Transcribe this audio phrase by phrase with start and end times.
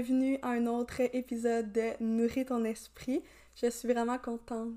[0.00, 3.22] bienvenue à un autre épisode de Nourrir ton esprit.
[3.54, 4.72] Je suis vraiment contente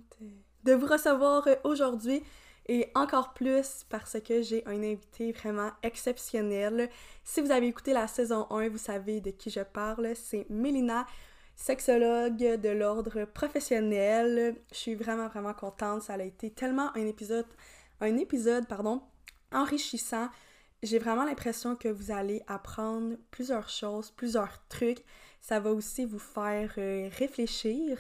[0.66, 2.22] de vous recevoir aujourd'hui
[2.68, 6.90] et encore plus parce que j'ai un invité vraiment exceptionnel.
[7.24, 11.08] Si vous avez écouté la saison 1, vous savez de qui je parle, c'est Mélina,
[11.56, 14.58] sexologue de l'ordre professionnel.
[14.74, 17.48] Je suis vraiment vraiment contente, ça a été tellement un épisode
[18.02, 19.02] un épisode pardon,
[19.54, 20.28] enrichissant
[20.84, 25.04] j'ai vraiment l'impression que vous allez apprendre plusieurs choses, plusieurs trucs.
[25.42, 27.98] Ça va aussi vous faire euh, réfléchir.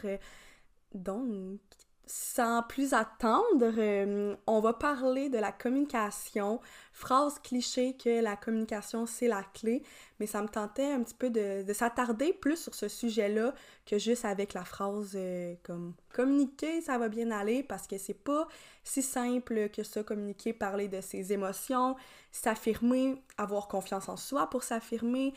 [0.93, 1.59] Donc,
[2.05, 6.59] sans plus attendre, euh, on va parler de la communication.
[6.91, 9.83] Phrase cliché que la communication, c'est la clé,
[10.19, 13.53] mais ça me tentait un petit peu de, s'attarder plus sur ce sujet-là
[13.85, 18.13] que juste avec la phrase euh, comme communiquer, ça va bien aller, parce que c'est
[18.13, 18.47] pas
[18.83, 21.95] si simple que ça, communiquer, parler de ses émotions,
[22.31, 25.33] s'affirmer, avoir confiance en soi pour s'affirmer,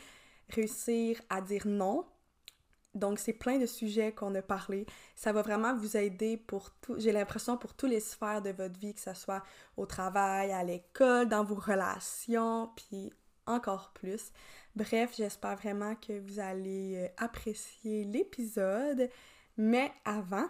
[0.51, 2.05] réussir à dire non
[2.97, 4.87] donc, c'est plein de sujets qu'on a parlé.
[5.15, 8.79] Ça va vraiment vous aider pour tout, j'ai l'impression, pour tous les sphères de votre
[8.79, 9.43] vie, que ce soit
[9.77, 13.13] au travail, à l'école, dans vos relations, puis
[13.47, 14.33] encore plus.
[14.75, 19.09] Bref, j'espère vraiment que vous allez euh, apprécier l'épisode.
[19.57, 20.47] Mais avant,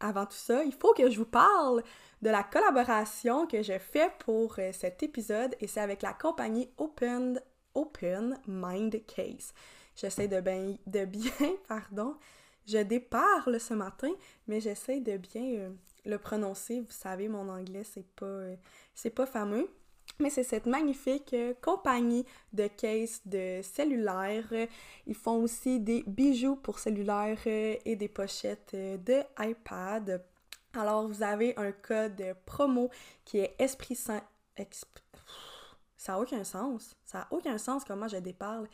[0.00, 1.82] avant tout ça, il faut que je vous parle
[2.20, 6.68] de la collaboration que je fais pour euh, cet épisode et c'est avec la compagnie
[6.76, 7.40] Open,
[7.74, 9.52] Open Mind Case.
[9.96, 11.30] J'essaie de, bien, de bien,
[11.68, 12.16] pardon,
[12.66, 14.10] je déparle ce matin,
[14.46, 15.70] mais j'essaie de bien euh,
[16.06, 16.80] le prononcer.
[16.80, 18.56] Vous savez, mon anglais, c'est pas, euh,
[18.94, 19.68] c'est pas fameux.
[20.20, 24.44] Mais c'est cette magnifique euh, compagnie de cases de cellulaire.
[25.06, 30.24] Ils font aussi des bijoux pour cellulaire et des pochettes de iPad.
[30.72, 32.90] Alors, vous avez un code promo
[33.24, 34.22] qui est Esprit Saint.
[35.96, 36.96] Ça n'a aucun sens.
[37.04, 38.68] Ça n'a aucun sens comment je déparle.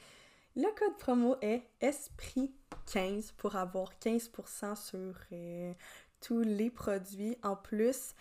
[0.56, 5.72] Le code promo est ESPRIT15 pour avoir 15% sur euh,
[6.21, 7.37] tous les produits.
[7.43, 8.15] En plus,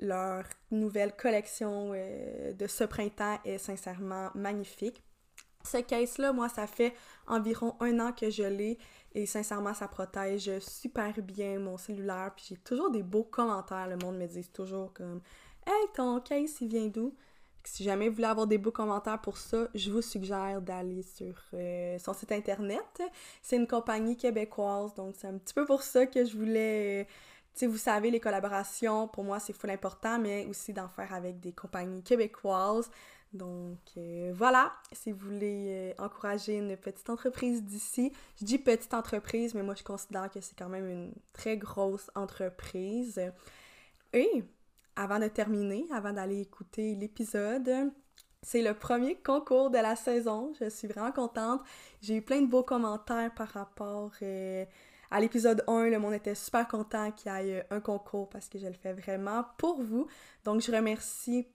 [0.00, 5.02] leur nouvelle collection euh, de ce printemps est sincèrement magnifique.
[5.64, 6.94] Ce case-là, moi, ça fait
[7.28, 8.78] environ un an que je l'ai
[9.14, 12.32] et sincèrement, ça protège super bien mon cellulaire.
[12.34, 13.86] Puis j'ai toujours des beaux commentaires.
[13.86, 15.20] Le monde me dit toujours comme
[15.64, 17.14] Hey, ton case, il vient d'où?
[17.64, 21.34] Si jamais vous voulez avoir des beaux commentaires pour ça, je vous suggère d'aller sur
[21.54, 23.02] euh, son site internet.
[23.40, 27.02] C'est une compagnie québécoise, donc c'est un petit peu pour ça que je voulais.
[27.02, 27.04] Euh,
[27.54, 31.38] tu vous savez, les collaborations, pour moi, c'est full important, mais aussi d'en faire avec
[31.40, 32.90] des compagnies québécoises.
[33.32, 39.54] Donc euh, voilà, si vous voulez encourager une petite entreprise d'ici, je dis petite entreprise,
[39.54, 43.20] mais moi je considère que c'est quand même une très grosse entreprise.
[44.12, 44.44] Et
[44.96, 47.92] avant de terminer, avant d'aller écouter l'épisode,
[48.42, 50.52] c'est le premier concours de la saison.
[50.60, 51.60] Je suis vraiment contente.
[52.00, 54.64] J'ai eu plein de beaux commentaires par rapport euh,
[55.10, 55.90] à l'épisode 1.
[55.90, 58.92] Le monde était super content qu'il y ait un concours parce que je le fais
[58.92, 60.08] vraiment pour vous.
[60.44, 61.46] Donc, je remercie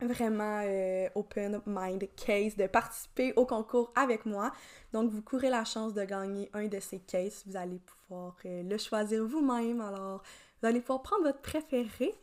[0.00, 4.52] vraiment euh, Open Mind Case de participer au concours avec moi.
[4.92, 7.42] Donc, vous courez la chance de gagner un de ces cases.
[7.46, 9.80] Vous allez pouvoir euh, le choisir vous-même.
[9.80, 10.22] Alors,
[10.60, 12.14] vous allez pouvoir prendre votre préféré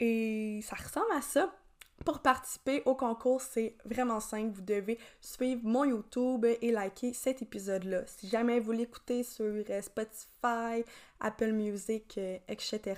[0.00, 1.52] et ça ressemble à ça.
[2.04, 4.52] Pour participer au concours, c'est vraiment simple.
[4.54, 8.02] Vous devez suivre mon YouTube et liker cet épisode-là.
[8.06, 10.84] Si jamais vous l'écoutez sur euh, Spotify,
[11.20, 12.94] Apple Music, euh, etc.,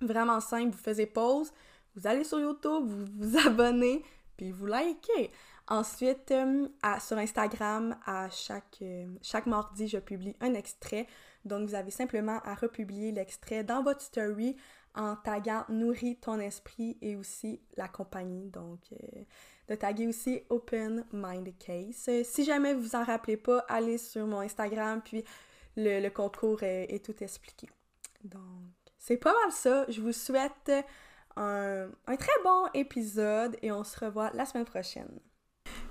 [0.00, 1.52] vraiment simple, vous faites pause,
[1.94, 4.02] vous allez sur YouTube, vous vous abonnez,
[4.36, 5.30] puis vous likez.
[5.68, 6.66] Ensuite, euh,
[7.00, 8.82] sur Instagram, à chaque,
[9.22, 11.06] chaque mardi, je publie un extrait.
[11.44, 14.56] Donc, vous avez simplement à republier l'extrait dans votre story
[14.94, 18.48] en taguant Nourris ton esprit et aussi la compagnie.
[18.48, 19.22] Donc, euh,
[19.68, 22.10] de taguer aussi Open Mind Case.
[22.24, 25.24] Si jamais vous en rappelez pas, allez sur mon Instagram, puis
[25.76, 27.68] le, concours est, tout expliqué.
[28.24, 28.42] Donc,
[28.98, 29.84] c'est pas mal ça.
[29.88, 30.72] Je vous souhaite
[31.36, 35.20] un très bon épisode et on se revoit la semaine prochaine.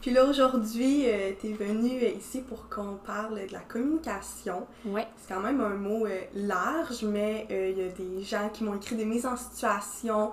[0.01, 4.67] Puis là, aujourd'hui, euh, tu es venu euh, ici pour qu'on parle de la communication.
[4.85, 5.07] Ouais.
[5.17, 8.75] C'est quand même un mot euh, large, mais il y a des gens qui m'ont
[8.75, 10.31] écrit des mises en situation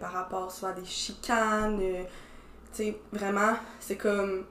[0.00, 1.78] par rapport soit à des chicanes.
[1.78, 2.04] tu
[2.72, 4.44] sais, vraiment, c'est comme.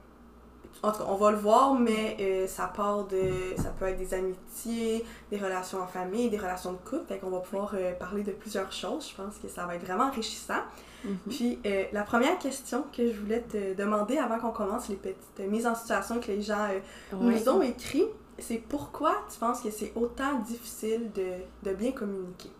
[0.82, 3.30] En tout cas, on va le voir, mais ça part de.
[3.56, 7.06] Ça peut être des amitiés, des relations en famille, des relations de couple.
[7.08, 9.10] Fait qu'on va pouvoir parler de plusieurs choses.
[9.10, 10.62] Je pense que ça va être vraiment enrichissant.
[11.06, 11.18] Mhm.
[11.30, 15.38] Puis euh, la première question que je voulais te demander avant qu'on commence les petites
[15.48, 18.04] mises en situation que les gens euh, nous ont écrit,
[18.38, 22.50] c'est pourquoi tu penses que c'est autant difficile de, bien communiquer?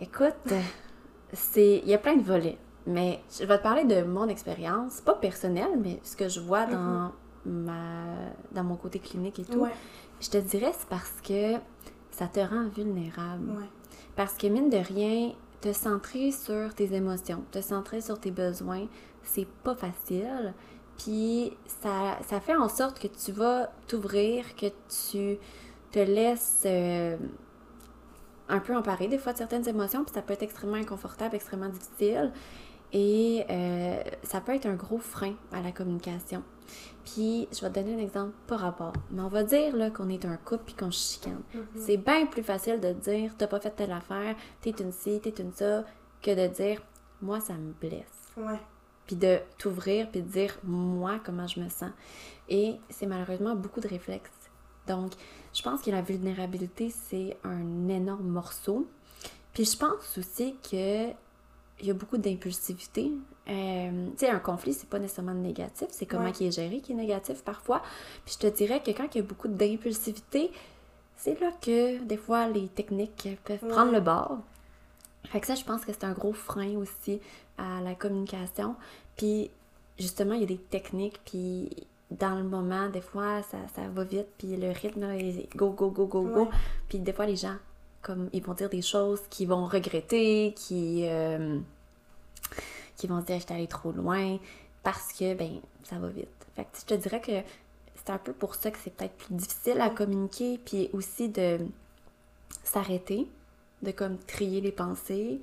[0.00, 0.52] Écoute,
[1.32, 5.00] c'est il y a plein de volets, mais je vais te parler de mon expérience,
[5.00, 7.12] pas personnelle, mais ce que je vois dans,
[7.46, 7.64] mhm.
[7.64, 8.04] ma,
[8.52, 9.74] dans mon côté clinique et tout, Ouais,
[10.20, 11.54] je te dirais c'est parce que
[12.10, 13.50] ça te rend vulnérable.
[13.50, 13.68] ouais.
[14.16, 18.86] Parce que mine de rien, te centrer sur tes émotions, te centrer sur tes besoins,
[19.22, 20.52] c'est pas facile.
[20.98, 25.38] Puis ça, ça fait en sorte que tu vas t'ouvrir, que tu
[25.90, 27.16] te laisses euh,
[28.48, 31.68] un peu emparer des fois de certaines émotions, puis ça peut être extrêmement inconfortable, extrêmement
[31.68, 32.32] difficile.
[32.94, 36.44] Et euh, ça peut être un gros frein à la communication.
[37.04, 38.92] Puis, je vais te donner un exemple par rapport.
[39.10, 41.42] Mais on va dire là, qu'on est un couple puis qu'on se chicane.
[41.76, 45.34] C'est bien plus facile de dire t'as pas fait telle affaire, t'es une ci, t'es
[45.42, 45.84] une ça,
[46.22, 46.80] que de dire
[47.20, 48.32] moi ça me blesse.
[48.36, 48.60] Ouais.
[49.06, 51.90] Puis de t'ouvrir puis de dire moi comment je me sens.
[52.48, 54.30] Et c'est malheureusement beaucoup de réflexes.
[54.86, 55.12] Donc,
[55.52, 58.88] je pense que la vulnérabilité c'est un énorme morceau.
[59.52, 61.10] Puis je pense aussi que
[61.80, 63.12] il y a beaucoup d'impulsivité.
[63.48, 66.32] Euh, tu sais, un conflit, c'est pas nécessairement négatif, c'est comment Ouais.
[66.40, 67.82] il est géré qui est négatif parfois.
[68.24, 70.50] Puis je te dirais que quand il y a beaucoup d'impulsivité,
[71.16, 73.68] c'est là que des fois les techniques peuvent Ouais.
[73.70, 74.38] prendre le bord.
[75.24, 77.20] Fait que ça, je pense que c'est un gros frein aussi
[77.58, 78.76] à la communication.
[79.16, 79.50] Puis
[79.98, 81.70] justement, il y a des techniques, puis
[82.10, 85.70] dans le moment, des fois, ça, ça va vite, puis le rythme, là, est go,
[85.70, 86.48] go, go, go, go.
[86.88, 87.56] Puis des fois, les gens,
[88.04, 91.58] comme, ils vont dire des choses qu'ils vont regretter, qui, euh,
[93.08, 94.38] vont se dire, j'étais allé trop loin,
[94.82, 96.28] parce que, ben, ça va vite.
[96.54, 97.32] Fait je te dirais que
[97.96, 101.58] c'est un peu pour ça que c'est peut-être plus difficile à communiquer, puis aussi de
[102.62, 103.26] s'arrêter,
[103.82, 105.40] de comme trier les pensées,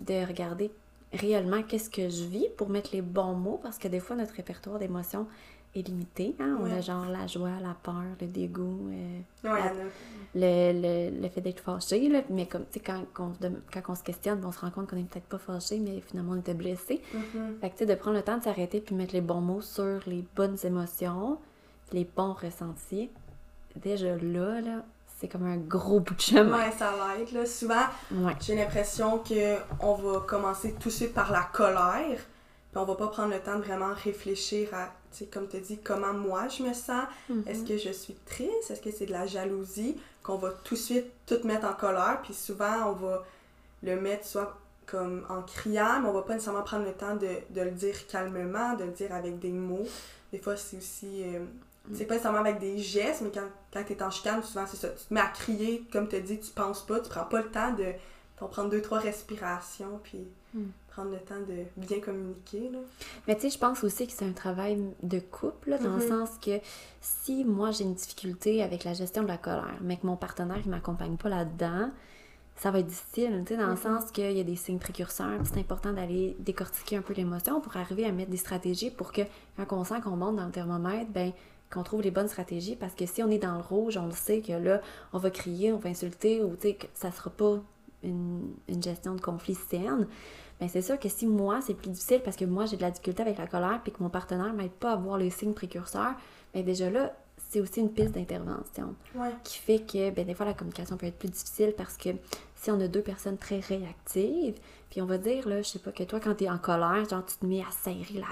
[0.00, 0.70] de regarder
[1.12, 4.34] réellement qu'est-ce que je vis pour mettre les bons mots, parce que des fois, notre
[4.34, 5.26] répertoire d'émotions
[5.80, 6.34] est limité.
[6.40, 6.56] Hein?
[6.60, 9.82] On a genre la joie, la peur, le dégoût, euh, Ouais, la- Anna.
[10.34, 13.80] le, le, le fait d'être fâché, là, mais comme, tu sais, quand, qu'on dem- quand
[13.88, 16.38] on se questionne, on se rend compte qu'on est peut-être pas fâché, mais finalement on
[16.40, 17.00] était blessé.
[17.14, 17.58] Mhm.
[17.60, 19.60] Fait que, tu sais, de prendre le temps de s'arrêter puis mettre les bons mots
[19.62, 21.38] sur les bonnes émotions,
[21.92, 23.10] les bons ressentis,
[23.76, 24.84] déjà là, là,
[25.18, 26.58] c'est comme un gros bout de chemin.
[26.58, 27.46] Ouais, ça l'aide, là.
[27.46, 28.34] Souvent, Ouais.
[28.40, 32.94] j'ai l'impression que on va commencer tout de suite par la colère, puis on va
[32.96, 34.90] pas prendre le temps de vraiment réfléchir à,
[35.24, 37.04] comme tu dis, comment moi je me sens?
[37.30, 37.44] Mhm.
[37.46, 38.70] Est-ce que je suis triste?
[38.70, 39.96] Est-ce que c'est de la jalousie?
[40.22, 43.24] Qu'on va tout de suite tout mettre en colère, puis souvent on va
[43.82, 47.28] le mettre soit comme en criant, mais on va pas nécessairement prendre le temps de,
[47.50, 49.86] de le dire calmement, de le dire avec des mots.
[50.32, 51.22] Des fois, c'est aussi.
[51.24, 51.44] euh,
[51.94, 54.76] c'est pas nécessairement avec des gestes, mais quand, quand tu es en chicane, souvent c'est
[54.76, 54.88] ça.
[54.88, 57.48] Tu te mets à crier, comme tu dis, tu penses pas, tu prends pas le
[57.48, 57.84] temps de
[58.38, 60.62] t'en prendre deux, trois respirations, puis Mm.
[60.96, 62.70] Prendre le temps de bien communiquer.
[62.72, 62.78] Là.
[63.28, 66.02] Mais tu sais, je pense aussi que c'est un travail de couple, là, dans le
[66.02, 66.08] Mhm.
[66.08, 66.58] sens que
[67.02, 70.58] si moi j'ai une difficulté avec la gestion de la colère, mais que mon partenaire
[70.64, 71.90] il m'accompagne pas là-dedans,
[72.56, 73.76] ça va être difficile, tu sais, dans le Mhm.
[73.76, 77.76] sens qu'il y a des signes précurseurs, c'est important d'aller décortiquer un peu l'émotion pour
[77.76, 79.20] arriver à mettre des stratégies pour que
[79.58, 81.32] quand on sent qu'on monte dans le thermomètre, ben
[81.70, 84.12] qu'on trouve les bonnes stratégies parce que si on est dans le rouge, on le
[84.12, 84.80] sait que là,
[85.12, 87.58] on va crier, on va insulter ou tu sais que ça sera pas
[88.04, 90.06] une, une gestion de conflit saine.
[90.60, 92.90] Ben c'est sûr que si moi, c'est plus difficile parce que moi, j'ai de la
[92.90, 96.14] difficulté avec la colère puis que mon partenaire m'aide pas à voir les signes précurseurs,
[96.54, 97.14] ben déjà là,
[97.50, 99.32] c'est aussi une piste d'intervention Ouais.
[99.44, 102.08] qui fait que ben, des fois la communication peut être plus difficile parce que
[102.54, 104.58] si on a deux personnes très réactives,
[104.90, 107.24] puis on va dire, là, je sais pas, que toi, quand t'es en colère, genre,
[107.26, 108.26] tu te mets à serrer la,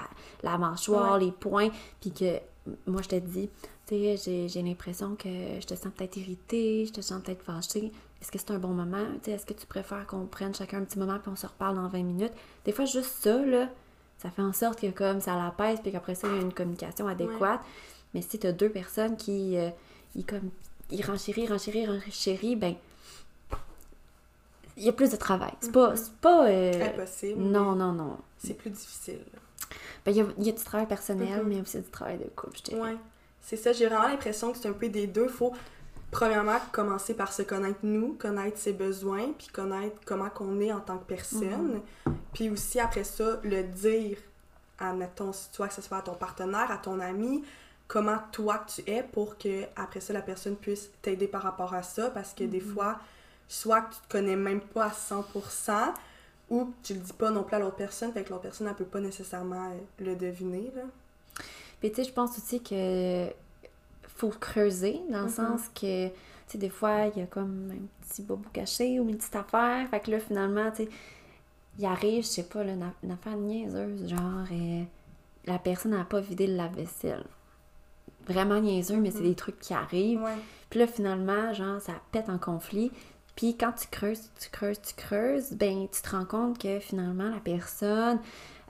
[0.51, 1.25] la mâchoire, Ouais.
[1.25, 1.69] les poings,
[2.01, 2.39] puis que
[2.87, 3.49] moi, je te dis,
[3.85, 7.43] tu sais, j'ai, j'ai l'impression que je te sens peut-être irritée, je te sens peut-être
[7.43, 7.91] fâchée.
[8.21, 9.05] Est-ce que c'est un bon moment?
[9.15, 11.45] Tu sais, est-ce que tu préfères qu'on prenne chacun un petit moment puis on se
[11.45, 12.33] reparle dans 20 minutes?
[12.63, 13.69] Des fois, juste ça, là,
[14.17, 16.53] ça fait en sorte que comme ça l'apaise puis qu'après ça, il y a une
[16.53, 17.59] communication adéquate.
[18.13, 19.69] Mais si tu as deux personnes qui, euh,
[20.15, 20.49] ils comme,
[20.89, 22.75] ils renchérissent, renchérissent, renchérissent, ben,
[24.77, 25.53] il y a plus de travail.
[25.61, 25.95] C'est pas, Mhm.
[25.95, 27.41] c'est pas, euh, Impossible.
[27.41, 28.17] non, non, non.
[28.37, 29.19] C'est plus difficile.
[30.05, 31.47] Ben, il y a, il y a du travail personnel, Mhm.
[31.49, 32.81] mais aussi du travail de couple, je dirais.
[32.81, 32.97] Ouais,
[33.41, 33.71] c'est ça.
[33.73, 35.27] J'ai vraiment l'impression que c'est un peu des deux.
[35.27, 35.53] Faut,
[36.11, 40.79] premièrement, commencer par se connaître nous, connaître ses besoins, puis connaître comment qu'on est en
[40.79, 41.81] tant que personne.
[42.33, 44.17] Puis aussi, après ça, le dire
[44.79, 47.43] à, mettons, soit que ce soit à ton partenaire, à ton ami,
[47.87, 51.83] comment toi tu es pour que après ça, la personne puisse t'aider par rapport à
[51.83, 52.09] ça.
[52.09, 52.99] Parce que des fois,
[53.47, 55.93] soit que tu te connais même pas à 100%,
[56.49, 58.75] ou tu le dis pas non plus à l'autre personne, fait que l'autre personne, elle
[58.75, 60.83] peut pas nécessairement euh, le deviner, là.
[61.79, 63.27] Puis tu sais, je pense aussi que
[64.15, 65.29] faut creuser, dans le Mhm.
[65.29, 66.13] sens que, tu
[66.47, 69.87] sais, des fois, il y a comme un petit bobo caché ou une petite affaire.
[69.89, 70.89] Fait que là, finalement, tu sais,
[71.77, 74.83] il arrive, je sais pas, là, une, une affaire niaiseuse, genre, euh,
[75.45, 77.25] la personne n'a pas vidé le lave-vaisselle.
[78.27, 79.25] Vraiment niaiseux, mais c'est Mhm.
[79.29, 80.21] des trucs qui arrivent.
[80.23, 80.33] Ouais.
[80.69, 82.91] Puis là, finalement, genre, ça pète en conflit.
[83.35, 87.29] Puis quand tu creuses, tu creuses, tu creuses, ben, tu te rends compte que finalement,
[87.29, 88.19] la personne,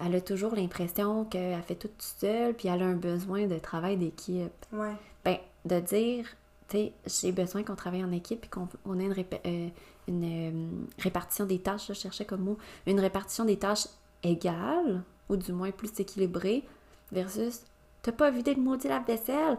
[0.03, 3.95] elle a toujours l'impression qu'elle fait tout seule, puis elle a un besoin de travail
[3.95, 4.51] d'équipe.
[4.73, 4.95] Ouais.
[5.25, 6.25] Ben, de dire,
[6.69, 9.67] tu sais, j'ai besoin qu'on travaille en équipe et qu'on on ait une, euh,
[10.07, 13.87] une, euh, répartition des tâches, je cherchais comme mot, une répartition des tâches
[14.23, 16.63] égale, ou du moins plus équilibrée,
[17.11, 17.61] versus
[18.01, 19.57] t'as pas vidé le maudit lave-vaisselle?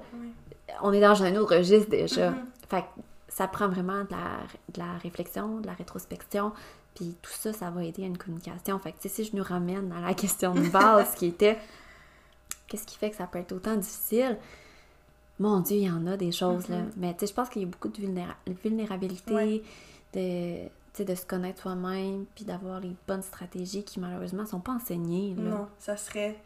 [0.83, 2.31] On est dans un autre registre déjà.
[2.31, 2.45] Mhm.
[2.69, 6.53] Fait que ça prend vraiment de la, de la réflexion, de la rétrospection,
[6.95, 8.79] puis tout ça, ça va aider à une communication.
[8.79, 11.59] Fait que, tu sais, si je nous ramène à la question de base qui était
[12.67, 14.39] qu'est-ce qui fait que ça peut être autant difficile?
[15.39, 16.79] Mon Dieu, il y en a des choses, là.
[16.79, 16.91] Mhm.
[16.97, 19.63] Mais, tu sais, je pense qu'il y a beaucoup de vulnéra- vulnérabilité, Ouais.
[20.15, 25.35] de, de se connaître soi-même, puis d'avoir les bonnes stratégies qui, malheureusement, sont pas enseignées,
[25.37, 25.43] là.
[25.51, 26.37] Non, ça serait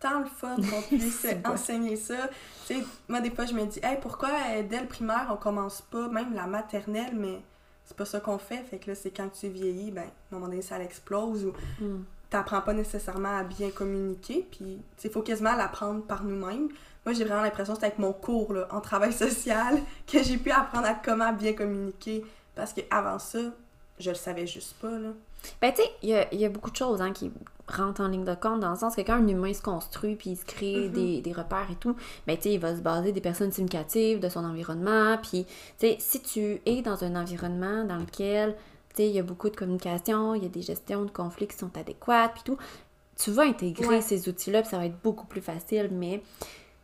[0.00, 2.28] tant le fun qu'on puisse enseigner ça.
[2.66, 5.36] Tu sais, moi, des fois, je me dis, hey, pourquoi euh, dès le primaire, on
[5.36, 7.40] commence pas, même la maternelle, mais
[7.84, 8.62] c'est pas ça qu'on fait.
[8.64, 11.52] Fait que là, c'est quand tu vieillis, ben, à un moment donné, ça l'explose ou
[11.84, 12.04] Mm.
[12.30, 14.46] t'apprends pas nécessairement à bien communiquer.
[14.50, 16.68] Puis, il faut quasiment l'apprendre par nous-mêmes.
[17.06, 20.36] Moi, j'ai vraiment l'impression que c'est avec mon cours là, en travail social que j'ai
[20.36, 22.24] pu apprendre à comment bien communiquer.
[22.54, 23.38] Parce que avant ça,
[23.98, 24.90] je le savais juste pas.
[24.90, 25.10] Là.
[25.62, 27.30] Ben, tu sais, il y a, y a beaucoup de choses hein, qui
[27.68, 30.30] rentrent en ligne de compte dans le sens que quand un humain se construit puis
[30.30, 30.92] il se crée Mhm.
[30.92, 31.94] des, des repères et tout,
[32.26, 35.16] ben, tu sais, il va se baser des personnes significatives de son environnement.
[35.22, 38.56] Puis, tu sais, si tu es dans un environnement dans lequel,
[38.90, 41.46] tu sais, il y a beaucoup de communication, il y a des gestions de conflits
[41.46, 42.58] qui sont adéquates, puis tout,
[43.16, 44.00] tu vas intégrer Ouais.
[44.00, 45.90] ces outils-là, puis ça va être beaucoup plus facile.
[45.92, 46.22] Mais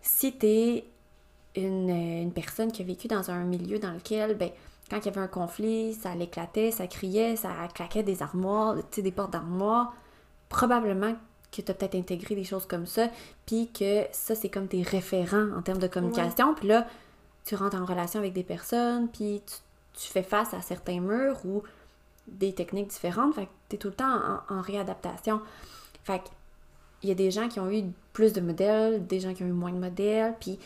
[0.04, 0.84] si tu es
[1.56, 4.50] une, une personne qui a vécu dans un milieu dans lequel, ben,
[4.90, 8.96] quand il y avait un conflit, ça l'éclatait, ça criait, ça claquait des armoires, tu
[8.96, 9.94] sais, des portes d'armoires,
[10.50, 11.14] probablement
[11.50, 13.08] que tu as peut-être intégré des choses comme ça,
[13.46, 16.54] puis que ça, c'est comme tes référents en termes de communication.
[16.54, 16.86] Puis là,
[17.46, 19.54] tu rentres en relation avec des personnes, puis tu,
[20.02, 21.62] tu fais face à certains murs ou
[22.26, 23.34] des techniques différentes.
[23.36, 24.20] Fait que tu es tout le temps
[24.50, 25.40] en, en réadaptation.
[26.02, 26.28] Fait que
[27.04, 29.46] il y a des gens qui ont eu plus de modèles, des gens qui ont
[29.46, 30.58] eu moins de modèles, puis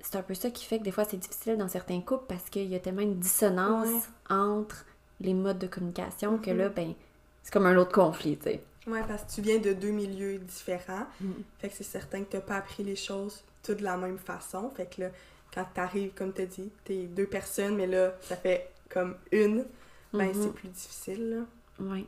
[0.00, 2.50] c'est un peu ça qui fait que des fois c'est difficile dans certains couples parce
[2.50, 4.34] qu'il y a tellement une dissonance Ouais.
[4.36, 4.84] entre
[5.20, 6.58] les modes de communication que Mhm.
[6.58, 6.94] là, ben,
[7.42, 8.62] c'est comme un autre conflit, tu sais.
[8.86, 11.06] Ouais, parce que tu viens de deux milieux différents.
[11.20, 11.34] Mhm.
[11.58, 14.70] Fait que c'est certain que t'as pas appris les choses toutes de la même façon.
[14.76, 15.08] Fait que là,
[15.54, 19.64] quand t'arrives, comme t'as dit, t'es deux personnes, mais là, ça fait comme une,
[20.12, 20.34] ben Mhm.
[20.34, 21.84] c'est plus difficile, là.
[21.86, 22.04] Ouais.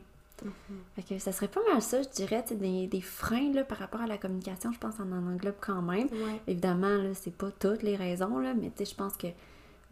[0.95, 4.01] Fait que ça serait pas mal ça, je dirais, des, des freins là, par rapport
[4.01, 6.07] à la communication, je pense qu'on en englobe quand même.
[6.11, 6.41] Ouais.
[6.47, 9.27] Évidemment, là, c'est pas toutes les raisons, là, mais je pense que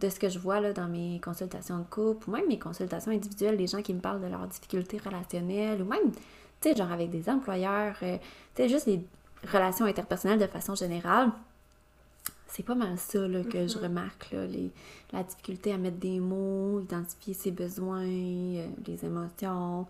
[0.02, 3.12] de ce que je vois là, dans mes consultations de couple, ou même mes consultations
[3.12, 6.12] individuelles, les gens qui me parlent de leurs difficultés relationnelles, ou même,
[6.62, 8.18] tu sais, genre avec des employeurs, euh,
[8.56, 9.02] tu sais, juste les
[9.52, 11.32] relations interpersonnelles de façon générale,
[12.48, 13.84] c'est pas mal ça là, que je Mhm.
[13.84, 14.72] remarque, là, les,
[15.12, 19.88] la difficulté à mettre des mots, identifier ses besoins, euh, les émotions,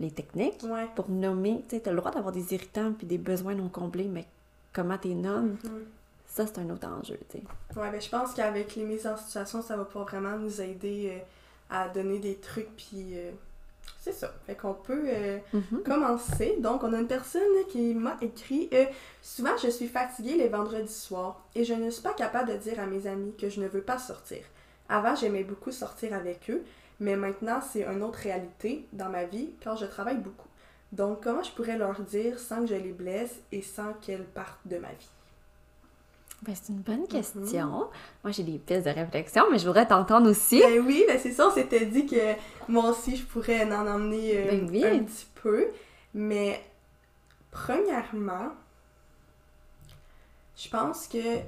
[0.00, 0.86] les techniques Ouais.
[0.94, 4.26] pour nommer, tu t'as le droit d'avoir des irritants puis des besoins non comblés, mais
[4.72, 5.84] comment t'es nommes, Mhm.
[6.26, 7.78] ça c'est un autre enjeu, tu sais.
[7.80, 11.12] Ouais, ben je pense qu'avec les mises en situation, ça va pouvoir vraiment nous aider
[11.12, 11.18] euh,
[11.70, 13.30] à donner des trucs, puis euh,
[14.00, 14.32] c'est ça.
[14.46, 15.82] Fait qu'on peut euh, Mhm.
[15.84, 16.56] commencer.
[16.60, 18.84] Donc, on a une personne qui m'a écrit euh,
[19.22, 22.78] Souvent, je suis fatiguée les vendredis soirs et je ne suis pas capable de dire
[22.78, 24.38] à mes amis que je ne veux pas sortir.
[24.88, 26.62] Avant, j'aimais beaucoup sortir avec eux,
[27.00, 30.48] mais maintenant, c'est une autre réalité dans ma vie car je travaille beaucoup.
[30.92, 34.60] Donc, comment je pourrais leur dire sans que je les blesse et sans qu'elles partent
[34.66, 35.08] de ma vie?
[36.42, 37.08] Ben, c'est une bonne Mhm.
[37.08, 37.68] question.
[38.22, 40.60] Moi, j'ai des pistes de réflexion, mais je voudrais t'entendre aussi.
[40.60, 42.34] Ben oui, ben c'est ça, on s'était dit que
[42.68, 44.84] moi aussi, je pourrais en emmener euh, Ben oui.
[44.84, 45.68] un petit peu.
[46.14, 46.62] Mais,
[47.50, 48.50] premièrement,
[50.56, 51.38] je pense que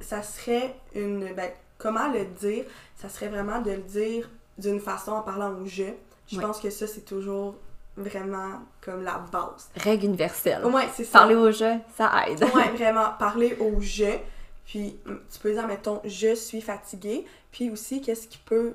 [0.00, 1.32] ça serait une...
[1.34, 2.64] Ben, comment le dire?
[2.96, 4.28] Ça serait vraiment de le dire
[4.62, 5.84] d'une façon en parlant au je.
[6.28, 6.42] Je Ouais.
[6.42, 7.54] pense que ça, c'est toujours
[7.96, 9.68] vraiment comme la base.
[9.76, 10.64] Règle universelle.
[10.66, 11.18] Ouais, c'est ça.
[11.20, 12.42] Parler au jeu, ça aide.
[12.54, 14.16] Ouais, vraiment, parler au je.
[14.64, 17.26] Puis mm, tu peux dire, mettons, je suis fatiguée.
[17.50, 18.74] Puis aussi, qu'est-ce qui peut.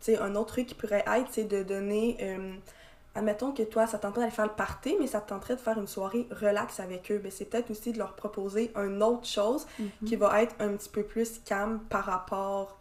[0.00, 2.16] Tu sais, un autre truc qui pourrait être, c'est de donner.
[2.20, 2.52] euh,
[3.14, 5.60] admettons que toi, ça tente pas d'aller faire le party, mais ça te tenterait de
[5.60, 7.18] faire une soirée relax avec eux.
[7.18, 9.88] Ben, c'est peut-être aussi de leur proposer une autre chose Mhm.
[10.08, 12.78] qui va être un petit peu plus calme par rapport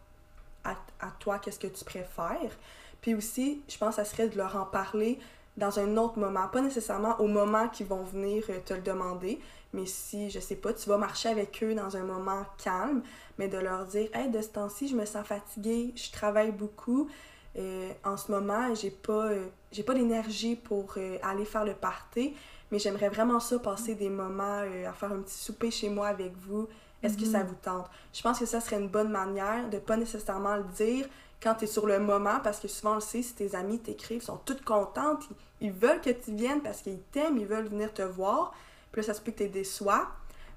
[0.64, 2.58] à, à toi, qu'est-ce que tu préfères.
[3.02, 5.20] Puis aussi, je pense que ça serait de leur en parler
[5.58, 9.40] dans un autre moment, pas nécessairement au moment qu'ils vont venir euh, te le demander,
[9.74, 13.02] mais si, je sais pas, tu vas marcher avec eux dans un moment calme,
[13.38, 17.10] mais de leur dire Hey, de ce temps-ci, je me sens fatiguée, je travaille beaucoup,
[17.58, 19.48] euh, en ce moment, j'ai pas, euh,
[19.86, 22.34] pas d'énergie pour aller faire le party,
[22.72, 26.32] mais j'aimerais vraiment ça, passer des moments à faire un petit souper chez moi avec
[26.38, 26.70] vous.
[27.04, 27.90] Est-ce que ça vous tente?
[28.14, 31.08] Je pense que ça serait une bonne manière de pas nécessairement le dire
[31.42, 33.80] quand tu es sur le moment, parce que souvent on le sait, si tes amis
[33.80, 35.24] t'écrivent, sont toutes contentes,
[35.60, 38.54] ils, ils veulent que tu viennes parce qu'ils t'aiment, ils veulent venir te voir.
[38.92, 40.08] Puis là, ça se peut que tu déçois.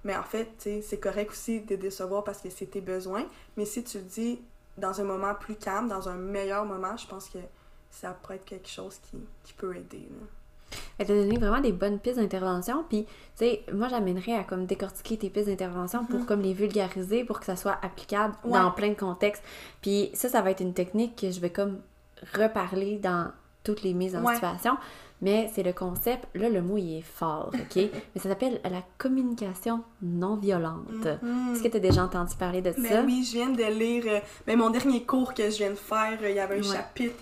[0.04, 0.50] Mais en fait,
[0.82, 3.24] c'est correct aussi de décevoir parce que c'est tes besoins.
[3.56, 4.42] Mais si tu le dis
[4.76, 7.38] dans un moment plus calme, dans un meilleur moment, je pense que
[7.90, 10.08] ça pourrait être quelque chose qui, qui peut aider.
[10.98, 12.84] Elle t'a donné vraiment des bonnes pistes d'intervention.
[12.88, 16.26] Puis, tu sais, moi, j'amènerais à comme décortiquer tes pistes d'intervention pour mhm.
[16.26, 19.42] comme les vulgariser, pour que ça soit applicable dans plein de contextes.
[19.82, 21.78] Puis ça, ça va être une technique que je vais comme
[22.36, 23.30] reparler dans
[23.62, 24.76] toutes les mises en situation
[25.24, 27.76] mais c'est le concept, là le mot il est fort, ok?
[28.14, 30.88] mais ça s'appelle la communication non violente.
[30.90, 31.52] Mm-hmm.
[31.52, 33.02] Est-ce que tu as déjà entendu parler de mais ça?
[33.02, 36.18] Oui, je viens de lire, euh, mais mon dernier cours que je viens de faire,
[36.22, 37.14] euh, il y avait un chapitre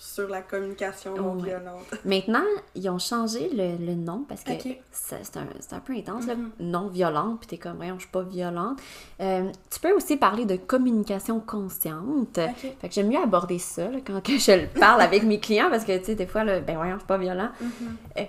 [0.00, 1.84] sur la communication non violente.
[2.06, 4.52] Maintenant, ils ont changé le, nom parce que
[4.90, 6.48] c'est un, peu intense, mm-hmm.
[6.60, 8.78] non violente, puis t'es comme, voyons, je suis pas violente.
[9.20, 12.40] Euh, tu peux aussi parler de communication consciente.
[12.80, 15.84] Fait que j'aime mieux aborder ça quand que je le parle avec mes clients parce
[15.84, 17.50] que, tu sais, des fois, là, ben voyons, je suis pas violent.
[17.62, 18.20] Mm-hmm.
[18.20, 18.24] Euh,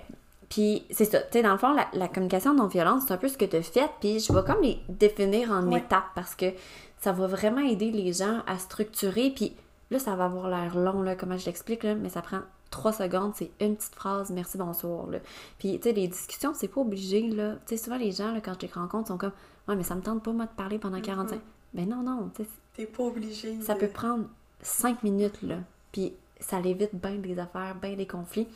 [0.50, 3.28] puis c'est ça, tu sais, dans le fond, la, communication non violente, c'est un peu
[3.28, 6.52] ce que tu as fait, puis je vais comme les définir en étapes parce que
[7.00, 9.56] ça va vraiment aider les gens à structurer, puis
[9.92, 13.32] Là, ça va avoir l'air long, là, comment je l'explique, mais ça prend trois secondes,
[13.34, 15.06] c'est une petite phrase, merci, bonsoir.
[15.06, 15.18] Là.
[15.58, 17.56] Puis, tu sais, les discussions, c'est pas obligé, là.
[17.66, 19.32] Tu sais, souvent, les gens, là, quand je les rencontre, sont comme,
[19.68, 21.36] ouais, mais ça me tente pas, moi, de parler pendant 45.
[21.36, 21.40] Mm-hmm.
[21.74, 22.48] Ben non, non, tu sais.
[22.74, 23.60] T'es pas obligé.
[23.60, 24.24] Ça peut prendre
[24.62, 25.56] cinq minutes, là.
[25.92, 28.48] Puis, ça l'évite bien des affaires, bien des conflits.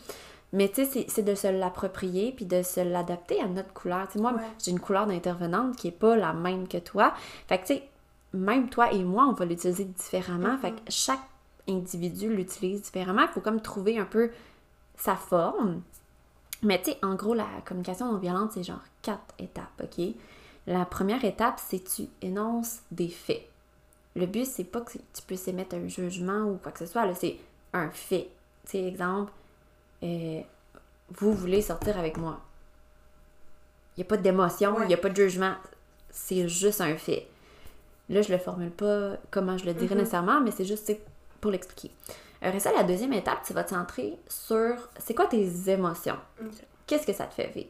[0.55, 4.07] Mais tu sais, c'est de se l'approprier puis de se l'adapter à notre couleur.
[4.07, 7.13] Tu sais, moi, j'ai une couleur d'intervenante qui est pas la même que toi.
[7.47, 7.89] Fait que tu sais,
[8.33, 10.59] même toi et moi, on va l'utiliser différemment.
[10.59, 10.91] Fait que mm-hmm.
[10.91, 11.23] chaque
[11.69, 13.23] individu l'utilise différemment.
[13.23, 14.31] Il faut comme trouver un peu
[14.97, 15.83] sa forme.
[16.63, 20.05] Mais tu sais, en gros, la communication non violente, c'est genre quatre étapes, OK?
[20.67, 23.47] La première étape, c'est tu énonces des faits.
[24.17, 27.15] Le but, c'est pas que tu puisses émettre un jugement ou quoi que ce soit,
[27.15, 27.37] c'est
[27.73, 28.31] un fait.
[28.65, 29.33] Tu sais, exemple,
[30.03, 30.41] euh,
[31.11, 32.41] vous voulez sortir avec moi.
[33.97, 35.55] Il n'y a pas d'émotion, il n'y a pas de jugement.
[36.11, 37.29] C'est juste un fait.
[38.09, 39.99] Là, je le formule pas comment je le dirais mm-hmm.
[39.99, 40.93] nécessairement, mais c'est juste
[41.41, 41.91] pour l'expliquer.
[42.43, 46.17] Après ça, la deuxième étape, tu vas te centrer sur c'est quoi tes émotions?
[46.87, 47.69] Qu'est-ce que ça te fait vivre?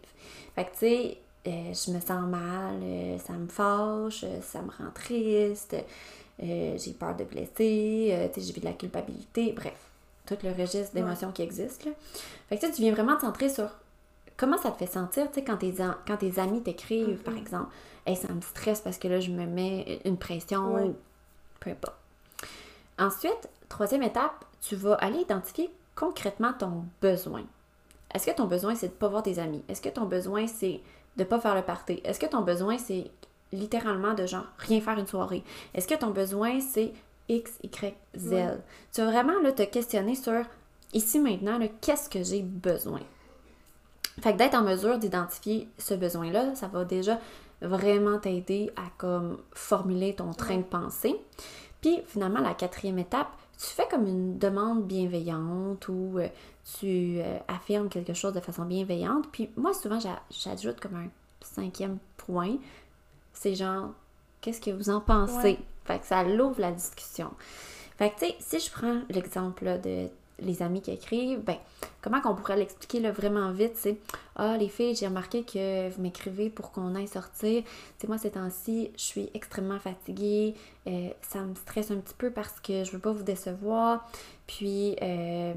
[0.54, 4.60] Fait que, tu sais, euh, je me sens mal, euh, ça me fâche, euh, ça
[4.62, 5.76] me rend triste,
[6.38, 9.78] j'ai peur de blesser, j'ai vu de la culpabilité, bref,
[10.26, 11.84] tout le registre d'émotions qui existe.
[11.84, 11.92] Là.
[12.48, 13.70] Fait que tu viens vraiment te centrer sur
[14.36, 15.74] comment ça te fait sentir, tu sais, quand tes,
[16.06, 17.38] quand tes amis t'écrivent, par mm-hmm.
[17.38, 17.74] exemple,
[18.06, 20.94] hey, ça me stresse parce que là, je me mets une pression,
[21.60, 21.96] peu importe.
[22.98, 27.44] Ensuite, troisième étape, tu vas aller identifier concrètement ton besoin.
[28.14, 29.62] Est-ce que ton besoin, c'est de ne pas voir tes amis?
[29.68, 30.80] Est-ce que ton besoin, c'est
[31.16, 32.00] de ne pas faire le party?
[32.04, 33.10] Est-ce que ton besoin, c'est
[33.52, 35.42] littéralement de genre rien faire une soirée?
[35.74, 36.92] Est-ce que ton besoin, c'est
[37.28, 38.34] X, Y, Z?
[38.92, 40.42] Tu vas vraiment là, te questionner sur
[40.92, 43.00] ici maintenant, qu'est-ce que j'ai besoin?
[44.20, 47.18] Fait que d'être en mesure d'identifier ce besoin-là, ça va déjà
[47.60, 51.16] vraiment t'aider à comme formuler ton train de pensée.
[51.80, 56.28] Puis finalement, la quatrième étape, tu fais comme une demande bienveillante ou euh,
[56.78, 59.28] tu euh, affirmes quelque chose de façon bienveillante.
[59.32, 59.98] Puis moi, souvent,
[60.30, 61.08] j'ajoute comme un
[61.40, 62.56] cinquième point.
[63.32, 63.90] C'est genre,
[64.40, 65.58] qu'est-ce que vous en pensez?
[65.84, 67.30] Fait que ça l'ouvre la discussion.
[67.96, 71.56] Fait que, tu sais, si je prends l'exemple de les amis qui écrivent, ben,
[72.02, 73.98] comment qu'on pourrait l'expliquer vraiment vite, c'est
[74.36, 77.62] Ah, les filles, j'ai remarqué que vous m'écrivez pour qu'on aille sortir.
[77.98, 80.54] c'est moi, ces temps-ci, je suis extrêmement fatiguée.
[80.86, 84.08] Euh, ça me stresse un petit peu parce que je veux pas vous décevoir.
[84.46, 85.54] Puis, euh,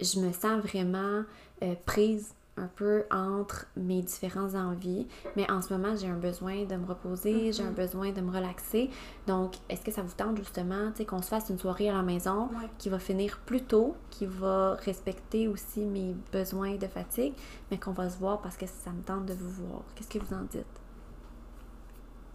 [0.00, 1.22] je me sens vraiment
[1.62, 6.64] euh, prise un peu entre mes différentes envies, mais en ce moment, j'ai un besoin
[6.64, 7.74] de me reposer, j'ai un mhm.
[7.74, 8.90] besoin de me relaxer.
[9.26, 12.48] Donc, est-ce que ça vous tente justement, qu'on se fasse une soirée à la maison
[12.78, 17.34] qui va finir plus tôt, qui va respecter aussi mes besoins de fatigue,
[17.70, 19.82] mais qu'on va se voir parce que ça me tente de vous voir?
[19.94, 20.64] Qu'est-ce que vous en dites?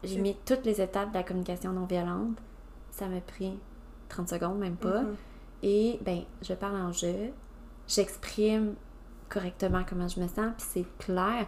[0.04, 2.38] J'ai mis toutes les étapes de la communication non violente.
[2.92, 3.58] Ça m'a pris
[4.10, 5.02] 30 secondes, même pas.
[5.02, 5.16] Mhm.
[5.64, 7.32] Et, ben, je parle en jeu,
[7.88, 8.76] j'exprime
[9.30, 11.46] correctement comment je me sens, puis c'est clair.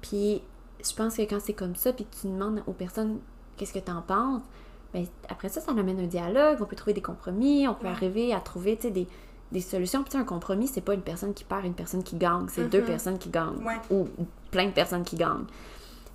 [0.00, 0.42] Puis
[0.84, 3.18] je pense que quand c'est comme ça, puis tu demandes aux personnes
[3.56, 4.42] qu'est-ce que tu en penses,
[4.92, 8.32] ben, après ça, ça amène un dialogue, on peut trouver des compromis, on peut arriver
[8.32, 9.06] à trouver des,
[9.52, 10.02] des solutions.
[10.02, 12.80] Puis un compromis, c'est pas une personne qui perd, une personne qui gagne, c'est deux
[12.80, 12.84] mm-hmm.
[12.84, 13.64] personnes qui gagnent.
[13.90, 14.06] Ou
[14.50, 15.46] plein de personnes qui gagnent.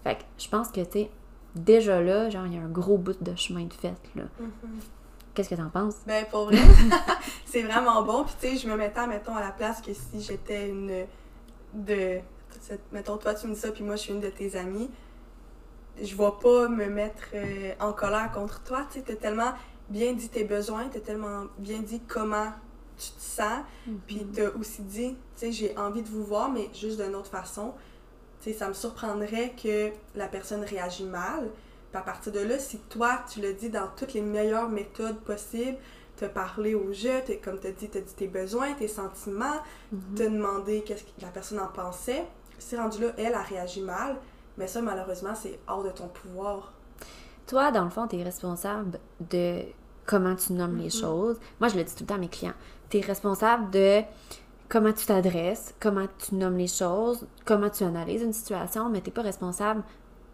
[0.04, 1.12] Fait que je pense que, tu sais,
[1.56, 4.24] déjà là, genre, il y a un gros bout de chemin de fait, là.
[4.24, 5.01] Mm-hmm.
[5.34, 5.96] Qu'est-ce que t'en penses?
[6.06, 6.58] Ben, pour vrai,
[7.46, 8.26] c'est vraiment bon.
[8.26, 11.06] Puis, tu sais, je me mettais, mettons, à la place que si j'étais une
[11.74, 12.20] de.
[12.92, 14.90] Mettons, toi, tu me dis ça, puis moi, je suis une de tes amies.
[16.02, 18.86] Je vais pas me mettre euh, en colère contre toi.
[18.92, 19.54] Tu sais, t'as tellement
[19.90, 22.52] bien dit tes besoins, t'as tellement bien dit comment
[22.98, 24.00] tu te sens, Mhm.
[24.06, 27.32] puis t'as aussi dit, tu sais, j'ai envie de vous voir, mais juste d'une autre
[27.32, 27.74] façon.
[28.42, 31.50] Tu sais, ça me surprendrait que la personne réagit mal.
[31.94, 35.78] À partir de là, si toi, tu le dis dans toutes les meilleures méthodes possibles,
[36.16, 39.60] t'as parlé au jeu, comme t'as dit, t'as dit tes besoins, tes sentiments,
[39.92, 40.00] Mhm.
[40.16, 42.26] t'as demandé qu'est-ce que la personne en pensait.
[42.60, 44.16] Si rendu là, elle a réagi mal,
[44.58, 46.72] mais ça, malheureusement, c'est hors de ton pouvoir.
[47.48, 49.00] Toi, dans le fond, tu es responsable
[49.32, 49.64] de
[50.06, 50.92] comment tu nommes les Mhm.
[51.02, 51.40] choses.
[51.60, 52.54] Moi, je le dis tout le temps à mes clients.
[52.90, 54.02] Tu es responsable de
[54.70, 59.10] comment tu t'adresses, comment tu nommes les choses, comment tu analyses une situation, mais tu
[59.10, 59.84] n'es pas responsable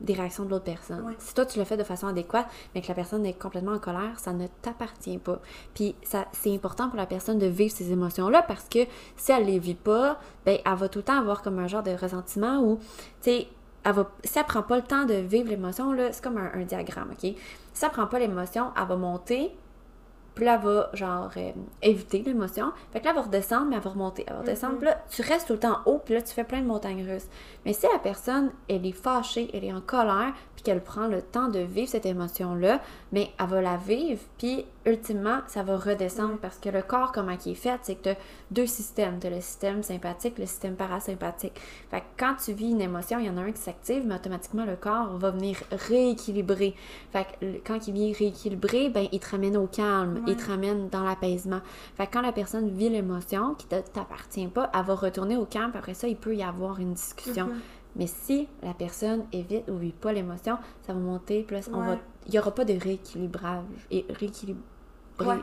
[0.02, 1.02] des réactions de l'autre personne.
[1.02, 1.16] Ouais.
[1.18, 3.80] Si toi, tu le fais de façon adéquate, mais que la personne est complètement en
[3.80, 5.40] colère, ça ne t'appartient pas.
[5.74, 8.80] Puis ça, c'est important pour la personne de vivre ces émotions-là parce que
[9.16, 11.84] si elle les vit pas, ben, elle va tout le temps avoir comme un genre
[11.84, 12.78] de ressentiment où,
[13.22, 13.48] tu sais,
[13.84, 16.52] elle va, si elle prend pas le temps de vivre l'émotion, là, c'est comme un,
[16.54, 17.34] un diagramme, OK?
[17.74, 19.52] Si elle prend pas l'émotion, elle va monter,
[20.38, 22.72] puis là, elle va, genre, euh, éviter l'émotion.
[22.94, 24.24] Fait que là, elle va redescendre, mais elle va remonter.
[24.28, 24.80] Elle va redescendre, Mhm.
[24.80, 27.04] puis là, tu restes tout le temps haut, puis là, tu fais plein de montagnes
[27.12, 27.26] russes.
[27.66, 31.22] Mais si la personne, elle est fâchée, elle est en colère, puis qu'elle prend le
[31.22, 36.38] temps de vivre cette émotion-là, mais elle va la vivre, puis ultimement, ça va redescendre
[36.42, 38.18] parce que le corps, comment il est fait, c'est que tu as
[38.50, 39.20] deux systèmes.
[39.20, 41.54] Tu as le système sympathique, le système parasympathique.
[41.92, 44.16] Fait que quand tu vis une émotion, il y en a un qui s'active, mais
[44.16, 46.74] automatiquement, le corps va venir rééquilibrer.
[47.12, 50.90] Fait que quand il vient rééquilibrer, ben, il te ramène au calme, il te ramène
[50.90, 51.62] dans l'apaisement.
[51.98, 55.46] Fait que quand la personne vit l'émotion qui ne t'appartient pas, elle va retourner au
[55.46, 57.46] calme, après ça, il peut y avoir une discussion.
[57.46, 57.60] Mhm.
[57.98, 61.98] Mais si la personne évite ou vit pas l'émotion, ça va monter, là, on va-
[62.28, 63.64] il n'y aura pas de rééquilibrage.
[63.92, 64.06] Et.
[65.20, 65.36] Ouais.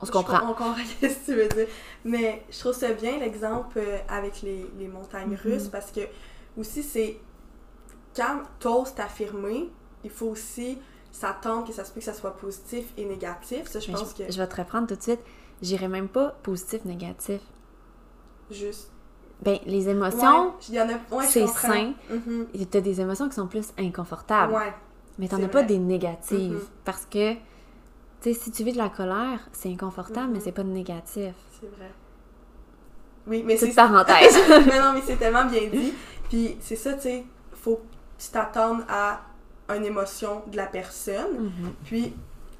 [0.00, 0.40] On se comprend.
[0.40, 1.66] com- On comprend ce que tu veux dire.
[2.04, 5.36] Mais je trouve ça bien l'exemple euh, avec les, les montagnes Mhm.
[5.42, 6.00] russes parce que
[6.56, 7.18] aussi c'est
[8.14, 9.70] quand t'oses t'affirmer,
[10.04, 10.78] il faut aussi
[11.10, 13.66] s'attendre que ça se peut que ça soit positif et négatif.
[13.68, 15.20] Ça, je Mais pense je, que je vais te reprendre tout de suite.
[15.62, 17.40] J'irai même pas positif, négatif.
[18.50, 18.91] juste.
[19.42, 20.84] Ben, les émotions, Ouais.
[21.10, 21.92] Ouais, c'est sain.
[22.10, 22.46] Mhm.
[22.70, 24.52] tu as des émotions qui sont plus inconfortables.
[24.54, 24.72] Ouais.
[25.18, 26.52] mais t'en as pas des négatives.
[26.54, 26.60] Mhm.
[26.86, 27.38] Parce que, tu
[28.22, 30.32] sais, si tu vis de la colère, c'est inconfortable, Mhm.
[30.32, 31.34] mais c'est pas négatif.
[31.60, 31.90] C'est vrai.
[33.26, 34.34] Oui, mais c'est parenthèse.
[34.66, 35.92] mais non, mais c'est tellement bien dit.
[36.28, 37.80] Puis c'est ça, tu sais, faut
[38.32, 39.20] t'attendes à
[39.68, 41.38] une émotion de la personne.
[41.38, 41.72] Mhm.
[41.84, 42.14] Puis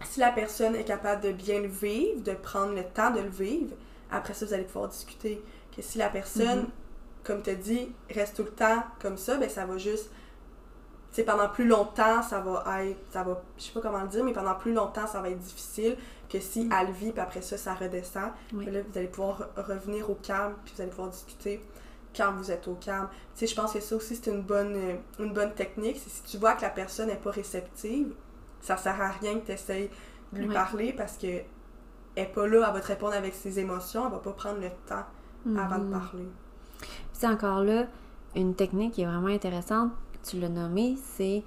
[0.04, 3.28] si la personne est capable de bien le vivre, de prendre le temps de le
[3.28, 3.72] vivre,
[4.10, 5.40] après ça, vous allez pouvoir discuter.
[5.74, 6.66] Que si la personne, Mhm.
[7.24, 10.10] comme tu as dit, reste tout le temps comme ça, ben ça va juste.
[11.10, 12.98] Tu sais, pendant plus longtemps, ça va être.
[13.10, 15.38] Ça va, je sais pas comment le dire, mais pendant plus longtemps, ça va être
[15.38, 15.96] difficile
[16.28, 18.30] que si elle le vit, puis après ça, ça redescend.
[18.54, 18.64] Oui.
[18.66, 21.62] Là, vous allez pouvoir re- revenir au calme, puis vous allez pouvoir discuter
[22.16, 23.08] quand vous êtes au calme.
[23.34, 25.98] Tu sais, je pense que ça aussi, c'est une bonne, euh, une bonne technique.
[26.02, 28.14] C'est si tu vois que la personne n'est pas réceptive,
[28.62, 29.90] ça sert à rien que tu essayes
[30.32, 30.54] de lui Oui.
[30.54, 31.44] parler parce que elle
[32.16, 34.68] n'est pas là, elle va te répondre avec ses émotions, elle va pas prendre le
[34.86, 35.04] temps
[35.56, 35.90] avant de Mhm.
[35.90, 36.28] parler.
[37.12, 37.86] C'est encore là
[38.34, 39.90] une technique qui est vraiment intéressante,
[40.28, 41.42] tu l'as nommé, c'est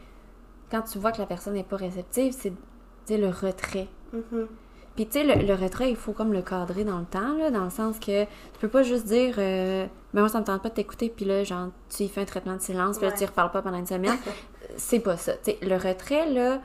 [0.72, 3.88] quand tu vois que la personne n'est pas réceptive, c'est le retrait.
[4.14, 4.48] Mhm.
[4.96, 7.52] Puis tu sais, le, le retrait, il faut comme le cadrer dans le temps, là,
[7.52, 10.62] dans le sens que tu peux pas juste dire euh, Mais moi, ça me tente
[10.64, 13.12] pas de t'écouter, puis là, genre, tu y fais un traitement de silence, puis là,
[13.12, 13.18] Ouais.
[13.18, 14.16] tu y reparles pas pendant une semaine.
[14.78, 15.34] c'est pas ça.
[15.62, 16.62] Le retrait, là,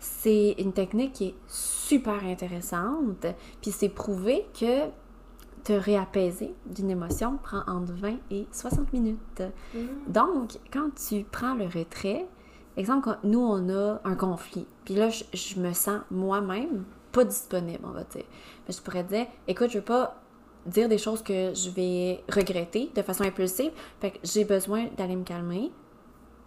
[0.00, 3.26] c'est une technique qui est super intéressante,
[3.60, 4.86] puis c'est prouvé que
[5.64, 9.42] te réapaiser d'une émotion prend entre 20 et 60 minutes.
[9.74, 9.88] Mhm.
[10.08, 12.26] Donc, quand tu prends le retrait,
[12.76, 17.24] exemple, quand nous, on a un conflit, puis là, je, je me sens moi-même pas
[17.24, 18.24] disponible, on va dire.
[18.66, 20.16] Mais je pourrais dire, écoute, je veux pas
[20.66, 25.16] dire des choses que je vais regretter de façon impulsive, fait que j'ai besoin d'aller
[25.16, 25.72] me calmer.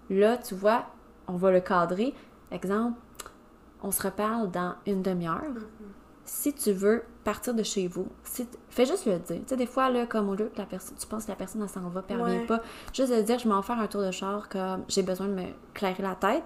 [0.10, 0.86] Là, tu vois,
[1.28, 2.14] on va le cadrer.
[2.52, 3.00] Exemple,
[3.84, 5.64] on se reparle dans une demi-heure Mhm.
[6.24, 8.08] si tu veux partir de chez vous,
[8.70, 9.42] fais juste le dire.
[9.42, 11.36] Tu sais, des fois, là, comme au lieu que la personne, tu penses que la
[11.36, 12.62] personne, elle s'en va, puis elle revient pas,
[12.94, 15.44] juste de dire, je m'en faire un tour de char, comme j'ai besoin de me
[15.74, 16.44] clairer la tête,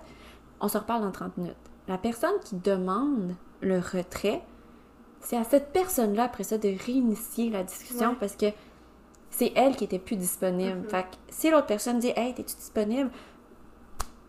[0.59, 1.55] on se reparle dans 30 minutes.
[1.87, 4.41] La personne qui demande le retrait,
[5.21, 8.17] c'est à cette personne-là, après ça, de réinitier la discussion Ouais.
[8.19, 8.47] parce que
[9.31, 10.79] c'est elle qui était plus disponible.
[10.79, 10.89] Mhm.
[10.89, 13.11] Fait que si l'autre personne dit, hey, t'es-tu disponible?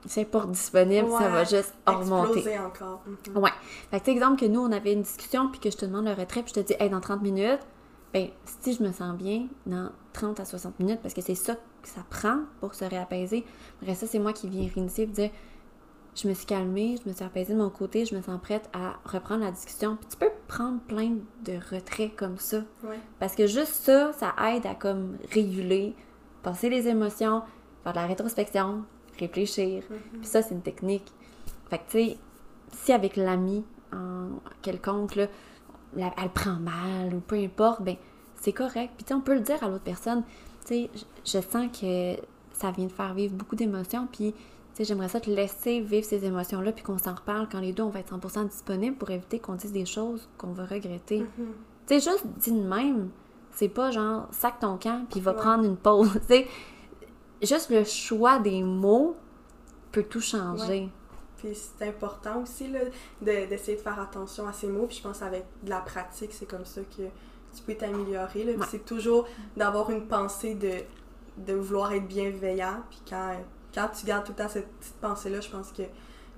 [0.07, 2.59] C'est pas disponible, ça va juste remonter.
[2.59, 3.03] Encore.
[3.07, 3.39] Mhm.
[3.43, 3.51] Ouais.
[3.91, 6.13] Fait que, exemple que nous, on avait une discussion, puis que je te demande le
[6.13, 7.61] retrait, puis je te dis, hey, dans 30 minutes,
[8.13, 8.29] ben,
[8.63, 11.89] si je me sens bien, dans 30 à 60 minutes, parce que c'est ça que
[11.89, 13.45] ça prend pour se réapaiser.
[13.83, 15.31] Après ça, c'est moi qui viens réinitier, puis dire,
[16.15, 18.69] je me suis calmée, je me suis apaisée de mon côté, je me sens prête
[18.73, 19.97] à reprendre la discussion.
[19.97, 22.59] Puis tu peux prendre plein de retraits comme ça.
[22.83, 22.99] Ouais.
[23.19, 25.95] Parce que juste ça, ça aide à comme réguler,
[26.43, 27.43] passer les émotions,
[27.85, 28.85] faire de la rétrospection,
[29.21, 29.85] réfléchir.
[29.91, 29.97] Mhm.
[30.21, 31.07] Puis ça, c'est une technique.
[31.69, 32.17] Fait que, tu sais,
[32.73, 33.65] si avec l'ami,
[34.63, 35.27] quelconque, là,
[35.97, 37.97] la- elle prend mal ou peu importe, ben
[38.37, 38.93] c'est correct.
[38.97, 40.23] Puis tu sais, on peut le dire à l'autre personne.
[40.67, 42.15] Tu sais, je- je sens que
[42.53, 44.39] ça vient de faire vivre beaucoup d'émotions, puis tu
[44.75, 47.83] sais, j'aimerais ça te laisser vivre ces émotions-là, puis qu'on s'en reparle quand les deux,
[47.83, 51.21] on va être 100% disponible pour éviter qu'on dise des choses qu'on va regretter.
[51.21, 51.47] Mhm.
[51.87, 53.11] Tu sais, juste dit de même,
[53.53, 55.37] c'est pas genre sac ton camp puis va Ouais.
[55.39, 56.13] prendre une pause.
[56.29, 56.47] Tu sais,
[57.46, 59.16] juste le choix des mots
[59.92, 60.88] peut tout changer.
[61.38, 62.81] Puis c'est important aussi là,
[63.22, 64.87] de- d'essayer de faire attention à ces mots.
[64.87, 67.03] Puis je pense avec de la pratique, c'est comme ça que
[67.57, 68.44] tu peux t'améliorer.
[68.57, 68.66] Ouais.
[68.70, 69.26] c'est toujours
[69.57, 70.72] d'avoir une pensée de,
[71.38, 72.83] de vouloir être bienveillant.
[72.90, 73.33] Puis quand,
[73.74, 75.83] quand tu gardes tout le temps cette petite pensée-là, je pense que,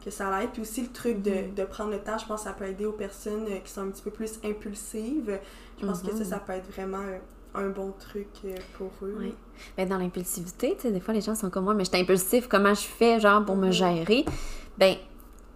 [0.05, 0.51] que ça l'aide.
[0.53, 1.55] Puis aussi le truc de, Mhm.
[1.55, 3.83] de prendre le temps, je pense que ça peut aider aux personnes euh, qui sont
[3.83, 5.39] un petit peu plus impulsives.
[5.81, 7.19] Je pense que ça, ça peut être vraiment euh,
[7.55, 9.15] un bon truc euh, pour eux.
[9.19, 9.35] Oui.
[9.77, 12.01] Ben, dans l'impulsivité, tu sais, des fois, les gens sont comme moi, mais je suis
[12.01, 13.73] impulsif, comment je fais, genre, pour me Mhm.
[13.73, 14.25] gérer?
[14.79, 14.97] Ben,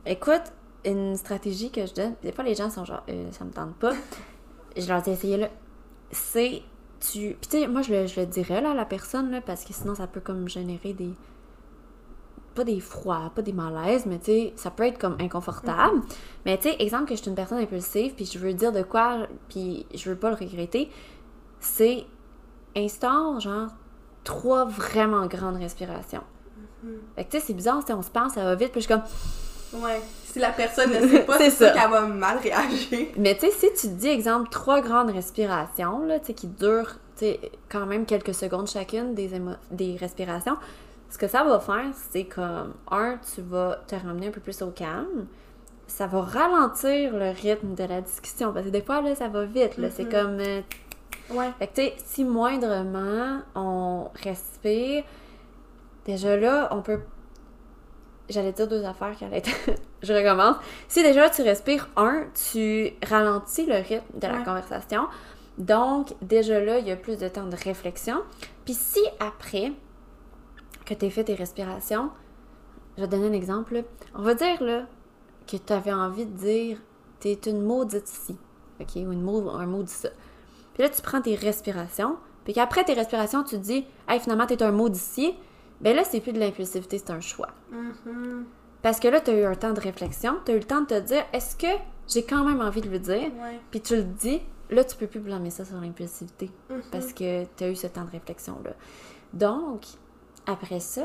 [0.04, 0.42] écoute,
[0.84, 3.74] une stratégie que je donne, des fois, les gens sont genre, Euh, ça me tente
[3.76, 3.92] pas.
[4.76, 5.46] je leur dis, essayez-le.
[6.10, 6.62] C'est,
[7.00, 7.36] tu.
[7.40, 9.64] Puis, tu sais, moi, je le, je le dirais, là, à la personne, là, parce
[9.64, 11.10] que sinon, ça peut comme générer des.
[12.54, 16.00] Pas des froids, pas des malaises, mais tu sais, ça peut être comme inconfortable.
[16.46, 18.82] Mais tu sais, exemple que je suis une personne impulsive, puis je veux dire de
[18.82, 20.88] quoi, puis je veux pas le regretter,
[21.66, 22.04] c'est
[22.76, 23.68] instaure, genre,
[24.24, 26.22] trois vraiment grandes respirations.
[26.82, 26.98] Mhm.
[27.16, 28.86] Fait que tu sais, c'est bizarre, sais, on se pense, ça va vite, puis je
[28.86, 29.02] suis comme,
[29.82, 30.00] Ouais.
[30.24, 31.70] Si la personne ne sait pas, C'est ça.
[31.70, 33.08] qu'elle va mal réagir.
[33.16, 36.46] Mais tu sais, si tu te dis, exemple, trois grandes respirations, là, tu sais, qui
[36.46, 39.30] durent, tu sais, quand même quelques secondes chacune, des,
[39.72, 40.56] des respirations,
[41.10, 44.60] ce que ça va faire, c'est comme, un, tu vas te ramener un peu plus
[44.62, 45.26] au calme,
[45.88, 49.44] ça va ralentir le rythme de la discussion, parce que des fois, là, ça va
[49.44, 50.10] vite, là, c'est Mhm.
[50.12, 50.60] comme, euh,
[51.30, 51.50] Ouais.
[51.58, 55.04] Fait que, tu sais, si moindrement on respire,
[56.04, 57.00] déjà là, on peut.
[58.28, 59.50] J'allais dire deux affaires qui allaient être.
[60.02, 60.56] Je recommence.
[60.88, 64.44] Si déjà tu respires, un, tu ralentis le rythme de la Ouais.
[64.44, 65.06] conversation.
[65.58, 68.22] Donc, déjà là, il y a plus de temps de réflexion.
[68.64, 69.72] Puis si après
[70.84, 72.10] que tu aies fait tes respirations,
[72.96, 73.74] je vais te donner un exemple.
[73.74, 73.80] là.
[74.14, 74.86] On va dire là,
[75.46, 76.78] que tu avais envie de dire
[77.20, 78.36] T'es une maudite ici.
[78.80, 78.88] OK?
[78.96, 80.10] Ou une mau- un maudit ça.
[80.76, 82.16] Puis là, tu prends tes respirations.
[82.44, 85.34] Puis qu'après tes respirations, tu te dis Hey, finalement, t'es un maudicier.
[85.80, 87.48] Ben là, c'est plus de l'impulsivité, c'est un choix.
[87.72, 88.44] Mhm.
[88.82, 90.82] Parce que là, tu as eu un temps de réflexion, tu as eu le temps
[90.82, 91.66] de te dire est-ce que
[92.08, 93.32] j'ai quand même envie de le dire?
[93.42, 93.58] Ouais.
[93.70, 96.82] Puis tu le dis, là, tu peux plus blâmer ça sur l'impulsivité Mhm.
[96.92, 98.72] parce que tu as eu ce temps de réflexion-là.
[99.32, 99.82] Donc,
[100.46, 101.02] après ça,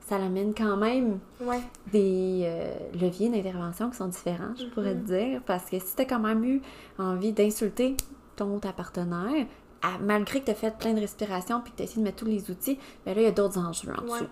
[0.00, 1.60] ça l'amène quand même Ouais.
[1.92, 5.40] des euh, leviers d'intervention qui sont différents, je pourrais te dire.
[5.46, 6.60] Parce que si tu as quand même eu
[6.98, 7.96] envie d'insulter
[8.36, 9.46] ton ta partenaire,
[9.82, 12.04] à- malgré que tu as fait plein de respirations puis que tu as essayé de
[12.04, 14.12] mettre tous les outils, ben là, il y a d'autres enjeux en Ouais.
[14.20, 14.30] dessous.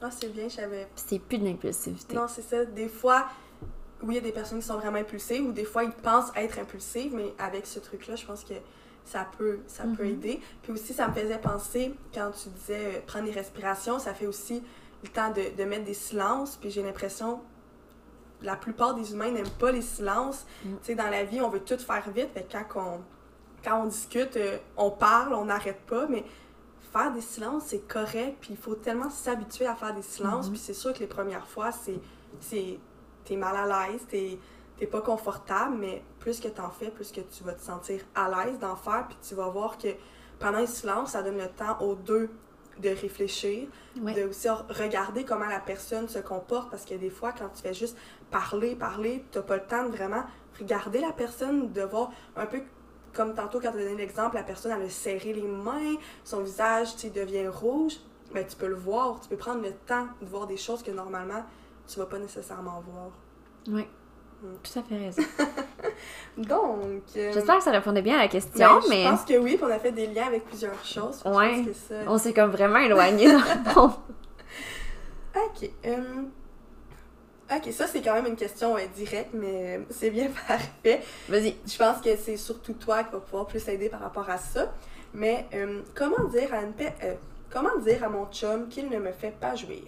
[0.00, 0.88] Ah, c'est bien, j'avais.
[0.94, 2.14] C'est plus de l'impulsivité.
[2.14, 2.64] Non, c'est ça.
[2.64, 3.26] Des fois,
[4.02, 6.30] oui, il y a des personnes qui sont vraiment impulsives ou des fois, ils pensent
[6.36, 8.54] être impulsives, mais avec ce truc-là, je pense que
[9.04, 10.10] ça peut, ça peut Mhm.
[10.10, 10.40] aider.
[10.62, 14.26] Puis aussi, ça me faisait penser, quand tu disais euh, prendre des respirations, ça fait
[14.26, 14.62] aussi
[15.02, 16.56] le temps de, de mettre des silences.
[16.56, 17.40] Puis j'ai l'impression,
[18.42, 20.46] la plupart des humains n'aiment pas les silences.
[20.64, 20.68] Mm.
[20.68, 22.30] Tu sais, dans la vie, on veut tout faire vite.
[22.34, 23.00] Fait quand on,
[23.64, 26.24] quand on discute, euh, on parle, on n'arrête pas, mais
[26.92, 28.38] faire des silences, c'est correct.
[28.40, 30.46] Puis il faut tellement s'habituer à faire des silences.
[30.46, 30.52] Mhm.
[30.52, 32.00] Puis c'est sûr que les premières fois, c'est.
[32.40, 32.78] c'est
[33.24, 34.38] t'es mal à l'aise, t'es
[34.78, 38.28] t'es pas confortable, mais plus que t'en fais, plus que tu vas te sentir à
[38.28, 39.06] l'aise d'en faire.
[39.08, 39.88] Puis tu vas voir que
[40.38, 42.30] pendant le silence, ça donne le temps aux deux
[42.80, 43.68] de réfléchir,
[44.00, 44.14] Ouais.
[44.14, 47.74] de aussi regarder comment la personne se comporte parce que des fois quand tu fais
[47.74, 47.96] juste
[48.30, 50.22] parler parler t'as pas le temps de vraiment
[50.60, 52.62] regarder la personne de voir un peu
[53.12, 56.42] comme tantôt quand tu as donné l'exemple la personne elle a serré les mains son
[56.42, 57.96] visage devient rouge
[58.32, 60.92] mais tu peux le voir tu peux prendre le temps de voir des choses que
[60.92, 61.42] normalement
[61.88, 63.10] tu vas pas nécessairement voir
[63.66, 63.84] Oui.
[64.42, 64.46] Mm.
[64.62, 65.22] Tout à fait raison.
[66.36, 69.36] donc euh, J'espère que ça répondait bien à la question, ben, mais je pense que
[69.38, 71.64] oui puis on a fait des liens avec plusieurs choses Ouais.
[71.64, 73.92] que ça on s'est comme vraiment éloigné dans le fond.
[75.34, 75.70] Ok.
[75.86, 76.22] euh,
[77.50, 81.00] Ok, ça c'est quand même une question euh, directe, mais c'est bien parfait.
[81.28, 81.56] Vas-y.
[81.66, 84.72] Je pense que c'est surtout toi qui va pouvoir plus aider par rapport à ça.
[85.14, 86.84] Mais euh, comment dire à une pe-
[87.50, 89.82] comment dire à mon chum qu'il ne me fait pas jouir?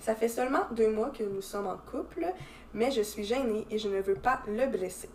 [0.00, 2.26] Ça fait seulement deux mois que nous sommes en couple,
[2.76, 5.10] mais je suis gênée et je ne veux pas le blesser.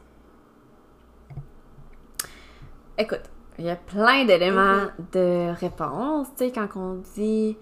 [2.98, 3.24] Écoute,
[3.58, 5.06] il y a plein d'éléments Mhm.
[5.14, 6.28] de réponse.
[6.38, 7.58] Tu sais, quand on dit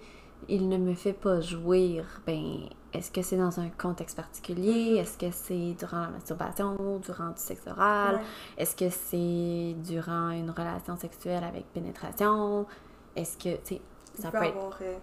[0.48, 2.60] il ne me fait pas jouir, ben,
[2.92, 4.96] est-ce que c'est dans un contexte particulier?
[4.96, 8.16] Est-ce que c'est durant la masturbation, durant du sexe oral?
[8.16, 8.20] Ouais.
[8.58, 12.66] Est-ce que c'est durant une relation sexuelle avec pénétration?
[13.14, 13.80] Est-ce que, tu sais,
[14.18, 14.56] ça peut peut être.
[14.56, 14.96] avoir euh,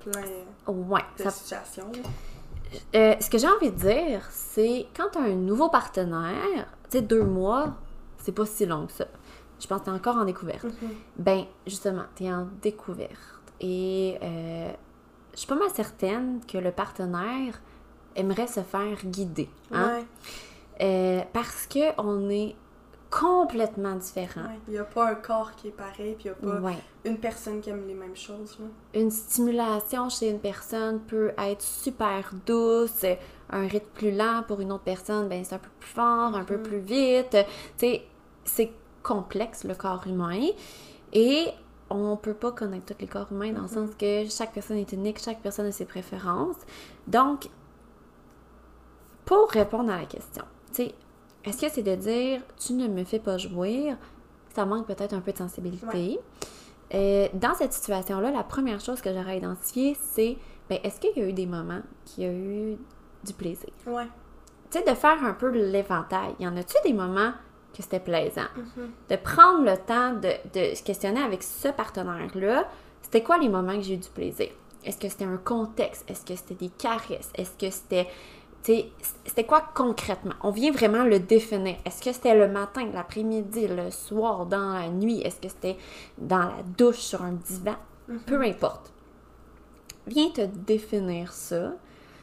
[0.00, 1.92] plein Ouais, de ça situations.
[2.94, 6.98] Euh, ce que j'ai envie de dire, c'est quand tu as un nouveau partenaire, tu
[6.98, 7.74] sais, deux mois,
[8.18, 9.06] c'est pas si long que ça.
[9.60, 10.64] Je pense que tu es encore en découverte.
[10.64, 10.90] Mhm.
[11.16, 13.12] Ben, justement, tu es en découverte.
[13.60, 14.72] Et euh,
[15.32, 17.60] je suis pas mal certaine que le partenaire
[18.16, 19.48] aimerait se faire guider.
[19.72, 19.96] Hein?
[19.96, 20.04] Ouais.
[20.80, 22.56] Euh, parce qu'on est
[23.20, 24.48] complètement différents.
[24.48, 24.58] Ouais.
[24.66, 26.76] Il n'y a pas un corps qui est pareil, puis il n'y a pas Ouais.
[27.04, 28.58] une personne qui aime les mêmes choses.
[28.58, 28.66] là.
[29.00, 33.04] Une stimulation chez une personne peut être super douce,
[33.50, 36.44] un rythme plus lent pour une autre personne, ben c'est un peu plus fort, un
[36.44, 36.62] peu Mhm.
[36.62, 37.36] plus vite.
[37.76, 38.72] C'est
[39.02, 40.48] complexe le corps humain
[41.12, 41.48] et
[41.90, 43.86] on peut pas connaître tous les corps humains dans le Mhm.
[43.86, 46.56] sens que chaque personne est unique, chaque personne a ses préférences.
[47.06, 47.48] Donc,
[49.24, 50.44] pour répondre à la question,
[51.44, 53.96] est-ce que c'est de dire tu ne me fais pas jouir,
[54.54, 56.18] ça manque peut-être un peu de sensibilité.
[56.94, 60.36] Euh, dans cette situation-là, la première chose que j'aurais identifiée, c'est
[60.68, 62.76] ben, est-ce qu'il y a eu des moments qui a eu
[63.24, 63.70] du plaisir?
[63.86, 64.06] Ouais.
[64.70, 66.34] Tu sais, de faire un peu l'éventail.
[66.38, 67.32] Y en a-tu des moments
[67.76, 68.48] que c'était plaisant?
[68.56, 68.90] Mhm.
[69.10, 72.68] De prendre le temps de, de se questionner avec ce partenaire-là,
[73.02, 74.48] c'était quoi les moments que j'ai eu du plaisir?
[74.84, 76.08] Est-ce que c'était un contexte?
[76.08, 77.30] Est-ce que c'était des caresses?
[77.34, 78.08] Est-ce que c'était.
[78.64, 80.34] C'était quoi concrètement?
[80.42, 81.76] On vient vraiment le définir.
[81.84, 85.20] Est-ce que c'était le matin, l'après-midi, le soir, dans la nuit?
[85.20, 85.76] Est-ce que c'était
[86.16, 87.76] dans la douche, sur un divan?
[88.08, 88.20] Mhm.
[88.20, 88.90] Peu importe.
[90.06, 91.72] Viens te définir ça.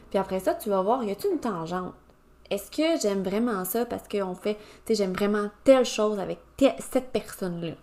[0.09, 1.93] Puis après ça, tu vas voir, y a-t-il une tangente?
[2.49, 6.39] Est-ce que j'aime vraiment ça parce qu'on fait, tu sais, j'aime vraiment telle chose avec
[6.57, 7.73] te- cette personne-là?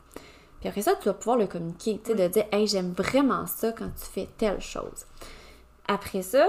[0.60, 3.46] Puis après ça, tu vas pouvoir le communiquer, tu sais, de dire, hey, j'aime vraiment
[3.46, 5.06] ça quand tu fais telle chose.
[5.86, 6.46] Après ça,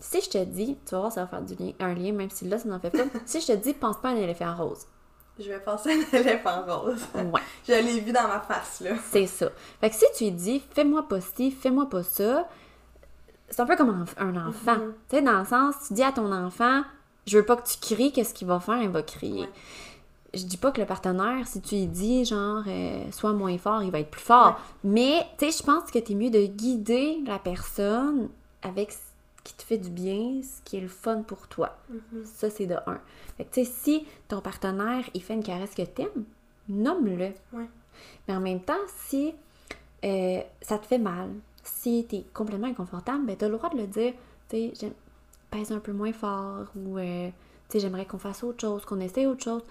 [0.00, 2.30] si je te dis, tu vas voir, ça va faire du lien, un lien, même
[2.30, 3.04] si là, ça n'en fait pas.
[3.26, 4.86] si je te dis, pense pas à un éléphant rose.
[5.38, 7.00] Je vais passer un éléphant rose.
[7.14, 7.40] Ouais.
[7.66, 8.90] Je l'ai vu dans ma face, là.
[9.10, 9.48] C'est ça.
[9.80, 12.48] Fait que si tu lui dis, fais-moi pas ci, fais-moi pas ça,
[13.48, 14.76] c'est un peu comme un, enfant.
[14.76, 14.94] Mhm.
[15.08, 16.82] Tu sais, dans le sens, tu dis à ton enfant,
[17.26, 18.82] je veux pas que tu cries, qu'est-ce qu'il va faire?
[18.82, 19.42] Il va crier.
[19.42, 19.48] Ouais.
[20.32, 23.82] Je dis pas que le partenaire, si tu lui dis, genre, euh, sois moins fort,
[23.82, 24.60] il va être plus fort.
[24.84, 28.28] Mais, tu sais, je pense que t'es mieux de guider la personne
[28.62, 28.92] avec
[29.44, 31.76] qui te fait du bien, ce qui est le fun pour toi.
[31.88, 32.24] Mhm.
[32.24, 33.00] Ça, c'est de un.
[33.36, 36.24] Fait que, tu sais, si ton partenaire, il fait une caresse que t'aimes,
[36.68, 37.32] nomme-le.
[37.52, 37.68] Ouais.
[38.28, 38.74] Mais en même temps,
[39.08, 39.34] si
[40.04, 41.30] euh, ça te fait mal,
[41.62, 44.12] si t'es complètement inconfortable, ben t'as le droit de le dire.
[44.48, 44.94] Tu sais, j'aime-
[45.50, 47.32] pèse un peu moins fort ou, euh, tu
[47.72, 49.62] sais, j'aimerais qu'on fasse autre chose, qu'on essaie autre chose.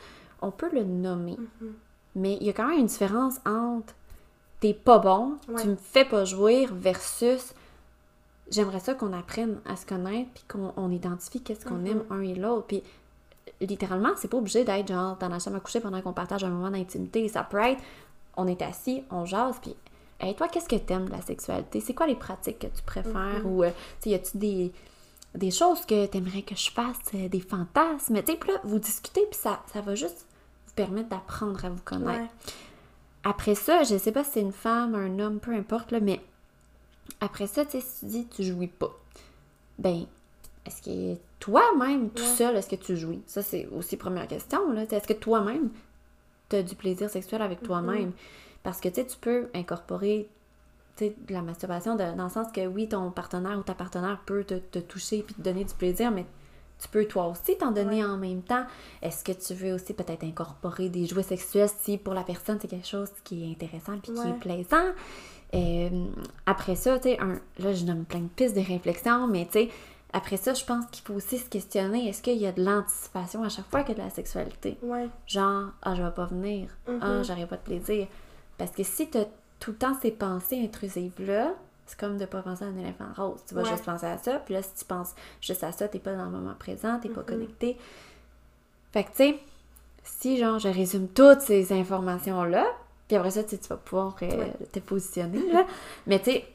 [0.41, 1.37] On peut le nommer.
[1.61, 1.73] Mhm.
[2.15, 3.93] Mais il y a quand même une différence entre
[4.59, 5.61] t'es pas bon, Ouais.
[5.61, 7.53] tu me fais pas jouir versus
[8.51, 11.87] j'aimerais ça qu'on apprenne à se connaître puis qu'on on identifie qu'est-ce qu'on Mhm.
[11.87, 12.67] aime un et l'autre.
[12.67, 12.83] Puis
[13.61, 16.49] littéralement, c'est pas obligé d'être genre dans la chambre à coucher pendant qu'on partage un
[16.49, 17.27] moment d'intimité.
[17.27, 17.81] Ça peut être
[18.37, 19.75] on est assis, on jase, puis
[20.21, 21.81] hey, toi, qu'est-ce que t'aimes de la sexualité?
[21.81, 23.43] C'est quoi les pratiques que tu préfères?
[23.43, 23.45] Mhm.
[23.45, 24.71] Ou, euh, tu sais, y a-tu des,
[25.35, 28.21] des choses que t'aimerais que je fasse, euh, des fantasmes?
[28.21, 30.25] Tu sais, puis là, vous discutez, puis ça, ça va juste
[30.67, 32.21] vous permettre d'apprendre à vous connaître.
[32.21, 32.29] Ouais.
[33.25, 36.21] Après ça, je sais pas si c'est une femme, un homme, peu importe, là, mais
[37.21, 38.91] après ça, tu sais, si tu dis tu jouis pas,
[39.77, 40.05] ben,
[40.65, 42.29] est-ce que toi-même, tout Ouais.
[42.35, 43.21] seul, est-ce que tu jouis?
[43.27, 44.83] Ça, c'est aussi première question, là.
[44.83, 45.69] Est-ce que toi-même,
[46.49, 48.11] tu as du plaisir sexuel avec toi-même?
[48.63, 50.29] Parce que, tu sais, tu peux incorporer,
[50.99, 54.43] de la masturbation de- dans le sens que, oui, ton partenaire ou ta partenaire peut
[54.43, 56.25] te, te toucher puis te donner du plaisir, mais
[56.77, 58.09] tu peux toi aussi t'en donner Ouais.
[58.11, 58.65] en même temps.
[59.01, 62.67] Est-ce que tu veux aussi peut-être incorporer des jouets sexuels si pour la personne c'est
[62.67, 64.91] quelque chose qui est intéressant puis qui est plaisant?
[65.55, 65.89] Euh,
[66.45, 67.17] après ça, tu sais,
[67.57, 69.69] là je donne plein de pistes de réflexion, mais tu sais,
[70.13, 73.43] après ça, je pense qu'il faut aussi se questionner est-ce qu'il y a de l'anticipation
[73.43, 74.77] à chaque fois qu'il y a de la sexualité?
[74.83, 75.07] Ouais.
[75.27, 77.23] Genre, ah, je vais pas venir, ah, Mhm.
[77.25, 78.07] j'aurai pas de plaisir.
[78.57, 79.25] Parce que si t'as
[79.59, 81.53] tout le temps ces pensées intrusives-là,
[81.85, 83.39] c'est comme de pas penser à un éléphant rose.
[83.47, 83.69] Tu vas Ouais.
[83.69, 86.25] juste penser à ça, puis là, si tu penses juste à ça, t'es pas dans
[86.25, 87.25] le moment présent, t'es pas Mhm.
[87.27, 87.77] connecté.
[88.91, 89.39] Fait que, tu sais,
[90.03, 92.65] si, genre, je résume toutes ces informations-là,
[93.09, 94.53] puis après ça, tu vas pouvoir euh, Ouais.
[94.71, 95.65] te positionner, là.
[96.07, 96.45] Mais, tu sais,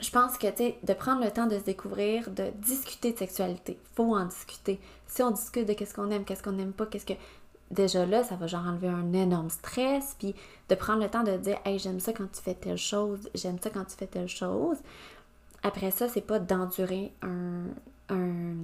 [0.00, 3.18] je pense que, tu sais, de prendre le temps de se découvrir, de discuter de
[3.18, 3.78] sexualité.
[3.96, 4.78] Faut en discuter.
[5.06, 7.14] Si on discute de qu'est-ce qu'on aime, qu'est-ce qu'on n'aime pas, qu'est-ce que...
[7.70, 10.34] Déjà là, ça va genre enlever un énorme stress, puis
[10.68, 13.58] de prendre le temps de dire «Hey, j'aime ça quand tu fais telle chose, j'aime
[13.58, 14.76] ça quand tu fais telle chose.»
[15.62, 17.62] Après ça, c'est pas d'endurer un,
[18.10, 18.56] un...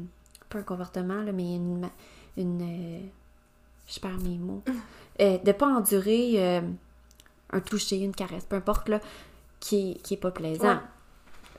[0.51, 1.89] pas un comportement, là, mais une...
[2.37, 3.01] une euh,
[3.87, 4.63] je perds mes mots.
[5.21, 6.61] Euh, de pas endurer euh,
[7.51, 9.01] un toucher, une caresse, peu importe, là,
[9.61, 10.69] qui, est- qui est pas plaisant.
[10.69, 10.81] Ouais.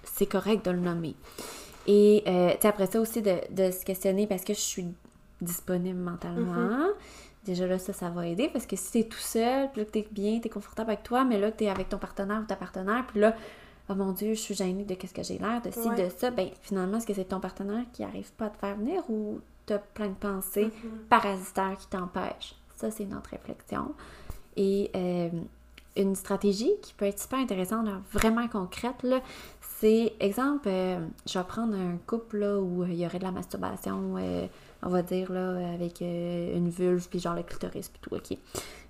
[0.03, 1.15] C'est correct de le nommer.
[1.87, 4.87] Et euh, après ça aussi, de, de se questionner parce que je suis
[5.41, 6.87] disponible mentalement.
[7.45, 9.91] Déjà là, ça, ça va aider parce que si t'es tout seul, puis là que
[9.91, 12.55] t'es bien, t'es confortable avec toi, mais là que t'es avec ton partenaire ou ta
[12.57, 13.35] partenaire, puis là,
[13.89, 16.31] oh mon Dieu, je suis gênée de qu'est-ce que j'ai l'air, de ci, de ça,
[16.31, 19.39] ben finalement, est-ce que c'est ton partenaire qui arrive pas à te faire venir ou
[19.65, 20.99] t'as plein de pensées Mhm.
[21.09, 22.55] parasitaires qui t'empêchent?
[22.75, 23.93] Ça, c'est notre réflexion.
[24.57, 25.29] Et euh,
[25.95, 29.21] une stratégie qui peut être super intéressante, vraiment concrète, là,
[29.79, 34.15] c'est, exemple, euh, je vais prendre un couple où il y aurait de la masturbation,
[34.17, 34.45] euh,
[34.81, 38.37] on va dire, là, avec euh, une vulve, puis genre le clitoris, puis tout, ok.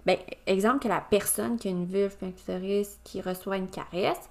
[0.06, 3.70] Ben, exemple que la personne qui a une vulve, puis un clitoris, qui reçoit une
[3.70, 4.30] caresse,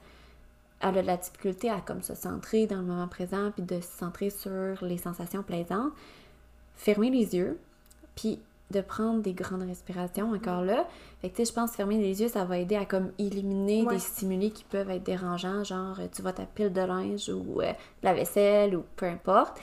[0.81, 3.81] elle a de la difficulté à comme se centrer dans le moment présent, puis de
[3.81, 5.93] se centrer sur les sensations plaisantes.
[6.77, 7.59] Fermer les yeux,
[8.15, 8.41] puis
[8.71, 10.87] de prendre des grandes respirations encore là.
[11.23, 13.13] Fait que tu sais, je pense que fermer les yeux, ça va aider à comme
[13.19, 13.95] éliminer Ouais.
[13.95, 17.63] des stimuli qui peuvent être dérangeants, genre euh, tu vois ta pile de linge ou
[17.63, 19.59] euh, de la vaisselle ou peu importe.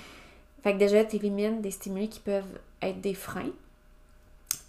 [0.63, 3.51] Fait que déjà, tu élimines des stimuli qui peuvent être des freins.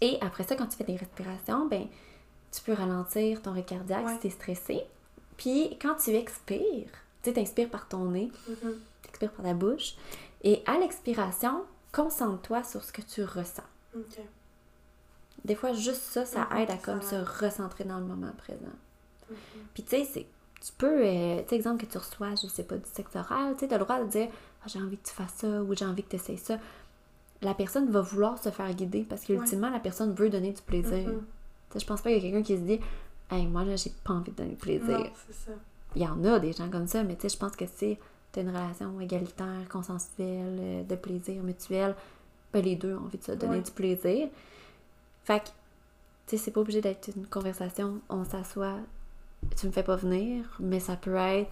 [0.03, 1.87] Et après ça, quand tu fais des respirations, ben
[2.53, 4.13] tu peux ralentir ton rythme cardiaque Ouais.
[4.15, 4.81] si tu es stressé.
[5.39, 6.89] Puis quand tu expires,
[7.23, 8.75] tu t'inspires par ton nez, Mhm.
[9.03, 9.95] t'expires par ta bouche.
[10.45, 11.63] Et à l'expiration,
[11.93, 13.63] concentre-toi sur ce que tu ressens.
[15.45, 18.73] Des fois, juste ça, ça aide à comme se recentrer dans le moment présent.
[19.75, 20.27] Puis tu sais, c'est-
[20.65, 23.55] tu peux, euh, tu sais, exemple que tu reçois, je sais pas, du sexe oral,
[23.55, 24.29] tu sais, t'as le droit de dire
[24.63, 26.59] Ah, j'ai envie que tu fasses ça ou j'ai envie que tu essaies ça.
[27.43, 31.07] La personne va vouloir se faire guider parce qu'ultimement, la personne veut donner du plaisir.
[31.79, 32.81] Je pense pas qu'il y a quelqu'un qui se dit
[33.31, 34.99] Hey, moi là, j'ai pas envie de donner du plaisir.
[34.99, 35.53] Non, c'est ça.
[35.95, 37.97] Il y en a des gens comme ça, mais tu sais, je pense que si
[38.33, 41.95] tu as une relation égalitaire, consensuelle, euh, de plaisir mutuel,
[42.61, 43.63] ben les deux ont envie de se donner Ouais.
[43.63, 44.29] du plaisir.
[45.25, 45.53] Fait que, tu
[46.27, 48.79] sais, c'est pas obligé d'être une conversation, on s'assoit,
[49.57, 51.49] tu me fais pas venir, mais ça peut être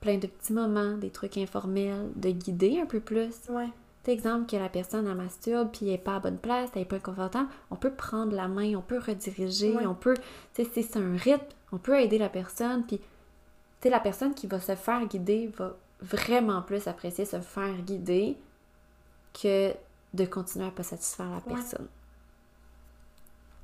[0.00, 3.34] plein de petits moments, des trucs informels, de guider un peu plus.
[3.48, 3.68] Ouais.
[4.06, 6.84] Exemple que la personne elle masturbe puis elle est pas à bonne place, elle est
[6.84, 9.84] pas confortable, on peut prendre la main, on peut rediriger, Ouais.
[9.86, 10.14] on peut,
[10.54, 11.42] tu sais, c'est un rythme,
[11.72, 13.04] on peut aider la personne puis tu
[13.82, 18.36] sais, la personne qui va se faire guider va vraiment plus apprécier se faire guider
[19.34, 19.72] que
[20.16, 21.60] de continuer à pas satisfaire la Ouais.
[21.60, 21.86] personne.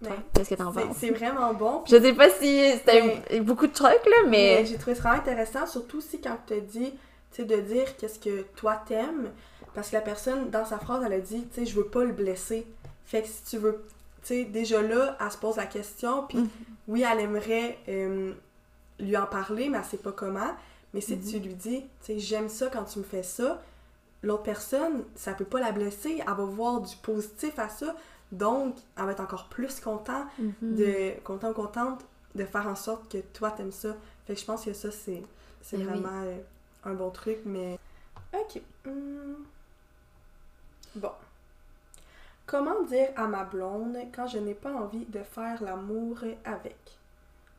[0.02, 0.96] Toi, qu'est-ce que t'en penses?
[0.98, 1.84] c'est vraiment bon.
[1.86, 4.30] Je sais pas si c'était beaucoup de trucs là, Mais
[4.60, 4.66] mais...
[4.66, 6.90] j'ai trouvé ça vraiment intéressant, surtout aussi quand tu dit,
[7.30, 9.30] tu sais, de dire qu'est-ce que toi t'aimes.
[9.74, 12.04] Parce que la personne, dans sa phrase, elle a dit, tu sais, je veux pas
[12.04, 12.66] le blesser.
[13.06, 13.84] Fait que si tu veux,
[14.22, 16.48] tu sais, déjà là, elle se pose la question, puis Mhm.
[16.88, 18.32] oui, elle aimerait euh,
[18.98, 20.50] lui en parler, mais elle sait pas comment.
[20.94, 21.30] Mais si Mhm.
[21.30, 23.62] tu lui dis, tu sais, j'aime ça quand tu me fais ça,
[24.22, 27.94] l'autre personne, ça peut pas la blesser, elle va voir du positif à ça.
[28.30, 30.54] Donc, elle va être encore plus content Mhm.
[30.76, 32.04] de content ou contente
[32.34, 33.94] de faire en sorte que toi t'aimes ça.
[34.26, 35.22] Fait que je pense que ça c'est
[35.60, 35.84] c'est oui.
[35.84, 36.38] vraiment euh,
[36.84, 37.78] un bon truc mais
[38.32, 38.62] OK.
[38.86, 39.44] Hum.
[40.94, 41.10] Bon.
[42.46, 46.76] Comment dire à ma blonde quand je n'ai pas envie de faire l'amour avec?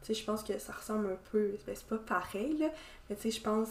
[0.02, 2.68] Tu sais je pense que ça ressemble un peu ben, c'est pas pareil là,
[3.10, 3.70] mais tu sais je pense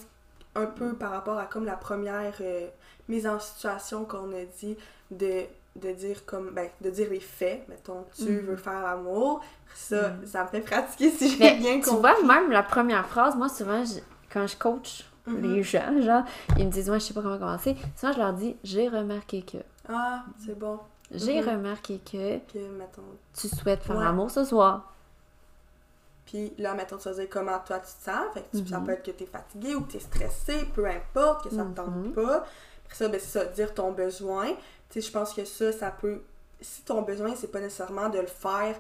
[0.55, 2.67] un peu par rapport à comme la première euh,
[3.09, 4.77] mise en situation qu'on a dit
[5.11, 5.43] de
[5.77, 8.39] de dire comme ben de dire les faits mettons tu Mhm.
[8.41, 9.41] veux faire l'amour
[9.75, 10.27] ça Mhm.
[10.27, 13.35] ça me fait pratiquer si j'ai Mais bien tu compris vois, même la première phrase,
[13.37, 14.01] moi, souvent, je-
[14.31, 15.41] quand je coach Mhm.
[15.41, 16.25] les gens, genre,
[16.59, 17.75] ils me disent, moi, je sais pas comment commencer.
[17.97, 19.59] Souvent, je leur dis, j'ai remarqué que.
[19.89, 20.79] ah c'est bon
[21.11, 23.03] J'ai remarqué que que mettons
[23.35, 24.05] tu souhaites faire Ouais.
[24.05, 24.92] l'amour ce soir.
[26.33, 28.33] Puis là mettons tu vas dire comment toi tu te sens.
[28.33, 28.87] Fait que tu- ça Mhm.
[28.87, 31.75] peut être que t'es fatigué ou que t'es stressé peu importe que ça te Mhm.
[31.75, 32.37] tente pas.
[32.87, 34.47] Après ça ben c'est ça dire ton besoin.
[34.91, 36.23] Tu sais je pense que ça ça peut
[36.61, 38.77] si ton besoin c'est pas nécessairement de le faire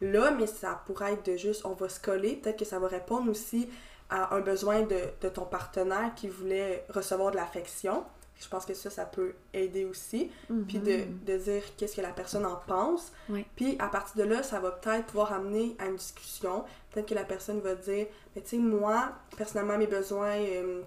[0.00, 2.36] là mais ça pourrait être de juste on va se coller.
[2.36, 3.68] Peut-être que ça va répondre aussi
[4.10, 8.04] à un besoin de, de ton partenaire qui voulait recevoir de l'affection
[8.40, 10.30] je pense que ça ça peut aider aussi
[10.68, 11.18] puis de, Mhm.
[11.24, 13.12] de dire qu'est-ce que la personne en pense.
[13.56, 16.64] Puis à partir de là, ça va peut-être pouvoir amener à une discussion.
[16.90, 20.82] Peut-être que la personne va dire, mais tu sais, moi, personnellement, mes besoins, euh,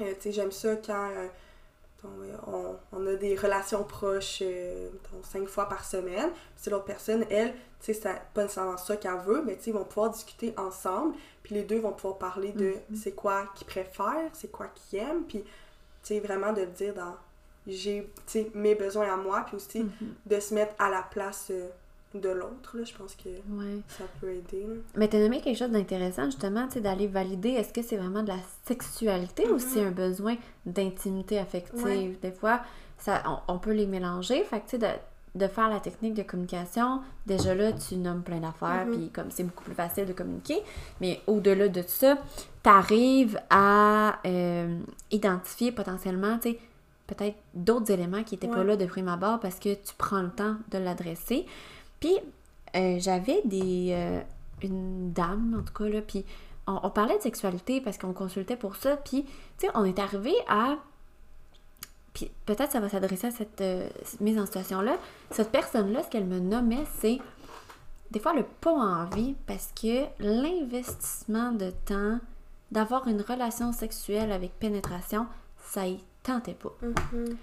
[0.00, 1.28] euh, tu sais, j'aime ça quand euh,
[2.46, 4.88] on, on a des relations proches, euh,
[5.22, 6.30] cinq fois par semaine.
[6.30, 9.64] Puis c'est l'autre personne, elle, tu sais, c'est pas nécessairement ça qu'elle veut, mais tu
[9.64, 11.14] sais, ils vont pouvoir discuter ensemble.
[11.42, 12.96] Puis les deux vont pouvoir parler de Mhm.
[12.96, 15.24] c'est quoi qu'ils préfèrent, c'est quoi qu'ils aiment.
[15.24, 15.44] Puis,
[16.08, 17.14] sais, vraiment de le dire dans
[17.66, 19.90] j'ai tu mes besoins à moi, puis aussi Mhm.
[20.26, 21.68] de se mettre à la place euh,
[22.14, 22.76] de l'autre.
[22.76, 22.84] là.
[22.84, 23.80] Je pense que Ouais.
[23.88, 24.66] ça peut aider.
[24.68, 24.74] là.
[24.96, 28.22] Mais t'as nommé quelque chose d'intéressant, justement, tu sais, d'aller valider est-ce que c'est vraiment
[28.22, 29.58] de la sexualité ou Mhm.
[29.58, 30.36] c'est un besoin
[30.66, 31.82] d'intimité affective?
[31.84, 32.16] Ouais.
[32.22, 32.60] Des fois,
[32.98, 34.44] ça, on, on peut les mélanger.
[34.44, 34.78] Fait que, tu
[35.34, 38.92] de, faire la technique de communication, déjà là, tu nommes plein d'affaires, Mhm.
[38.92, 40.62] puis comme c'est beaucoup plus facile de communiquer.
[41.00, 42.16] Mais au-delà de ça,
[42.62, 44.78] t'arrives à euh,
[45.10, 46.58] identifier potentiellement, tu sais,
[47.06, 50.30] peut-être d'autres éléments qui n'étaient pas là de prime abord parce que tu prends le
[50.30, 51.44] temps de l'adresser.
[52.00, 52.16] Puis,
[52.76, 53.88] euh, j'avais des...
[53.92, 54.20] euh,
[54.62, 56.24] une dame, en tout cas, là, puis
[56.66, 59.24] on, parlait de sexualité parce qu'on consultait pour ça, puis,
[59.58, 60.76] tu sais, on est arrivé à.
[62.14, 63.88] Puis peut-être ça va s'adresser à cette euh,
[64.20, 64.96] mise en situation-là.
[65.30, 67.18] Cette personne-là, ce qu'elle me nommait, c'est
[68.12, 72.20] des fois le pas envie parce que l'investissement de temps
[72.70, 75.26] d'avoir une relation sexuelle avec pénétration,
[75.58, 76.72] ça y tentait pas.
[76.82, 77.36] Mhm.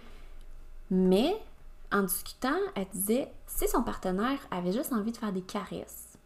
[0.90, 1.36] Mais
[1.92, 6.18] en discutant, elle disait si son partenaire avait juste envie de faire des caresses,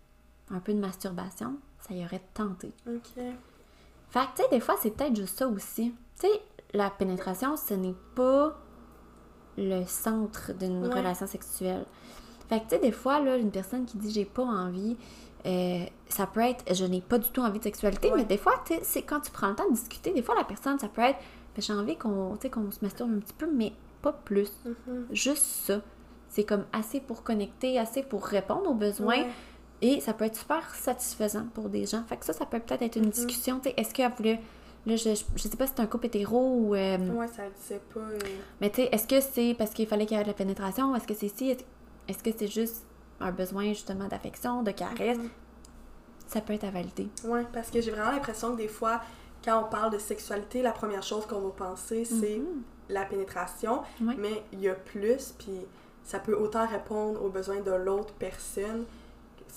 [0.52, 1.56] un peu de masturbation,
[1.88, 2.72] ça y aurait tenté.
[2.88, 3.24] Ok.
[4.10, 5.94] Fait que, tu sais, des fois, c'est peut-être juste ça aussi.
[6.20, 6.42] Tu sais,
[6.76, 8.56] la pénétration, ce n'est pas
[9.58, 10.94] le centre d'une Ouais.
[10.94, 11.86] relation sexuelle.
[12.50, 14.98] Fait que, tu sais, des fois, là, une personne qui dit j'ai pas envie,
[15.46, 18.18] euh, ça peut être je n'ai pas du tout envie de sexualité, Ouais.
[18.18, 20.36] mais des fois, tu sais, c'est quand tu prends le temps de discuter, des fois,
[20.36, 21.20] la personne, ça peut être
[21.56, 23.72] Ben, j'ai envie qu'on se masturbe un petit peu, mais
[24.02, 24.52] pas plus.
[24.66, 25.06] Mhm.
[25.12, 25.80] Juste ça.
[26.28, 29.20] C'est comme assez pour connecter, assez pour répondre aux besoins.
[29.22, 29.28] Ouais.
[29.82, 32.04] Et ça peut être super satisfaisant pour des gens.
[32.10, 33.10] Fait que ça, ça peut peut-être être une Mhm.
[33.12, 33.60] discussion.
[33.62, 34.42] tu sais, Est-ce qu'elle voulait.
[34.86, 36.76] Là, je, je sais pas si c'est un couple hétéro ou.
[36.76, 38.00] euh, Ouais, ça le disait pas.
[38.02, 38.20] euh,
[38.62, 40.96] Mais tu sais, est-ce que c'est parce qu'il fallait qu'il y ait de la pénétration?
[40.96, 41.50] Est-ce que c'est si?
[41.50, 41.66] Est-
[42.08, 42.86] Est-ce que c'est juste
[43.20, 45.18] un besoin justement d'affection, de caresse?
[45.18, 45.30] Mhm.
[46.28, 47.08] Ça peut être à valider.
[47.24, 49.02] Ouais, parce que j'ai vraiment l'impression que des fois,
[49.44, 52.62] quand on parle de sexualité, la première chose qu'on va penser, c'est Mhm.
[52.90, 53.82] la pénétration.
[54.02, 54.16] Ouais.
[54.18, 55.62] Mais il y a plus, puis
[56.04, 58.86] ça peut autant répondre aux besoins de l'autre personne,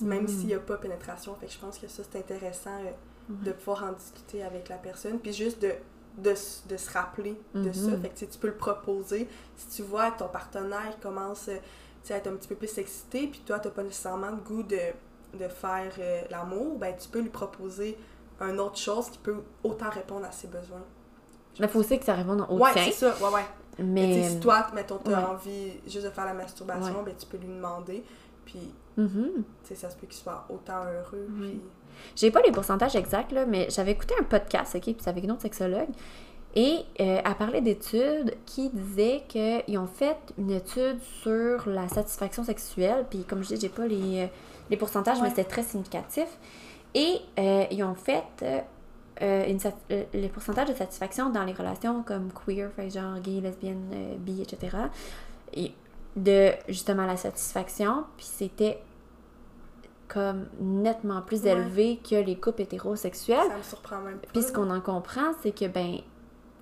[0.00, 0.28] même Mhm.
[0.28, 1.34] s'il n'y a pas pénétration.
[1.40, 2.90] Fait que je pense que ça, c'est intéressant euh,
[3.28, 5.72] de pouvoir en discuter avec la personne, puis juste de,
[6.18, 7.72] de, de se rappeler de Mhm.
[7.74, 7.90] ça.
[7.98, 9.28] Fait que tu peux le proposer.
[9.56, 11.58] Si tu vois que ton partenaire commence euh,
[12.10, 14.62] à être un petit peu plus excité, puis toi, tu n'as pas nécessairement le goût
[14.62, 14.78] de,
[15.38, 17.98] de faire euh, l'amour, ben tu peux lui proposer
[18.40, 20.84] une autre chose qui peut autant répondre à ses besoins.
[21.60, 23.44] Mais faut aussi que ça réponde au Ouais, c'est ça, ouais, ouais.
[23.84, 25.24] Mais si toi, mettons, tu as ouais.
[25.24, 27.04] envie juste de faire la masturbation, Ouais.
[27.06, 28.02] ben tu peux lui demander,
[28.44, 29.30] puis Mhm.
[29.34, 31.60] tu sais, ça se peut qu'il soit autant heureux, puis...
[32.16, 35.24] J'ai pas les pourcentages exacts, là, mais j'avais écouté un podcast, OK, puis c'est avec
[35.24, 35.88] une autre sexologue,
[36.54, 42.44] et euh, elle parlait d'études qui disaient qu'ils ont fait une étude sur la satisfaction
[42.44, 44.26] sexuelle, puis comme je dis, j'ai pas les, euh,
[44.70, 46.26] les pourcentages, mais c'était très significatif,
[46.94, 48.60] et euh, ils ont fait euh,
[49.22, 49.58] euh, une
[50.12, 54.76] les pourcentages de satisfaction dans les relations comme queer, genre gay, lesbienne, bi, etc.,
[55.54, 55.72] et
[56.16, 58.80] de justement la satisfaction, puis c'était
[60.08, 61.50] comme nettement plus Ouais.
[61.50, 63.48] élevé que les couples hétérosexuels.
[63.48, 64.28] Ça me surprend même pas.
[64.32, 65.98] Puis ce qu'on en comprend, c'est que ben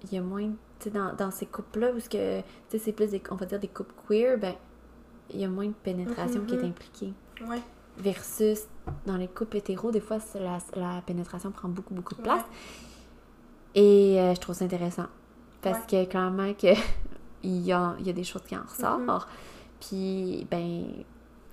[0.05, 2.93] il y a moins, tu sais, dans, dans ces couples-là, où que, tu sais, c'est
[2.93, 4.55] plus des, on va dire des couples queer, ben
[5.31, 6.69] il y a moins de pénétration qui est Mhm.
[6.71, 7.13] impliquée.
[7.49, 7.61] Ouais.
[7.99, 8.65] Versus
[9.07, 12.45] dans les couples hétéros, des fois, la, la pénétration prend beaucoup, beaucoup de place.
[13.75, 15.07] Et euh, je trouve ça intéressant.
[15.63, 16.69] Parce que clairement que
[17.43, 19.01] il y a, y a des choses qui en ressortent.
[19.03, 19.19] Mhm.
[19.81, 20.85] Puis, ben,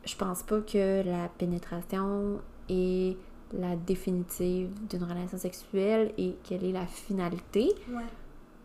[0.05, 2.39] je pense pas que la pénétration
[2.69, 3.17] est
[3.53, 7.73] la définitive d'une relation sexuelle et quelle est la finalité.
[7.89, 8.03] Ouais.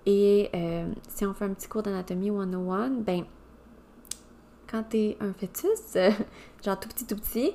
[0.06, 3.24] Et euh, si on fait un petit cours d'anatomie 101, ben,
[4.66, 6.10] quand t'es un fœtus, euh,
[6.64, 7.52] genre tout petit, tout petit,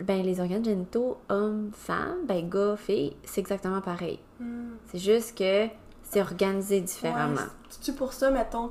[0.00, 4.18] ben, les organes génitaux, homme, femme, ben, gars, fille, c'est exactement pareil.
[4.40, 4.72] Hmm.
[4.86, 5.66] C'est juste que
[6.02, 7.34] c'est organisé différemment.
[7.34, 8.70] Ouais, C'est-tu pour ça, mettons,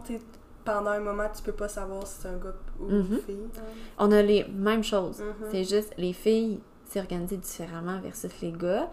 [0.66, 3.20] pendant un moment, tu peux pas savoir si c'est un gars ou Mhm.
[4.00, 5.20] On a les mêmes choses.
[5.22, 5.48] Mhm.
[5.52, 8.90] C'est juste les filles, c'est organisé différemment versus les gars.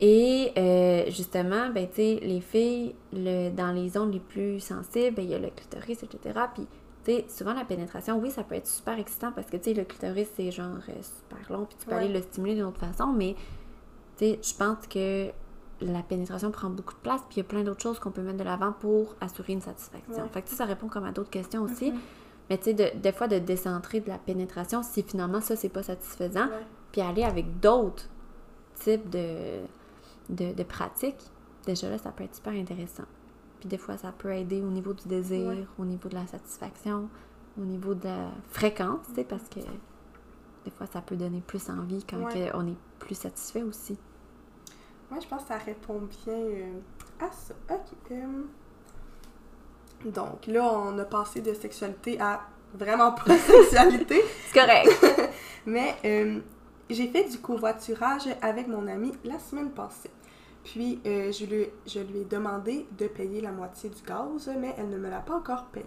[0.00, 5.22] Et euh, justement, ben, tu les filles, le, dans les zones les plus sensibles, ben,
[5.24, 6.38] il y a le clitoris, etc.
[6.54, 6.66] Puis,
[7.04, 9.74] tu sais, souvent la pénétration, oui, ça peut être super excitant parce que, tu sais,
[9.74, 12.02] le clitoris, c'est genre euh, super long, puis tu peux Ouais.
[12.04, 13.34] aller le stimuler d'une autre façon, mais,
[14.16, 15.30] tu sais, je pense que
[15.80, 18.22] la pénétration prend beaucoup de place, puis il y a plein d'autres choses qu'on peut
[18.22, 20.22] mettre de l'avant pour assurer une satisfaction.
[20.24, 20.28] Ouais.
[20.32, 21.90] Fait que, ça répond comme à d'autres questions aussi.
[21.90, 21.98] Mhm.
[22.50, 25.68] Mais tu sais, de- des fois, de décentrer de la pénétration si finalement ça, c'est
[25.68, 26.66] pas satisfaisant, Ouais.
[26.92, 28.08] puis aller avec d'autres
[28.74, 29.60] types de,
[30.30, 31.20] de, de pratiques,
[31.66, 33.04] déjà là, ça peut être super intéressant.
[33.60, 35.66] Puis des fois, ça peut aider au niveau du désir, Ouais.
[35.78, 37.08] au niveau de la satisfaction,
[37.60, 39.60] au niveau de la fréquence, tu sais, parce que
[40.64, 42.50] des fois, ça peut donner plus envie quand Ouais.
[42.54, 43.98] on est plus satisfait aussi.
[45.10, 46.78] Ouais, je pense que ça répond bien euh,
[47.20, 47.54] à ça.
[47.70, 48.12] Ok.
[48.12, 48.42] euh,
[50.04, 52.40] Donc, là, on a passé de sexualité à
[52.74, 54.22] vraiment pas sexualité.
[54.46, 55.30] C'est correct!
[55.66, 56.38] Mais euh,
[56.88, 60.10] j'ai fait du covoiturage avec mon ami la semaine passée.
[60.64, 64.74] Puis, euh, je, lui, je lui ai demandé de payer la moitié du gaz, mais
[64.76, 65.86] elle ne me l'a pas encore payé.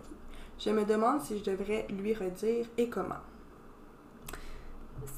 [0.57, 3.15] Je me demande si je devrais lui redire et comment.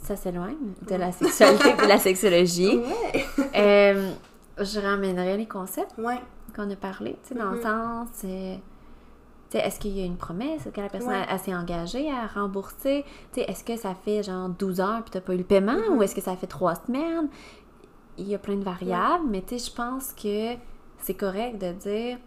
[0.03, 2.77] ça s'éloigne de la sexualité et de la sexologie.
[2.77, 3.25] Ouais!
[3.55, 4.11] Euh,
[4.59, 6.19] je ramènerai les concepts Ouais,
[6.55, 8.59] qu'on a parlé, tu sais, dans le sens, tu sais,
[9.59, 11.25] est-ce qu'il y a une promesse, est-ce que la personne Ouais.
[11.29, 15.11] elle, s'est engagée à rembourser, tu sais, est-ce que ça fait genre 12 heures puis
[15.11, 15.97] t'as pas eu le paiement Mhm.
[15.97, 17.29] ou est-ce que ça fait 3 semaines?
[18.15, 20.53] il y a plein de variables, mais tu sais, je pense que
[20.99, 22.17] c'est correct de dire,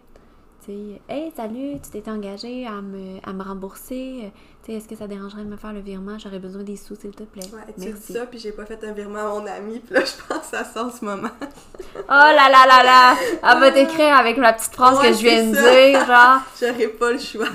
[0.59, 4.33] tu sais, hey, salut, tu t'es engagé à me, à me rembourser.
[4.67, 6.19] Tu sais, est-ce que ça dérangerait de me faire le virement?
[6.19, 7.45] J'aurais besoin des sous, s'il te plaît.
[7.53, 10.01] Ouais, tu dis ça, puis j'ai pas fait un virement à mon ami, puis là,
[10.03, 11.29] je pense à ça en ce moment.
[11.95, 13.15] oh là là là là!
[13.31, 16.41] Elle va t'écrire avec la petite phrase que je viens de dire, genre.
[16.59, 17.47] J'aurais pas le choix.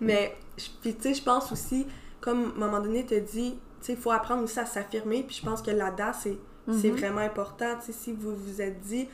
[0.00, 0.36] Mais,
[0.80, 1.88] puis tu sais, je pense aussi,
[2.20, 5.24] comme à un moment donné, te dit, tu sais, il faut apprendre aussi à s'affirmer,
[5.24, 6.38] puis je pense que là-dedans, c'est
[6.80, 6.96] c'est Mhm.
[6.98, 7.74] vraiment important.
[7.80, 9.08] Tu sais, si vous vous êtes dit,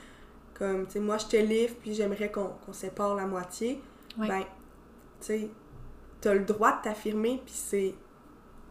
[0.53, 3.81] comme, tu sais, moi, je te livre, puis j'aimerais qu'on sépare la moitié,
[4.19, 4.29] Ouais.
[4.29, 5.49] ben, tu sais,
[6.21, 7.95] t'as le droit de t'affirmer, puis c'est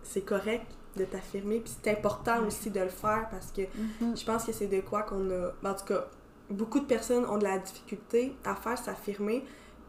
[0.04, 3.62] c'est correct de t'affirmer, puis c'est important aussi de le faire, parce que
[4.02, 4.16] Mhm.
[4.18, 5.52] je pense que c'est de quoi qu'on a...
[5.62, 6.08] ben, En tout cas,
[6.50, 9.43] beaucoup de personnes ont de la difficulté à faire s'affirmer,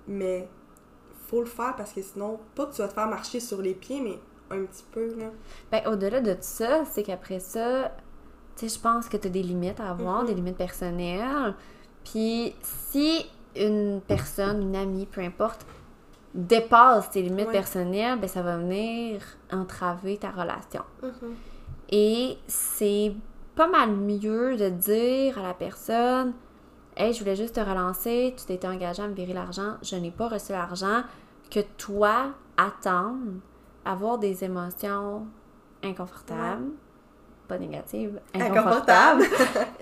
[0.08, 0.48] mais
[1.28, 3.74] faut le faire parce que sinon, pas que tu vas te faire marcher sur les
[3.74, 4.18] pieds, mais
[4.50, 5.26] un petit peu, là.
[5.70, 7.94] Ben, au-delà de tout ça, c'est qu'après ça,
[8.56, 11.54] tu sais, je pense que tu as des limites à avoir, des limites personnelles.
[12.04, 13.24] Puis si
[13.56, 15.64] une personne, une amie, peu importe,
[16.34, 17.52] dépasse tes limites Ouais.
[17.52, 19.20] personnelles, ben ça va venir
[19.52, 20.82] entraver ta relation.
[21.90, 23.12] Et c'est
[23.56, 26.34] pas mal mieux de dire à la personne
[26.96, 30.10] Hey, je voulais juste te relancer, tu t'étais engagé à me virer l'argent, je n'ai
[30.10, 31.02] pas reçu l'argent,
[31.48, 33.34] que toi, attendre,
[33.84, 35.24] avoir des émotions
[35.84, 36.70] inconfortables,
[37.46, 39.22] pas négatives, inconfortables,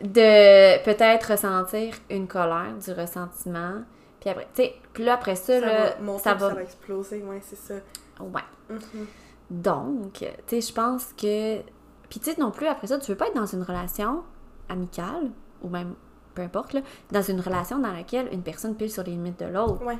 [0.02, 3.80] de peut-être ressentir une colère, du ressentiment,
[4.26, 6.48] puis après, tu sais, puis là, après ça, Ça là, va monter, ça va...
[6.48, 7.74] ça va exploser, ouais, c'est ça.
[8.20, 8.42] Ouais.
[8.68, 9.06] Mhm.
[9.50, 11.60] Donc, tu sais, je pense que.
[12.08, 14.22] Puis, tu sais, non plus, après ça, tu veux pas être dans une relation
[14.68, 15.30] amicale,
[15.62, 15.94] ou même,
[16.34, 16.80] peu importe, là,
[17.12, 19.84] dans une relation dans laquelle une personne pile sur les limites de l'autre.
[19.84, 19.98] Ouais.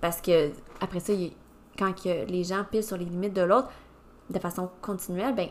[0.00, 0.50] Parce que,
[0.80, 1.12] après ça,
[1.78, 3.68] quand que les gens pilent sur les limites de l'autre,
[4.30, 5.48] de façon continuelle, ben,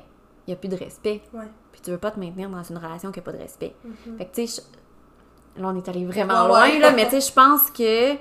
[0.47, 1.21] il n'y a plus de respect.
[1.33, 1.45] Ouais.
[1.71, 3.75] Puis, tu veux pas te maintenir dans une relation qui n'a pas de respect.
[3.83, 4.17] Mhm.
[4.17, 4.79] Fait que, tu sais, je-
[5.57, 6.79] là, on est allé vraiment Ouais, loin, ouais.
[6.79, 8.19] là, mais tu sais, je pense que, tu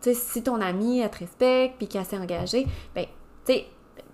[0.00, 3.06] sais, si ton ami, elle te respecte, puis qu'elle s'est engagée, ben,
[3.44, 3.66] tu sais,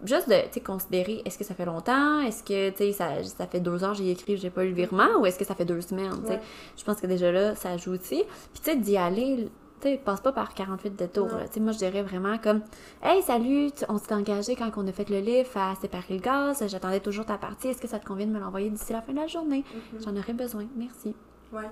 [0.05, 3.23] juste de, tu sais, considérer, est-ce que ça fait longtemps, est-ce que, tu sais, ça,
[3.25, 5.55] ça fait deux heures, j'ai écrit, j'ai pas eu le virement, ou est-ce que ça
[5.55, 6.33] fait deux semaines, tu sais?
[6.35, 6.41] Ouais.
[6.79, 8.25] Je pense que déjà là, ça joue aussi.
[8.53, 9.51] Puis, tu sais, d'y aller,
[9.81, 11.47] tu sais, passe pas par 48 détours, là.
[11.49, 12.61] Tu sais, moi, je dirais vraiment comme,
[13.03, 16.63] hey, salut, on s'est engagé quand on a fait le livre à séparer le gaz,
[16.67, 19.13] j'attendais toujours ta partie, est-ce que ça te convient de me l'envoyer d'ici la fin
[19.13, 19.65] de la journée?
[19.93, 20.03] Mhm.
[20.05, 21.15] J'en aurais besoin, merci.
[21.53, 21.69] Ouais.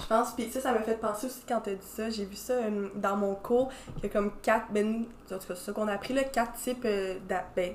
[0.00, 2.08] Je pense, puis ça, ça m'a fait penser aussi quand t'as dit ça.
[2.10, 5.46] J'ai vu ça euh, dans mon cours, qu'il y a comme quatre, ben, en tout
[5.46, 7.18] cas, c'est ça qu'on a appris, là, quatre types euh,
[7.54, 7.74] ben,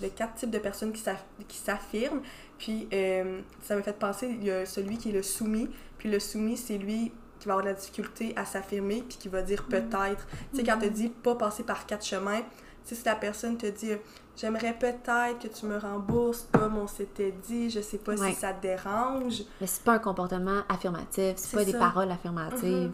[0.00, 2.20] de quatre types de personnes qui s'aff- qui s'affirment.
[2.58, 5.68] Puis euh, ça m'a fait penser, il y a celui qui est le soumis.
[5.98, 9.28] Puis le soumis, c'est lui qui va avoir de la difficulté à s'affirmer, puis qui
[9.28, 10.26] va dire peut-être.
[10.52, 12.42] Tu sais, quand tu dis pas passer par quatre chemins,
[12.88, 13.92] tu sais, si la personne te dit
[14.36, 18.30] j'aimerais peut-être que tu me rembourses, comme on s'était dit, je sais pas Ouais.
[18.32, 19.42] si ça te dérange.
[19.60, 22.62] Mais c'est pas un comportement affirmatif, c'est pas des paroles affirmatives.
[22.88, 22.92] Mhm.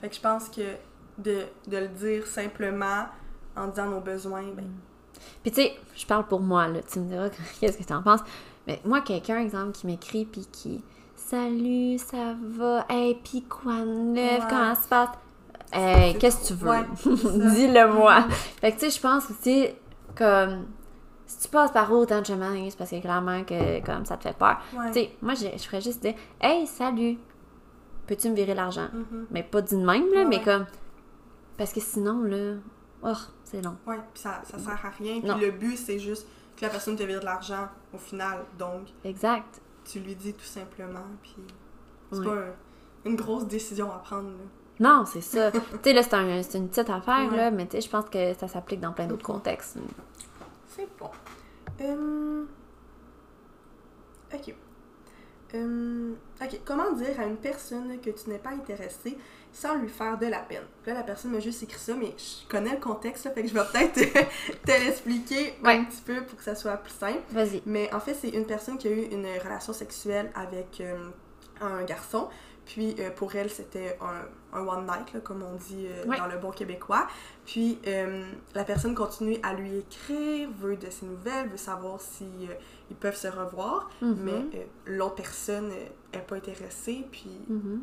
[0.00, 0.62] Fait que je pense que
[1.18, 3.06] de, de le dire simplement
[3.56, 4.66] en disant nos besoins, ben,
[5.42, 7.30] Puis tu sais, je parle pour moi, là, tu me diras
[7.60, 8.20] qu'est-ce que tu en penses.
[8.66, 10.82] Mais moi, quelqu'un, exemple, qui m'écrit puis qui
[11.16, 12.84] Salut, ça va?
[12.88, 14.40] Hey, pis quoi de neuf?
[14.44, 14.46] Ouais.
[14.48, 15.08] Comment ça se passe?
[15.72, 16.70] C'est qu'est-ce que tu veux?
[16.70, 17.30] Ouais, c'est ça.
[17.50, 18.20] Dis-le moi.
[18.20, 18.30] Mhm.
[18.30, 19.68] Fait que tu sais, je pense aussi,
[20.16, 20.66] comme,
[21.26, 24.22] si tu passes par autant de chemins, c'est parce que clairement que, comme, ça te
[24.22, 24.58] fait peur.
[24.76, 24.86] ouais.
[24.88, 27.18] Tu sais, moi, je, ferais juste dire Hey, salut,
[28.06, 28.88] peux-tu me virer l'argent?
[28.92, 29.26] Mhm.
[29.30, 30.66] Mais pas d'une même, là, Ouais, mais comme.
[31.56, 32.54] Parce que sinon, là.
[33.02, 33.12] Oh,
[33.44, 33.76] c'est long.
[33.86, 35.20] Ouais, puis ça, ça sert à rien.
[35.20, 38.38] Puis le but, c'est juste que la personne te vire de l'argent au final.
[38.58, 39.60] Donc, Exact.
[39.84, 41.36] tu lui dis tout simplement, puis
[42.12, 42.54] c'est pas un-
[43.04, 44.28] une grosse décision à prendre.
[44.30, 44.44] là.
[44.80, 45.50] Non, c'est ça.
[45.52, 47.36] tu sais, là, c'est un- une petite affaire, Ouais.
[47.36, 49.78] là, mais tu sais, je pense que ça s'applique dans plein d'autres contextes.
[50.76, 51.10] C'est bon.
[51.80, 52.46] Hum,
[54.34, 54.54] Ok.
[55.54, 59.16] Hum, Ok, comment dire à une personne que tu n'es pas intéressé
[59.52, 60.64] sans lui faire de la peine?
[60.84, 63.48] Là, la personne m'a juste écrit ça, mais je connais le contexte, là, fait que
[63.48, 63.94] je vais peut-être
[64.66, 65.76] te l'expliquer Ouais.
[65.78, 67.22] un petit peu pour que ça soit plus simple.
[67.30, 67.62] Vas-y.
[67.64, 71.08] Mais en fait, c'est une personne qui a eu une relation sexuelle avec euh,
[71.62, 72.28] un garçon.
[72.66, 76.26] Puis euh, pour elle, c'était un, un one night, là, comme on dit euh, dans
[76.26, 77.06] le bon québécois.
[77.46, 82.26] Puis euh, la personne continue à lui écrire, veut de ses nouvelles, veut savoir si
[82.90, 83.88] ils peuvent se revoir.
[84.02, 84.16] Mhm.
[84.24, 85.68] Mais l'autre personne
[86.12, 87.06] n'est pas intéressée.
[87.12, 87.80] Puis Mhm.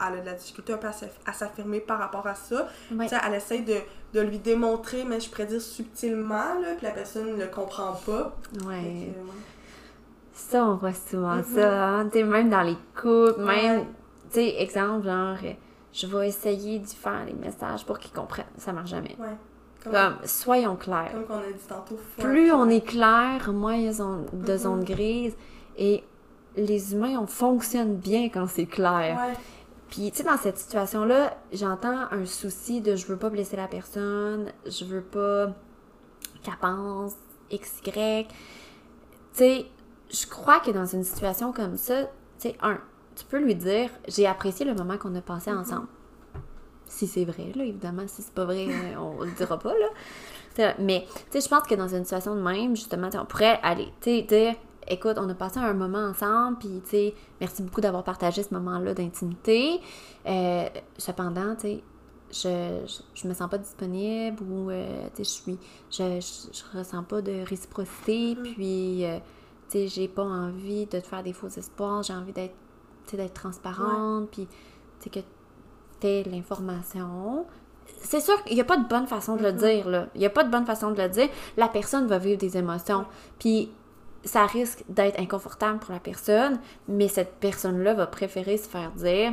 [0.00, 2.68] elle a de la difficulté un peu à s'aff- à s'affirmer par rapport à ça.
[3.08, 3.76] Sais, elle essaie de,
[4.14, 7.94] de lui démontrer, mais je pourrais dire subtilement, là, puis la personne ne le comprend
[8.06, 8.36] pas.
[8.66, 9.12] Ouais.
[10.32, 11.44] Ça, on voit souvent Mhm.
[11.54, 11.84] ça.
[11.88, 12.10] Hein?
[12.14, 13.80] Même dans les couples, même.
[13.80, 13.86] Ouais.
[14.30, 15.36] Tu sais, exemple, genre,
[15.92, 18.44] je vais essayer d'y faire les messages pour qu'ils comprennent.
[18.58, 19.16] Ça marche jamais.
[19.18, 19.36] Ouais.
[19.82, 21.10] Comme, Comme, soyons clairs.
[21.12, 21.96] comme qu'on a dit tantôt.
[21.96, 24.58] faut Plus on est clair, moins il y a zone- de Mhm.
[24.58, 25.36] zones grises
[25.78, 26.04] et
[26.56, 29.18] les humains, on fonctionne bien quand c'est clair.
[29.18, 29.34] Ouais.
[29.88, 33.66] Puis, tu sais, dans cette situation-là, j'entends un souci de je veux pas blesser la
[33.68, 35.48] personne, je veux pas
[36.42, 37.14] qu'elle pense
[37.50, 38.28] X, Y.
[38.28, 38.34] Tu
[39.32, 39.66] sais,
[40.10, 42.10] je crois que dans une situation comme ça, tu
[42.50, 42.78] sais, un,
[43.16, 45.86] tu peux lui dire j'ai apprécié le moment qu'on a passé ensemble.
[46.86, 48.02] Si c'est vrai, là, évidemment.
[48.06, 50.74] Si c'est pas vrai, euh, on le dira pas, là.
[50.78, 53.88] Mais, tu sais, je pense que dans une situation de même, justement, on pourrait aller,
[54.00, 54.54] tu sais, dire
[54.90, 58.52] écoute, on a passé un moment ensemble, puis, tu sais, merci beaucoup d'avoir partagé ce
[58.54, 59.80] moment-là d'intimité.
[60.26, 61.82] Euh, cependant, tu sais,
[62.32, 65.58] je, je, je me sens pas disponible ou, euh, tu sais, je suis,
[65.90, 66.20] je,
[66.52, 69.18] je, ressens pas de réciprocité, puis, euh,
[69.68, 72.54] tu sais, j'ai pas envie de te faire des faux espoirs, j'ai envie d'être,
[73.10, 74.54] tu sais, d'être transparente, puis, tu
[75.00, 75.20] sais, que
[75.98, 77.44] t'aies l'information.
[78.02, 80.06] C'est sûr qu'il n'y a pas de bonne façon de le dire, là.
[80.14, 81.28] Il n'y a pas de bonne façon de le dire.
[81.56, 83.04] La personne va vivre des émotions.
[83.38, 83.70] Puis
[84.24, 89.32] ça risque d'être inconfortable pour la personne, mais cette personne-là va préférer se faire dire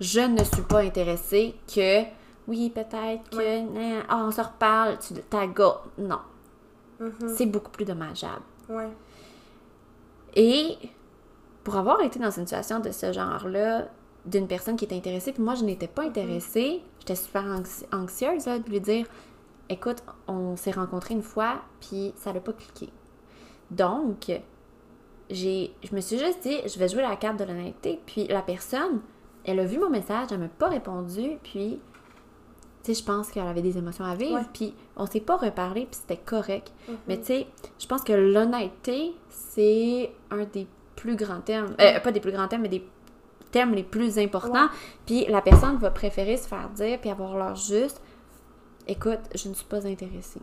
[0.00, 2.02] Je ne suis pas intéressée que
[2.46, 4.02] oui, peut-être que Ouais.
[4.08, 5.72] ah, on se reparle, tu ta go.
[5.98, 6.20] Non,
[7.00, 7.34] Mhm.
[7.36, 8.42] c'est beaucoup plus dommageable.
[8.70, 8.88] Ouais.
[10.34, 10.76] Et
[11.64, 13.88] pour avoir été dans une situation de ce genre-là,
[14.26, 18.46] d'une personne qui est intéressée, puis moi je n'étais pas intéressée, j'étais super anxi- anxieuse
[18.46, 19.06] là, de lui dire
[19.70, 22.88] écoute, on s'est rencontrés une fois, puis ça n'a pas cliqué.
[23.70, 24.30] Donc,
[25.30, 28.40] j'ai, je me suis juste dit, je vais jouer la carte de l'honnêteté, puis la
[28.40, 29.00] personne,
[29.44, 31.78] elle a vu mon message, elle m'a pas répondu, puis,
[32.82, 34.46] tu sais, je pense qu'elle avait des émotions à vivre, Ouais.
[34.54, 36.72] puis on s'est pas reparlé, puis c'était correct.
[36.88, 36.96] Mhm.
[37.06, 37.46] Mais tu sais,
[37.78, 40.66] je pense que l'honnêteté, c'est un des
[40.98, 41.74] plus grands termes.
[41.80, 42.84] Euh, pas des plus grands termes, mais des
[43.50, 44.68] thèmes les plus importants.
[45.06, 48.02] Puis la personne va préférer se faire dire, puis avoir l'air juste,
[48.86, 50.42] écoute, je ne suis pas intéressée.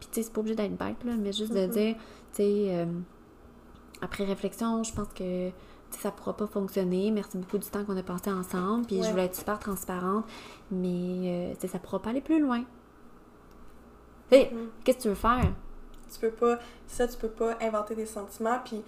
[0.00, 2.66] Puis tu sais, c'est pas obligé d'être bête, là, mais juste de dire, tu sais,
[2.70, 2.86] euh,
[4.00, 5.50] après réflexion, je pense que
[5.90, 7.10] ça pourra pas fonctionner.
[7.10, 8.86] Merci beaucoup du temps qu'on a passé ensemble.
[8.86, 10.24] Puis je voulais être super transparente,
[10.70, 12.64] mais euh, tu sais, ça pourra pas aller plus loin.
[14.32, 14.70] Mhm.
[14.82, 15.52] qu'est-ce que tu veux faire?
[16.10, 18.82] Tu peux pas, ça, tu peux pas inventer des sentiments, puis,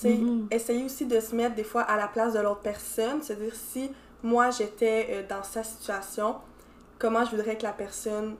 [0.00, 0.48] tu sais, Mhm.
[0.50, 3.54] essayer aussi de se mettre des fois à la place de l'autre personne, se dire
[3.54, 3.90] si
[4.22, 6.36] moi j'étais euh, dans sa situation,
[6.98, 8.36] comment je voudrais que la personne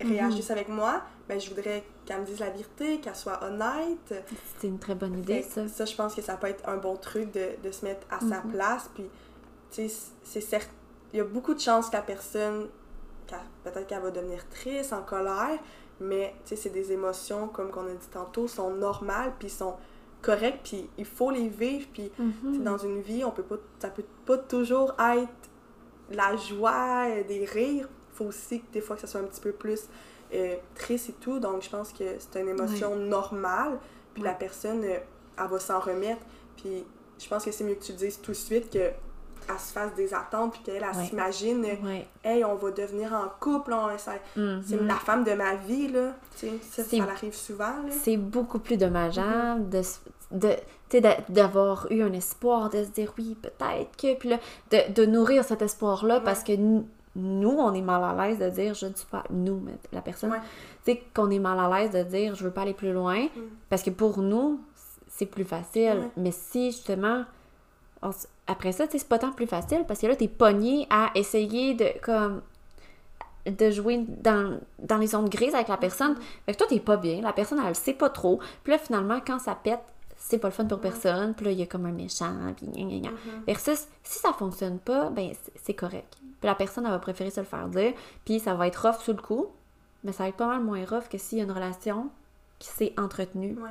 [0.00, 4.14] réagisse avec moi, ben je voudrais qu'elle me dise la vérité, qu'elle soit honnête.
[4.58, 5.84] C'est une très bonne idée, que ça.
[5.84, 8.40] je pense que ça peut être un bon truc de, de se mettre à sa
[8.42, 8.50] Mhm.
[8.52, 8.90] place.
[8.94, 9.04] Puis,
[9.70, 9.94] tu sais,
[10.24, 10.70] c'est certes,
[11.12, 12.68] il y a beaucoup de chances que la personne,
[13.26, 15.58] qu'elle- peut-être qu'elle va devenir triste, en colère,
[16.00, 19.74] mais tu sais, c'est des émotions, comme qu'on a dit tantôt, sont normales, puis sont
[20.22, 22.62] correctes, puis il faut les vivre, puis Mhm.
[22.62, 25.28] dans une vie, on peut pas, ça peut pas toujours être
[26.10, 27.88] la joie, des rires.
[28.12, 29.88] Il faut aussi que des fois que ça soit un petit peu plus
[30.32, 31.40] euh, triste et tout.
[31.40, 33.78] Donc, je pense que c'est une émotion normale.
[34.14, 34.98] Puis la personne, euh,
[35.38, 36.22] elle va s'en remettre.
[36.56, 36.84] Puis
[37.18, 38.90] je pense que c'est mieux que tu le dises tout de suite que
[39.52, 42.06] elle se fasse des attentes puis qu'elle elle, s'imagine euh, Ouais.
[42.24, 46.84] hey on va devenir en couple ça- c'est la femme de ma vie là ça,
[46.84, 50.54] ça arrive souvent C'est beaucoup plus dommageable de, s- de,
[51.28, 54.14] d'avoir eu un espoir, de se dire oui, peut-être que.
[54.16, 54.38] Puis là,
[54.70, 56.84] de, de nourrir cet espoir-là parce que nous,
[57.50, 59.24] on est mal à l'aise de dire je ne suis pas.
[59.30, 60.30] Nous, mais la personne.
[60.30, 60.38] Ouais.
[60.84, 63.24] Tu sais, qu'on est mal à l'aise de dire je veux pas aller plus loin.
[63.24, 63.40] Mm.
[63.68, 64.60] Parce que pour nous,
[65.08, 66.08] c'est plus facile.
[66.16, 67.24] Mais si justement.
[68.46, 71.86] Après ça, c'est pas tant plus facile parce que là, t'es pogné à essayer de
[72.02, 72.42] comme
[73.46, 76.16] de jouer dans, dans les zones grises avec la personne.
[76.46, 78.38] Fait que toi, t'es pas bien, la personne, elle le sait pas trop.
[78.62, 79.80] Puis là, finalement, quand ça pète,
[80.16, 81.34] c'est pas le fun pour personne.
[81.34, 83.10] Puis là, il y a comme un méchant, puis gna, gna, gna.
[83.10, 83.44] Mhm.
[83.46, 86.16] Versus, si ça fonctionne pas, ben c'est- correct.
[86.20, 87.94] Puis la personne, elle va préférer se le faire dire.
[88.26, 89.46] Puis ça va être rough sous le coup,
[90.04, 92.10] mais ça va être pas mal moins rough que s'il y a une relation
[92.58, 93.70] qui s'est entretenue Ouais.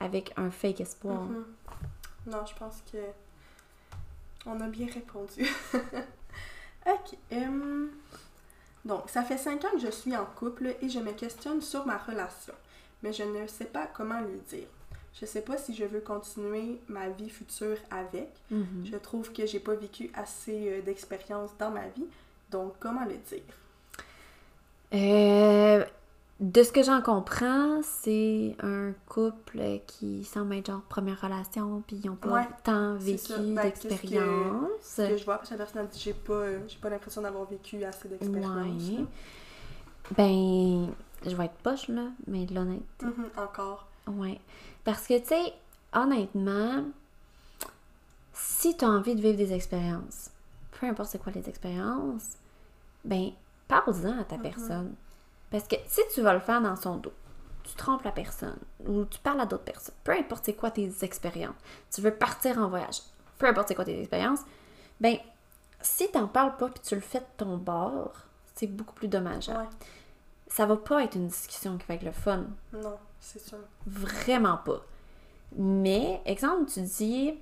[0.00, 1.22] avec un fake espoir.
[2.26, 2.98] Non, je pense que
[4.46, 5.46] on a bien répondu.
[6.86, 7.18] ok.
[7.32, 7.90] hum,
[8.84, 11.86] Donc, ça fait cinq ans que je suis en couple et je me questionne sur
[11.86, 12.54] ma relation,
[13.02, 14.68] mais je ne sais pas comment lui dire.
[15.20, 18.28] Je sais pas si je veux continuer ma vie future avec.
[18.50, 18.86] Mhm.
[18.90, 22.06] Je trouve que j'ai pas vécu assez euh, d'expérience dans ma vie,
[22.50, 23.42] donc comment le dire?
[24.94, 25.84] Euh,
[26.38, 31.96] de ce que j'en comprends, c'est un couple qui semble être genre première relation, puis
[32.02, 34.68] ils n'ont pas Ouais, tant vécu Ben, d'expérience.
[34.82, 37.44] Ce que je vois, parce que la personne j'ai pas, euh, j'ai pas l'impression d'avoir
[37.46, 38.82] vécu assez d'expérience.
[38.90, 39.04] Ouais.
[40.16, 40.92] Ben,
[41.24, 43.06] je vais être poche, là, mais de l'honnêteté.
[43.06, 43.86] Mhm, encore.
[44.06, 44.38] Ouais.
[44.84, 45.52] Parce que, tu sais,
[45.94, 46.84] honnêtement,
[48.34, 50.30] si tu as envie de vivre des expériences,
[50.78, 52.36] peu importe c'est quoi les expériences,
[53.04, 53.30] ben,
[53.68, 54.42] parle-en à ta Mhm.
[54.42, 54.94] personne.
[55.56, 57.14] Parce que si tu vas le faire dans son dos,
[57.64, 60.92] tu trompes la personne ou tu parles à d'autres personnes, peu importe c'est quoi tes
[61.00, 61.56] expériences,
[61.90, 63.00] tu veux partir en voyage,
[63.38, 64.40] peu importe c'est quoi tes expériences,
[65.00, 65.16] ben
[65.80, 68.12] si t'en parles pas puis tu le fais de ton bord,
[68.54, 69.60] c'est beaucoup plus dommageable.
[69.60, 69.68] Ouais.
[70.48, 72.44] Ça va pas être une discussion qui va être le fun.
[72.74, 73.58] Non, c'est sûr.
[73.86, 74.84] Vraiment pas.
[75.56, 77.34] Mais, exemple, tu dis,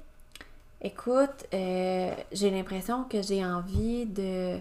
[0.80, 4.60] écoute, euh, j'ai l'impression que j'ai envie de,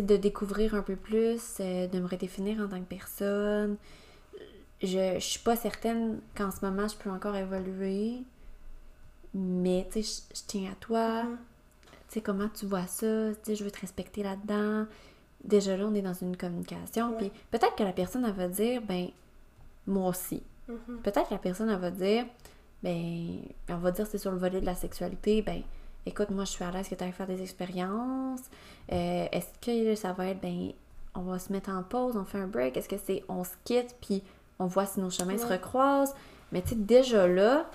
[0.00, 3.76] de découvrir un peu plus, euh, de me redéfinir en tant que personne.
[4.82, 8.22] Je, je suis pas certaine qu'en ce moment je peux encore évoluer,
[9.34, 11.24] mais tu sais, je- je tiens à toi.
[11.24, 11.36] Mhm.
[12.08, 13.30] Tu sais, comment tu vois ça?
[13.34, 14.86] Tu sais, je veux te respecter là-dedans.
[15.44, 17.14] Déjà là, on est dans une communication.
[17.18, 19.08] Puis peut-être que la personne, elle va dire, ben,
[19.86, 20.42] moi aussi.
[20.68, 20.98] Mhm.
[21.02, 22.26] Peut-être que la personne, elle va dire,
[22.82, 23.38] ben,
[23.68, 25.62] on va dire c'est sur le volet de la sexualité, ben,
[26.06, 28.42] écoute, moi, je suis à l'aise que tu ailles faire des expériences.
[28.90, 30.72] Euh, Est-ce que ça va être, ben,
[31.14, 32.76] on va se mettre en pause, on fait un break?
[32.76, 34.22] Est-ce que c'est on se quitte, puis
[34.58, 36.14] on voit si nos chemins se recroisent?
[36.52, 37.66] Mais tu sais, déjà là,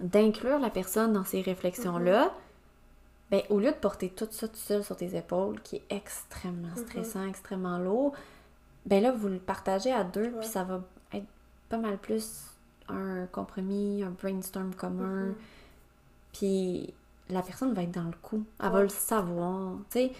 [0.00, 2.32] d'inclure la personne dans ces réflexions-là,
[3.30, 6.74] ben, au lieu de porter tout ça tout seul sur tes épaules, qui est extrêmement
[6.76, 8.12] stressant, extrêmement lourd,
[8.84, 10.82] ben là, vous le partagez à deux, puis ça va
[11.12, 11.26] être
[11.68, 12.42] pas mal plus
[12.88, 15.26] un compromis, un brainstorm commun.
[15.26, 15.34] Mhm.
[16.32, 16.94] Puis
[17.32, 18.44] la personne va être dans le coup.
[18.62, 20.12] Elle va le savoir, tu sais.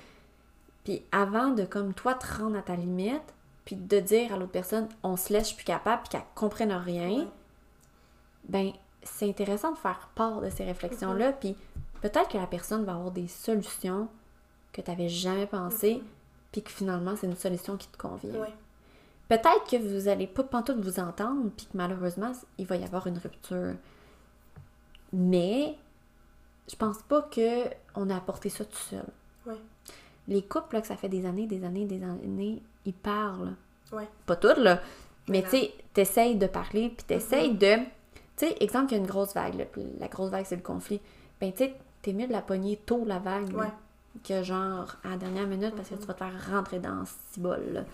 [0.85, 3.23] Puis avant de, comme toi, te rendre à ta limite,
[3.65, 6.27] puis de dire à l'autre personne, on se laisse, je suis plus capable, puis qu'elle
[6.35, 7.29] comprenne rien, Ouais.
[8.49, 8.73] ben
[9.05, 11.57] c'est intéressant de faire part de ces réflexions-là, puis
[12.01, 14.09] peut-être que la personne va avoir des solutions
[14.73, 16.07] que tu n'avais jamais pensées, Mhm.
[16.51, 18.41] puis que finalement, c'est une solution qui te convient.
[18.41, 18.53] Ouais.
[19.29, 23.07] Peut-être que vous allez pas pantoute vous entendre, puis que malheureusement, il va y avoir
[23.07, 23.75] une rupture.
[25.13, 25.77] Mais
[26.71, 29.05] je pense pas que on a apporté ça tout seul.
[29.47, 29.57] Ouais.
[30.29, 33.55] Les couples, là, que ça fait des années, des années, des années, ils parlent.
[33.93, 34.09] Ouais.
[34.27, 34.81] Pas toutes, là.
[35.29, 37.77] Mais tu sais, t'essayes de parler, puis t'essayes de...
[38.37, 40.57] Tu sais, exemple, il y a une grosse vague, là, puis la grosse vague, c'est
[40.57, 41.01] le conflit.
[41.41, 43.69] Ben, tu sais, t'es mieux de la pogner tôt, la vague, là, Ouais.
[44.25, 47.41] que genre à la dernière minute, parce que tu vas te faire rentrer dans ce
[47.41, 47.85] bol, là.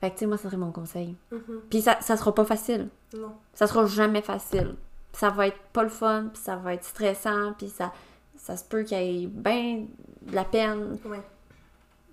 [0.00, 1.14] Fait que, tu sais, moi, ça serait mon conseil.
[1.30, 1.60] Mhm.
[1.68, 2.88] Puis ça, ça sera pas facile.
[3.14, 3.32] Non.
[3.52, 4.74] Ça sera jamais facile.
[5.12, 7.92] Ça va être pas le fun, puis ça va être stressant, puis ça,
[8.36, 9.86] ça se peut qu'il y ait bien
[10.22, 10.98] de la peine.
[11.04, 11.20] Ouais.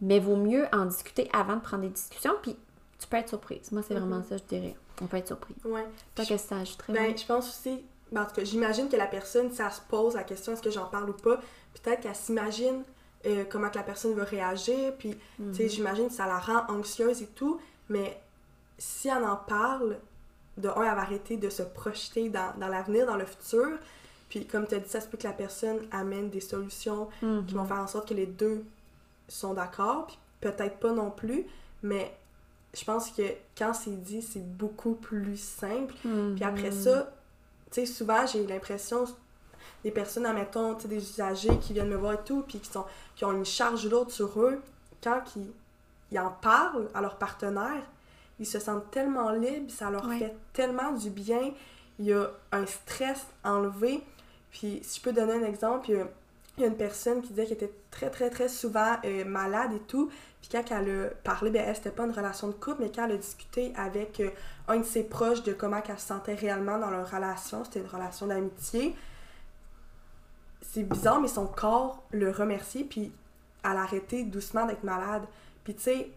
[0.02, 2.56] Mais vaut mieux en discuter avant de prendre des discussions, puis
[3.00, 3.72] tu peux être surprise.
[3.72, 4.24] Moi, c'est vraiment Mhm.
[4.24, 4.76] ça, je dirais.
[5.02, 5.56] On peut être surpris.
[5.64, 5.84] Ouais.
[5.84, 6.94] Toi, Puis qu'est-ce que ça ajouterait?
[6.94, 9.82] Ben, je pense aussi, ben, en tout cas, j'imagine que la personne, si elle se
[9.88, 11.38] pose la question est-ce que j'en parle ou pas,
[11.84, 12.84] peut-être qu'elle s'imagine
[13.26, 15.70] euh, comment que la personne va réagir, puis, tu sais, Mhm.
[15.70, 18.22] j'imagine que ça la rend anxieuse et tout, mais
[18.78, 19.98] si elle en parle,
[20.58, 23.78] de un, elle va arrêter de se projeter dans, dans l'avenir, dans le futur,
[24.30, 27.46] puis comme tu as dit, ça se peut que la personne amène des solutions Mhm.
[27.46, 28.64] qui vont faire en sorte que les deux
[29.28, 31.46] sont d'accord, puis peut-être pas non plus,
[31.84, 32.14] mais
[32.74, 33.24] je pense que
[33.58, 35.94] quand c'est dit, c'est beaucoup plus simple.
[36.36, 36.82] Puis après Mhm.
[36.82, 37.14] ça,
[37.72, 39.06] tu sais, souvent, j'ai l'impression,
[39.84, 42.70] des personnes, admettons, tu sais, des usagers qui viennent me voir et tout, puis qui,
[42.72, 42.86] sont,
[43.16, 44.62] qui ont une charge lourde sur eux,
[45.04, 45.52] quand ils,
[46.12, 47.84] ils en parlent à leur partenaire,
[48.40, 50.20] ils se sentent tellement libres, ça leur Ouais.
[50.20, 51.52] fait tellement du bien,
[52.00, 54.04] il y a un stress enlevé.
[54.52, 56.08] Puis, si je peux donner un exemple, il y a,
[56.58, 59.74] il y a une personne qui disait qu'elle était très, très, très souvent euh, malade
[59.74, 60.10] et tout,
[60.42, 63.06] puis quand elle a parlé, ben elle, c'était pas une relation de couple, mais quand
[63.06, 64.30] elle a discuté avec euh,
[64.68, 67.88] un de ses proches de comment elle se sentait réellement dans leur relation, c'était une
[67.88, 68.96] relation d'amitié,
[70.62, 73.12] c'est bizarre, mais son corps le remerciait, puis
[73.64, 75.24] elle a arrêté doucement d'être malade.
[75.64, 76.12] Puis tu sais,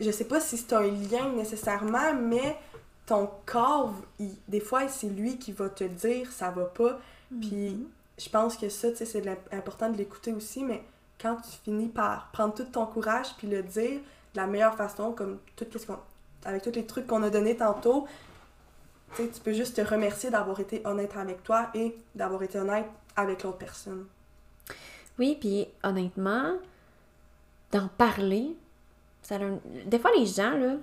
[0.00, 2.56] je sais pas si c'est un lien nécessairement, mais
[3.06, 6.98] ton corps, il- des fois, c'est lui qui va te dire ça va pas.
[7.40, 7.86] Puis
[8.18, 10.82] je pense que ça, tu sais, c'est important de l'écouter aussi, mais
[11.20, 14.00] quand tu finis par prendre tout ton courage puis le dire
[14.34, 15.98] de la meilleure façon, comme tout ce qu'on,
[16.44, 18.06] avec tous les trucs qu'on a donnés tantôt,
[19.16, 22.86] tu peux juste te remercier d'avoir été honnête avec toi et d'avoir été honnête
[23.16, 24.06] avec l'autre personne.
[25.18, 26.54] Oui, puis honnêtement,
[27.70, 28.56] d'en parler,
[29.24, 30.74] ça a un- des fois les gens, là,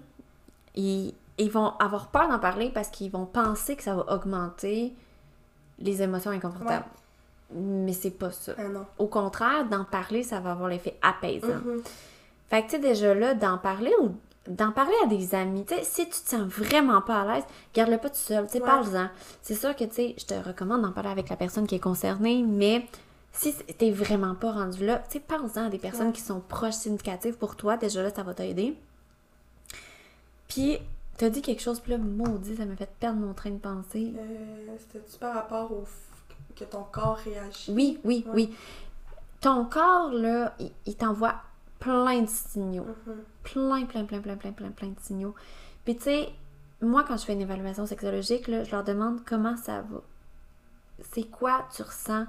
[0.76, 4.94] ils, ils vont avoir peur d'en parler parce qu'ils vont penser que ça va augmenter
[5.80, 6.86] les émotions inconfortables.
[7.54, 8.54] Mais c'est pas ça.
[8.58, 8.86] Ah non.
[8.98, 11.48] Au contraire, d'en parler, ça va avoir l'effet apaisant.
[11.66, 11.82] Mhm.
[12.50, 14.12] Fait que, tu sais, déjà là, d'en parler ou
[14.48, 17.44] d'en parler à des amis, tu sais, si tu te sens vraiment pas à l'aise,
[17.74, 18.66] garde-le pas tout seul, tu sais, Ouais.
[18.66, 19.08] parle-en.
[19.42, 21.80] C'est sûr que, tu sais, je te recommande d'en parler avec la personne qui est
[21.80, 22.86] concernée, mais
[23.34, 26.14] si t'es vraiment pas rendu là, tu sais, parle-en à des personnes Ouais.
[26.14, 28.76] qui sont proches significatives pour toi, déjà là, ça va t'aider.
[30.48, 30.78] Puis,
[31.18, 34.14] t'as dit quelque chose, puis là, maudit, ça m'a fait perdre mon train de pensée.
[34.18, 35.86] Euh, C'était-tu par rapport au
[36.56, 37.72] que ton corps réagit?
[37.72, 38.34] Oui, oui, Ouais.
[38.34, 38.56] oui.
[39.40, 41.36] Ton corps, là, il, il t'envoie
[41.80, 42.86] plein de signaux.
[43.08, 43.16] Mhm.
[43.44, 45.34] plein, plein, plein, plein, plein, plein, plein de signaux.
[45.84, 46.30] Puis tu sais,
[46.82, 50.02] moi quand je fais une évaluation sexologique, là, je leur demande comment ça va.
[51.12, 52.26] C'est quoi tu ressens?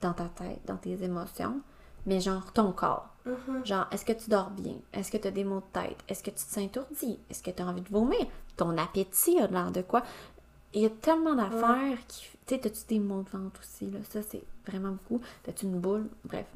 [0.00, 1.60] Dans ta tête, dans tes émotions,
[2.06, 3.08] mais genre ton corps.
[3.26, 3.64] Mhm.
[3.66, 4.74] Genre, est-ce que tu dors bien?
[4.92, 5.98] Est-ce que tu as des maux de tête?
[6.08, 7.18] Est-ce que tu te sens étourdi?
[7.28, 8.26] Est-ce que tu as envie de vomir?
[8.56, 10.02] Ton appétit a l'air de quoi?
[10.72, 12.26] Il y a tellement d'affaires qui.
[12.46, 13.90] Tu sais, as-tu des maux de ventre aussi?
[13.90, 13.98] Là?
[14.08, 15.20] Ça, c'est vraiment beaucoup.
[15.42, 16.08] T'as-tu une boule?
[16.24, 16.46] Bref.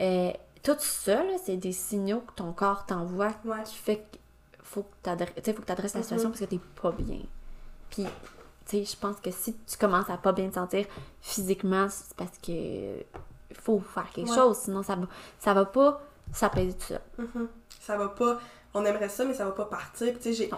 [0.00, 0.32] Euh,
[0.62, 3.62] tout ça, c'est des signaux que ton corps t'envoie Ouais.
[3.64, 4.20] qui fait qu'il
[4.62, 6.32] faut que tu adresses la situation Mhm.
[6.34, 7.20] parce que t'es pas bien.
[7.90, 8.06] Puis,
[8.66, 10.86] tu sais, je pense que si tu commences à pas bien te sentir
[11.20, 13.02] physiquement, c'est parce que
[13.60, 14.34] faut faire quelque Ouais.
[14.36, 15.06] chose, sinon ça va,
[15.38, 16.00] ça va pas
[16.32, 17.00] s'apaiser tout seul.
[17.18, 17.48] Mhm.
[17.80, 18.38] Ça va pas.
[18.72, 20.12] On aimerait ça, mais ça va pas partir.
[20.12, 20.50] Puis, tu sais, j'ai.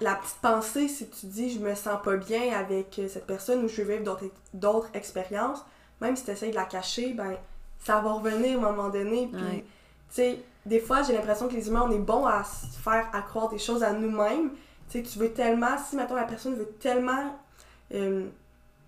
[0.00, 3.64] La petite pensée, si tu dis je me sens pas bien avec euh, cette personne
[3.64, 4.18] ou je veux vivre
[4.52, 5.64] d'autres- expériences,
[6.00, 7.36] même si tu essayes de la cacher, ben
[7.78, 9.28] ça va revenir à un moment donné.
[9.32, 9.64] Puis, Ouais.
[10.08, 13.08] tu sais, des fois, j'ai l'impression que les humains, on est bon à se faire
[13.12, 14.50] accroire des choses à nous-mêmes.
[14.90, 17.38] Tu sais, tu veux tellement, si maintenant la personne veut tellement.
[17.94, 18.26] euh,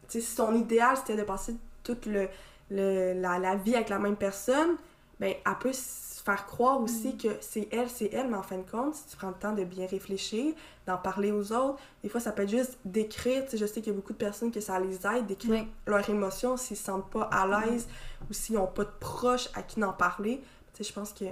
[0.08, 2.28] tu sais, si son idéal c'était de passer toute le,
[2.70, 4.76] le- la, la vie avec la même personne,
[5.20, 8.58] ben, elle peut se faire croire aussi que c'est elle, c'est elle, mais en fin
[8.58, 10.54] de compte, si tu prends le temps de bien réfléchir,
[10.86, 13.44] d'en parler aux autres, des fois ça peut être juste d'écrire.
[13.44, 15.52] Tu sais, je sais qu'il y a beaucoup de personnes que ça les aide d'écrire
[15.86, 17.88] leurs émotions s'ils se sentent pas à l'aise
[18.28, 20.40] ou s'ils n'ont pas de proches à qui en parler.
[20.74, 21.24] Tu sais, je pense que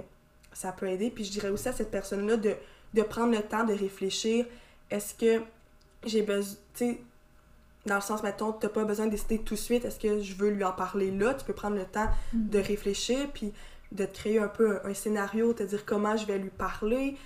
[0.53, 1.09] ça peut aider.
[1.09, 2.55] Puis je dirais aussi à cette personne-là de,
[2.93, 4.45] de prendre le temps de réfléchir.
[4.91, 5.43] Est-ce que
[6.05, 6.55] j'ai besoin.
[6.75, 7.01] Tu sais,
[7.85, 9.85] dans le sens, mettons, tu n'as pas besoin de décider tout de suite.
[9.85, 11.33] Est-ce que je veux lui en parler là?
[11.33, 13.53] Tu peux prendre le temps de réfléchir, puis
[13.91, 17.17] de te créer un peu un, un scénario, te dire comment je vais lui parler,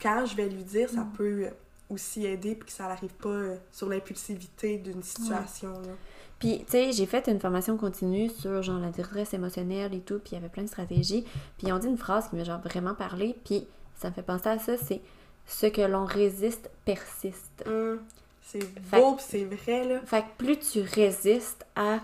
[0.00, 0.88] quand je vais lui dire.
[0.88, 1.50] Ça peut euh,
[1.90, 5.72] aussi aider, puis que ça n'arrive pas euh, sur l'impulsivité d'une situation.
[5.72, 5.92] là.
[6.38, 10.18] Puis, tu sais, j'ai fait une formation continue sur genre la détresse émotionnelle et tout,
[10.18, 11.24] puis il y avait plein de stratégies.
[11.56, 13.66] Puis ils ont dit une phrase qui m'a genre vraiment parlé, puis
[13.96, 15.00] ça me fait penser à ça, c'est
[15.46, 17.64] ce que l'on résiste persiste.
[17.66, 18.00] Hum,
[18.42, 20.00] c'est beau, c'est vrai, là.
[20.06, 22.00] Fait que plus tu résistes à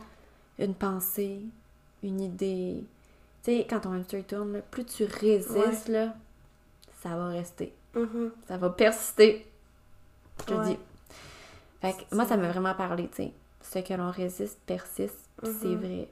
[0.58, 1.40] une pensée,
[2.02, 2.84] une idée,
[3.42, 6.14] tu sais, quand ton hamster tourne, là, plus tu résistes, là,
[7.02, 7.72] ça va rester.
[7.94, 8.30] Mhm.
[8.46, 9.46] Ça va persister.
[10.40, 10.64] Je te Ouais.
[10.74, 10.78] dis.
[11.80, 12.52] Fait que moi, ça m'a vrai.
[12.52, 13.32] vraiment parlé, tu sais.
[13.62, 15.78] Ce que l'on résiste persiste, puis c'est Mhm.
[15.80, 16.08] vrai.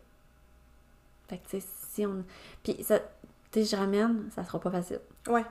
[1.29, 2.25] Fait que, tu sais, si on.
[2.63, 3.01] Puis, ça,
[3.51, 5.01] tu sais, je ramène, ça sera pas facile.
[5.29, 5.45] Ouais.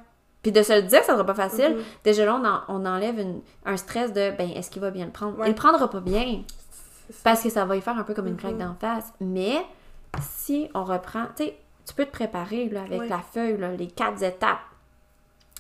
[0.44, 1.84] Puis de se le dire ça sera pas facile, Mhm.
[2.04, 5.06] déjà là, on, en- on enlève une- un stress de, ben, est-ce qu'il va bien
[5.06, 5.38] le prendre?
[5.40, 5.48] Ouais.
[5.48, 6.44] Il le prendra pas bien,
[7.24, 8.60] parce que ça va y faire un peu comme une claque Mhm.
[8.60, 9.12] d'en face.
[9.20, 9.58] Mais,
[10.22, 13.08] si on reprend, tu sais, tu peux te préparer, là, avec Ouais.
[13.10, 14.60] la feuille, là, les quatre étapes.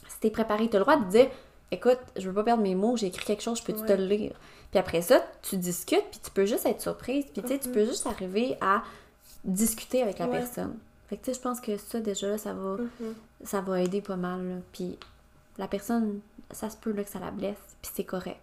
[0.07, 1.27] Si t'es préparé, t'as le droit de dire,
[1.71, 4.05] écoute, je veux pas perdre mes mots, j'ai écrit quelque chose, je peux-tu te le
[4.05, 4.33] lire?
[4.71, 7.69] Puis après ça, tu discutes, puis tu peux juste être surprise, puis tu sais, tu
[7.69, 7.73] Mhm.
[7.73, 8.83] peux juste arriver à
[9.43, 10.77] discuter avec la personne.
[11.07, 13.13] Fait que tu sais, je pense que ça, déjà là, ça va, Mhm.
[13.43, 14.55] ça va aider pas mal, là.
[14.73, 14.97] Puis
[15.57, 16.19] la personne,
[16.51, 18.39] ça se peut là, que ça la blesse, puis c'est correct.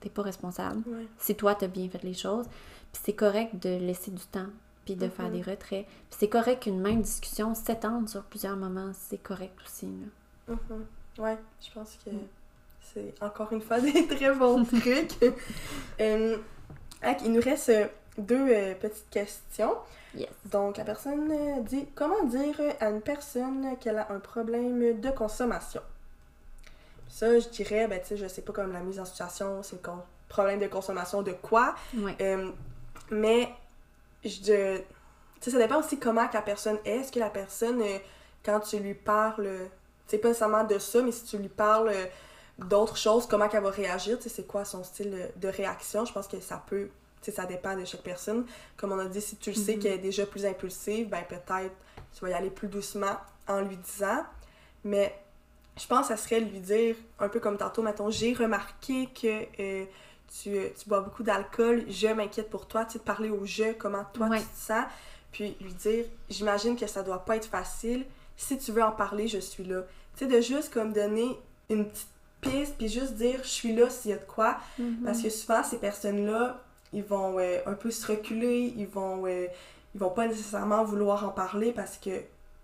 [0.00, 0.82] T'es pas responsable.
[0.86, 1.06] Ouais.
[1.18, 2.46] Si toi, t'as bien fait les choses,
[2.92, 4.46] puis c'est correct de laisser du temps,
[4.84, 5.32] puis de faire Mhm.
[5.32, 5.86] des retraits.
[5.86, 10.54] Puis c'est correct qu'une même discussion s'étende sur plusieurs moments, c'est correct aussi, là.
[10.54, 10.86] Mhm.
[11.18, 12.18] Ouais, je pense que Mm.
[12.82, 15.16] c'est encore une fois des très bons trucs.
[16.00, 16.36] Euh,
[17.24, 17.86] il nous reste euh,
[18.20, 19.76] deux euh, petites questions.
[20.14, 20.28] Yes.
[20.46, 25.10] Donc, la personne euh, dit Comment dire à une personne qu'elle a un problème de
[25.10, 25.82] consommation
[27.08, 29.86] Ça, je dirais, ben, tu sais, je sais pas comme la mise en situation, c'est
[29.88, 31.74] un problème de consommation de quoi?
[32.20, 32.50] Euh,
[33.10, 33.50] mais,
[34.24, 34.78] je.
[34.78, 34.84] Tu
[35.44, 36.98] sais, ça dépend aussi comment que la personne est.
[36.98, 37.98] Est-ce que la personne, euh,
[38.44, 39.48] quand tu lui parles,
[40.06, 41.92] tu sais, pas nécessairement de ça, mais si tu lui parles
[42.58, 46.04] d'autres choses, comment qu'elle va réagir, tu sais, c'est quoi son style de réaction?
[46.04, 46.90] Je pense que ça peut.
[47.22, 48.46] Ça dépend de chaque personne.
[48.76, 49.82] Comme on a dit, si tu le sais Mhm.
[49.82, 51.74] qu'elle est déjà plus impulsive, ben peut-être
[52.14, 53.16] tu vas y aller plus doucement
[53.48, 54.24] en lui disant.
[54.84, 55.14] Mais
[55.76, 59.44] je pense que ça serait lui dire, un peu comme tantôt, mettons, j'ai remarqué que
[59.60, 59.84] euh,
[60.42, 63.72] tu, tu bois beaucoup d'alcool, je m'inquiète pour toi, tu sais, de parler au je,
[63.72, 64.38] comment toi Ouais.
[64.40, 64.84] tu te sens,
[65.32, 68.04] puis lui dire, j'imagine que ça doit pas être facile,
[68.36, 69.82] si tu veux en parler, je suis là.
[70.16, 72.08] Tu sais, de juste comme donner une petite
[72.40, 74.56] piste, puis juste dire, je suis là s'il y a de quoi,
[75.04, 76.60] parce que souvent, ces personnes-là,
[76.92, 79.46] ils vont euh, un peu se reculer, ils vont, euh,
[79.94, 82.10] ils vont pas nécessairement vouloir en parler parce que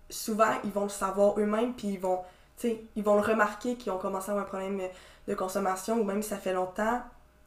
[0.09, 2.19] souvent, ils vont le savoir eux-mêmes, puis ils vont,
[2.63, 4.81] ils vont le remarquer qu'ils ont commencé à avoir un problème
[5.27, 7.01] de consommation, ou même si ça fait longtemps.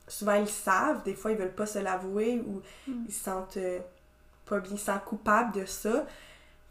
[0.09, 3.05] Souvent, ils savent, des fois, ils veulent pas se l'avouer, ou Mm.
[3.09, 3.79] ils se sentent euh,
[4.47, 6.05] pas bien, ils se sentent coupables de ça.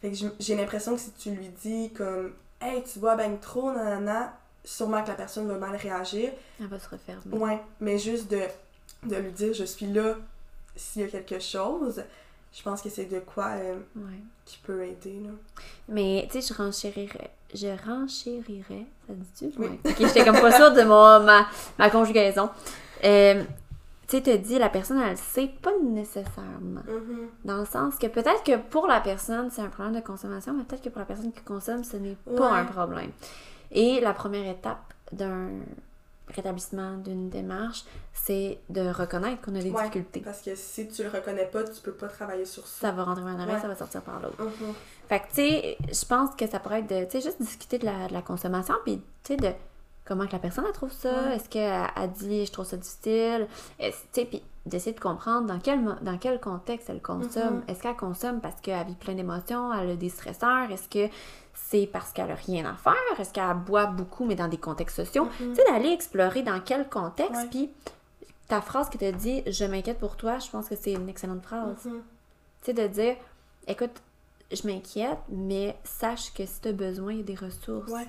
[0.01, 3.37] Fait que j'ai- j'ai l'impression que si tu lui dis comme «Hey, tu bois ben
[3.39, 4.33] trop, nanana»,
[4.63, 6.31] sûrement que la personne va mal réagir.
[6.59, 7.37] Elle va se refermer.
[7.37, 8.41] Ouais, mais juste de,
[9.03, 10.15] de lui dire je suis là
[10.75, 12.03] s'il y a quelque chose,
[12.53, 14.19] je pense que c'est de quoi euh, Ouais.
[14.45, 15.19] qui peut aider.
[15.23, 15.29] Là.
[15.87, 17.31] Mais, tu sais, je renchérirais.
[17.53, 19.51] je renchérirais, ça dit-tu?
[19.59, 19.79] Oui.
[19.85, 21.47] Ok, j'étais comme pas sûre de mon, ma,
[21.77, 22.49] ma conjugaison.
[23.03, 23.43] Euh,
[24.07, 26.81] tu sais, te dit, la personne, elle sait pas nécessairement.
[26.87, 27.27] Mhm.
[27.45, 30.63] Dans le sens que peut-être que pour la personne, c'est un problème de consommation, mais
[30.63, 32.59] peut-être que pour la personne qui consomme, ce n'est pas Ouais.
[32.59, 33.11] un problème.
[33.71, 34.81] Et la première étape
[35.11, 35.49] d'un
[36.35, 39.81] rétablissement d'une démarche, c'est de reconnaître qu'on a des Ouais.
[39.81, 40.19] difficultés.
[40.21, 42.87] Parce que si tu le reconnais pas, tu peux pas travailler sur ça.
[42.87, 43.61] Ça va rentrer par un oreille, Ouais.
[43.61, 44.41] ça va sortir par l'autre.
[44.41, 44.73] Mhm.
[45.07, 47.79] Fait que, tu sais, je pense que ça pourrait être de, tu sais, juste discuter
[47.79, 49.49] de la, de la consommation, puis, tu sais, de
[50.05, 51.11] comment que la personne, elle trouve ça.
[51.11, 51.35] Ouais.
[51.35, 53.47] Est-ce qu'elle a dit, je trouve ça difficile?
[53.79, 57.55] Tu sais, puis d'essayer de comprendre dans quel, mo- dans quel contexte elle consomme.
[57.57, 57.63] Mhm.
[57.67, 60.69] Est-ce qu'elle consomme parce qu'elle vit plein d'émotions, elle a des stresseurs?
[60.69, 61.11] Est-ce que
[61.71, 63.19] c'est parce qu'elle a rien à faire?
[63.19, 65.25] Est-ce qu'elle boit beaucoup, mais dans des contextes sociaux?
[65.25, 65.49] Mhm.
[65.51, 67.69] Tu sais, d'aller explorer dans quel contexte, puis
[68.47, 71.43] ta phrase tu as dit, je m'inquiète pour toi, je pense que c'est une excellente
[71.43, 71.85] phrase.
[71.85, 72.01] Mhm.
[72.61, 73.15] Tu sais, de dire,
[73.67, 74.01] écoute,
[74.51, 77.91] je m'inquiète, mais sache que si tu as besoin, il y a des ressources.
[77.91, 78.07] Ouais.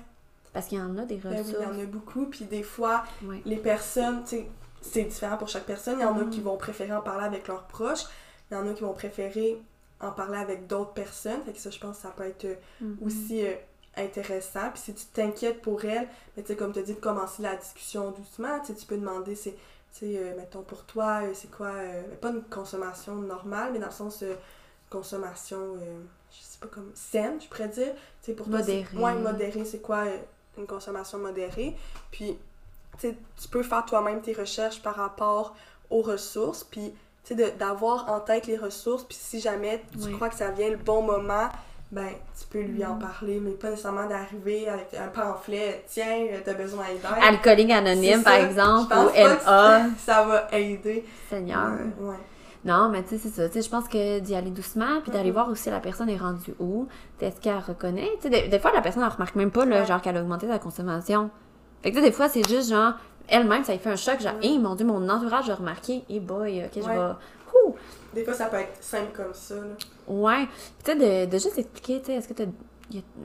[0.53, 1.57] Parce qu'il y en a des Ben oui, ressources.
[1.61, 2.25] il y en a beaucoup.
[2.25, 3.41] Puis des fois, Ouais.
[3.45, 4.47] les personnes, tu sais,
[4.81, 5.99] c'est différent pour chaque personne.
[5.99, 8.05] Il y en a qui vont préférer en parler avec leurs proches.
[8.49, 9.61] Il y en a qui vont préférer
[10.01, 11.41] en parler avec d'autres personnes.
[11.43, 12.97] Fait que ça, je pense que ça peut être euh, Mhm.
[13.05, 13.53] aussi euh,
[13.97, 14.69] intéressant.
[14.73, 17.41] Puis si tu t'inquiètes pour elle, mais tu sais, comme tu as dit, de commencer
[17.41, 21.21] la discussion doucement, tu sais, tu peux demander, c'est, tu sais, euh, mettons pour toi,
[21.23, 21.73] euh, c'est quoi,
[22.21, 24.23] pas une consommation normale, mais dans le sens
[24.89, 25.77] consommation,
[26.31, 27.93] je sais pas comme saine, je pourrais dire.
[28.21, 29.21] Tu sais, pour toi, c'est- Modérée.
[29.21, 30.03] Modérée, c'est quoi
[30.57, 31.75] une consommation modérée?
[32.11, 32.37] Puis,
[32.99, 33.15] tu
[33.49, 35.55] peux faire toi-même tes recherches par rapport
[35.89, 36.93] aux ressources, puis,
[37.23, 40.11] tu sais, d'avoir en tête les ressources, puis si jamais tu Ouais.
[40.13, 41.49] crois que ça vient le bon moment,
[41.91, 42.07] ben,
[42.39, 42.99] tu peux lui en Mhm.
[42.99, 47.01] parler, mais pas nécessairement d'arriver avec un pamphlet, tiens, t'as besoin d'aide.
[47.21, 49.81] Alcoolique anonyme, par exemple, ou NA.
[49.97, 51.05] Ça va aider.
[51.29, 51.71] Seigneur.
[51.99, 52.15] Ouais.
[52.63, 53.47] Non, mais tu sais, c'est ça.
[53.49, 55.33] Tu sais, je pense que d'y aller doucement, puis d'aller Mhm.
[55.33, 56.87] voir aussi la personne est rendue où.
[57.19, 58.09] Est-ce qu'elle reconnaît?
[58.21, 59.85] Tu sais, des, des fois, la personne, elle remarque même pas, là, Ouais.
[59.85, 61.29] genre, qu'elle a augmenté sa consommation.
[61.83, 62.93] Fait que, tu sais, des fois, c'est juste, genre,
[63.31, 64.47] elle-même, ça lui fait un choc, genre, Ouais.
[64.47, 66.97] hé, mon Dieu, mon entourage a remarqué, et boy, ok, je vais.
[67.65, 67.75] Ouh!
[68.13, 69.55] Des fois, ça peut être simple comme ça.
[69.55, 69.61] Là.
[70.07, 70.45] Ouais.
[70.45, 72.45] Puis, tu sais, de, de juste expliquer, tu sais, est-ce que a-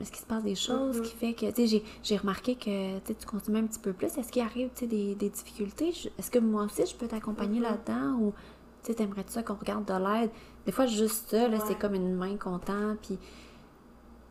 [0.01, 1.03] Est-ce qu'il se passe des choses Mhm.
[1.03, 3.79] qui fait que, tu sais, j'ai- j'ai remarqué que tu sais, tu consommes un petit
[3.79, 4.07] peu plus.
[4.17, 5.89] Est-ce qu'il arrive, tu sais, des, des difficultés?
[6.17, 7.63] Est-ce que moi aussi, je peux t'accompagner Mhm.
[7.63, 8.17] là-dedans?
[8.21, 8.33] Ou,
[8.83, 10.29] tu sais, t'aimerais-tu ça qu'on regarde de l'aide?
[10.65, 11.63] Des fois, juste ça, là, Ouais.
[11.67, 12.95] c'est comme une main content.
[13.01, 13.19] Puis,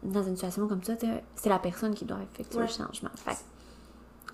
[0.03, 2.66] dans une situation comme ça, tu c'est la personne qui doit effectuer Ouais.
[2.66, 3.11] le changement.
[3.16, 3.37] Fait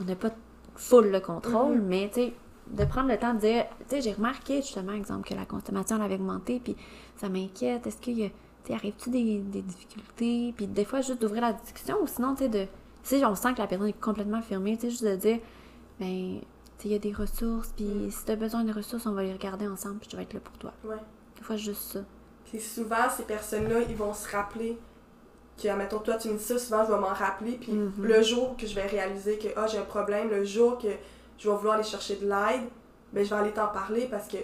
[0.01, 0.31] on n'a pas
[0.77, 1.87] full le contrôle, Mhm.
[1.87, 2.33] mais, tu sais,
[2.69, 6.01] de prendre le temps de dire, tu sais, j'ai remarqué, justement, exemple, que la consommation,
[6.01, 6.77] avait augmenté, puis
[7.17, 7.87] ça m'inquiète.
[7.87, 10.55] Est-ce qu'il y a tu sais, arrive-tu des, des difficultés?
[10.57, 12.67] Puis des fois, juste d'ouvrir la discussion ou sinon, tu sais, de.
[13.03, 15.41] Si on sent que la personne est complètement fermée, tu sais, juste de dire,
[15.99, 16.39] ben,
[16.79, 18.11] tu sais, il y a des ressources, puis Mm.
[18.13, 20.35] si tu as besoin de ressources, on va les regarder ensemble, puis je vais être
[20.35, 20.73] là pour toi.
[20.85, 20.95] Ouais.
[21.37, 22.01] Des fois, juste ça.
[22.45, 24.79] Puis souvent, ces personnes-là, ils vont se rappeler
[25.63, 27.53] que, admettons, toi, tu me dis ça, souvent, je vais m'en rappeler.
[27.61, 27.93] Puis Mhm.
[28.05, 30.89] le jour que je vais réaliser que, ah, j'ai un problème, le jour que
[31.39, 32.69] je vais vouloir aller chercher de l'aide,
[33.13, 34.39] ben, je vais aller t'en parler parce que,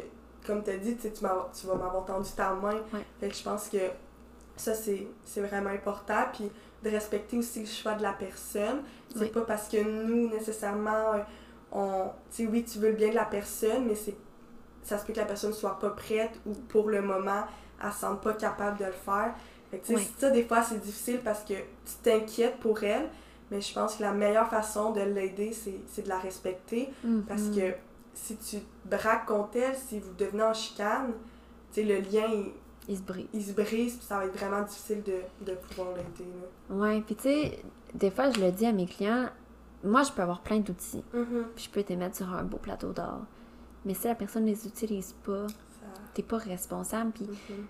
[0.46, 2.74] comme tu as dit, tu m'as- vas m'avoir tendu ta main.
[2.92, 3.04] Ouais.
[3.20, 3.78] Fait que je pense que
[4.56, 5.06] ça, c'est
[5.40, 6.24] vraiment important.
[6.32, 6.50] Puis
[6.82, 8.82] de respecter aussi le choix de la personne.
[9.12, 9.28] C'est Oui.
[9.30, 11.18] pas parce que nous, nécessairement, euh,
[11.72, 12.04] on.
[12.30, 14.16] Tu sais, oui, tu veux le bien de la personne, mais c'est
[14.84, 17.42] ça se peut que la personne soit pas prête ou pour le moment,
[17.84, 19.34] elle se sente pas capable de le faire.
[19.70, 23.08] Fait que, ça, des fois, c'est difficile parce que tu t'inquiètes pour elle,
[23.50, 26.88] mais je pense que la meilleure façon de l'aider, c'est de la respecter.
[27.26, 27.54] Parce Mhm.
[27.56, 27.74] que
[28.14, 28.56] si tu
[28.86, 31.12] braques contre elle, si vous devenez en chicane,
[31.72, 32.52] tu sais, le lien, il,
[32.88, 33.26] Il se brise.
[33.34, 36.30] il se brise, puis ça va être vraiment difficile de, de pouvoir l'aider.
[36.70, 37.58] Ouais, puis tu sais,
[37.94, 39.28] des fois, je le dis à mes clients,
[39.84, 41.44] moi, je peux avoir plein d'outils, Mhm.
[41.54, 43.20] puis je peux te mettre sur un beau plateau d'or.
[43.84, 47.66] Mais si la personne ne les utilise pas, Ça- t'es pas responsable, puis Mhm.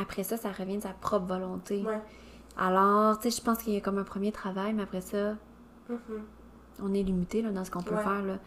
[0.00, 1.82] Après ça, ça revient de sa propre volonté.
[1.82, 2.00] Ouais.
[2.56, 5.34] Alors, tu sais, je pense qu'il y a comme un premier travail, mais après ça,
[5.88, 5.98] Mhm.
[6.82, 8.02] on est limité là, dans ce qu'on peut Ouais.
[8.02, 8.22] faire.
[8.22, 8.38] Là.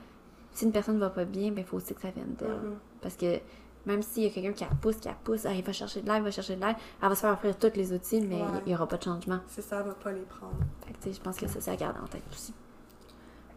[0.51, 2.49] Si une personne va pas bien, ben, il faut aussi que ça vienne d'elle.
[2.49, 2.75] Mhm.
[3.01, 3.39] Parce que
[3.85, 6.01] même s'il y a quelqu'un qui la pousse, qui la pousse, ah, il va chercher
[6.01, 8.21] de l'aide, il va chercher de l'aide, elle va se faire offrir tous les outils,
[8.21, 8.47] mais Ouais.
[8.65, 9.39] il n'y aura pas de changement.
[9.47, 10.53] C'est ça, elle va pas les prendre.
[10.85, 12.53] Fait que, je pense que ça, c'est à garder en tête aussi.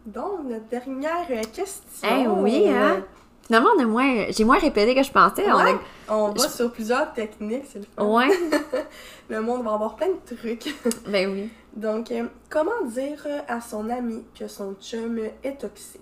[0.05, 2.07] Donc, notre dernière euh, question.
[2.09, 3.03] Eh oui, hein?
[3.45, 5.51] Finalement, on a moins, j'ai moins répété que je pensais.
[5.51, 8.03] on a- on va Je- sur plusieurs techniques, c'est le fun.
[8.05, 8.27] Ouais,
[9.29, 10.73] Le monde va avoir plein de trucs.
[11.07, 11.49] ben oui.
[11.75, 16.01] Donc, euh, comment dire à son ami que son chum est toxique?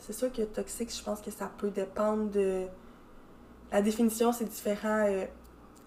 [0.00, 2.64] C'est sûr que toxique, je pense que ça peut dépendre de...
[3.70, 5.24] La définition, c'est différent euh,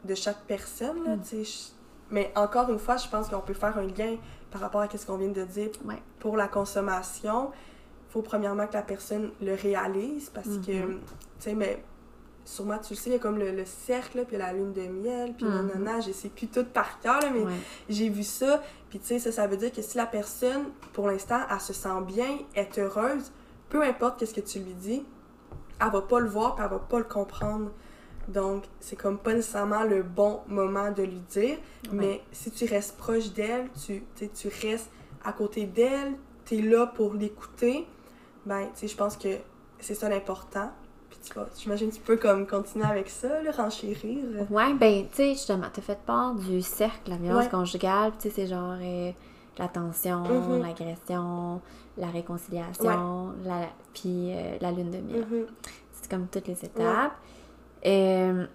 [0.06, 1.46] de chaque personne, là, Mm.
[2.12, 4.18] Mais encore une fois, je pense qu'on peut faire un lien
[4.52, 6.02] par rapport à ce qu'on vient de dire Ouais.
[6.20, 7.52] pour la consommation.
[8.12, 11.00] Il faut premièrement que la personne le réalise parce que, Mhm.
[11.00, 11.06] tu
[11.40, 11.82] sais, mais
[12.44, 14.82] sûrement tu le sais, il y a comme le, le cercle, puis la lune de
[14.82, 15.68] miel, puis Mhm.
[15.68, 17.52] nanana, je sais plus tout par cœur, là, mais Ouais.
[17.88, 18.62] j'ai vu ça.
[18.90, 21.72] Puis tu sais, ça, ça veut dire que si la personne, pour l'instant, elle se
[21.72, 23.32] sent bien, est heureuse,
[23.70, 25.06] peu importe qu'est-ce que tu lui dis,
[25.80, 27.72] elle va pas le voir, puis elle va pas le comprendre.
[28.28, 31.58] Donc, c'est comme pas nécessairement le bon moment de lui dire,
[31.94, 34.90] mais si tu restes proche d'elle, tu, tu restes
[35.24, 36.14] à côté d'elle,
[36.46, 37.88] tu es là pour l'écouter,
[38.46, 39.38] ben, tu sais, je pense que
[39.80, 40.72] c'est ça l'important.
[41.10, 44.24] Puis tu vas, j'imagine que tu peux comme continuer avec ça, là, renchérir.
[44.50, 47.50] Ouais, ben, tu sais, justement, t'as fait part du cercle, la violence Ouais.
[47.52, 49.12] conjugale, tu sais, c'est genre euh,
[49.58, 50.62] l'attention, Mhm.
[50.62, 51.62] l'agression,
[51.98, 55.26] la réconciliation, la, puis euh, la lune de miel.
[55.30, 55.46] Mhm.
[55.94, 57.14] C'est comme toutes les étapes.
[57.86, 58.46] Euh,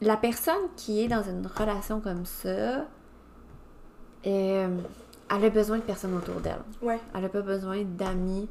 [0.00, 2.84] la personne qui est dans une relation comme ça,
[4.26, 4.68] euh,
[5.34, 6.62] elle a besoin de personnes autour d'elle.
[6.82, 7.00] Ouais.
[7.14, 8.48] Elle n'a pas besoin d'amis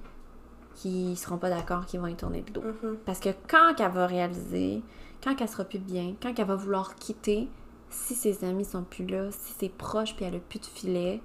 [0.76, 2.62] qui seront pas d'accord, qui vont y tourner le dos.
[2.62, 2.98] Mhm.
[3.06, 4.82] Parce que quand elle va réaliser,
[5.24, 7.48] quand elle sera plus bien, quand elle va vouloir quitter,
[7.90, 11.22] si ses amis sont plus là, si c'est proche puis elle a plus de filet,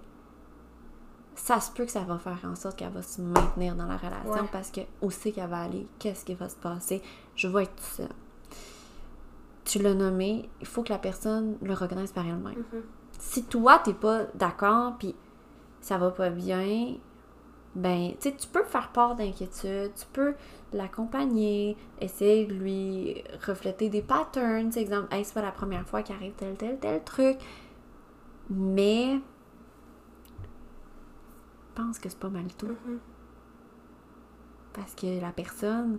[1.36, 3.96] ça se peut que ça va faire en sorte qu'elle va se maintenir dans la
[3.96, 4.48] relation Ouais.
[4.50, 7.02] parce que où c'est qu'elle va aller, qu'est-ce qui va se passer,
[7.36, 8.08] je vais être tout seul.
[9.64, 12.82] Tu l'as nommé, il faut que la personne le reconnaisse par elle-même Mhm.
[13.18, 15.14] si toi t'es pas d'accord puis
[15.86, 16.94] ça va pas bien
[17.76, 20.34] ben tu sais tu peux faire part d'inquiétude tu peux
[20.72, 26.02] l'accompagner essayer de lui refléter des patterns tu exemple hey, c'est pas la première fois
[26.02, 27.36] qu'il arrive tel tel tel truc
[28.50, 29.20] mais
[31.68, 32.98] je pense que c'est pas mal tout Mhm.
[34.72, 35.98] parce que la personne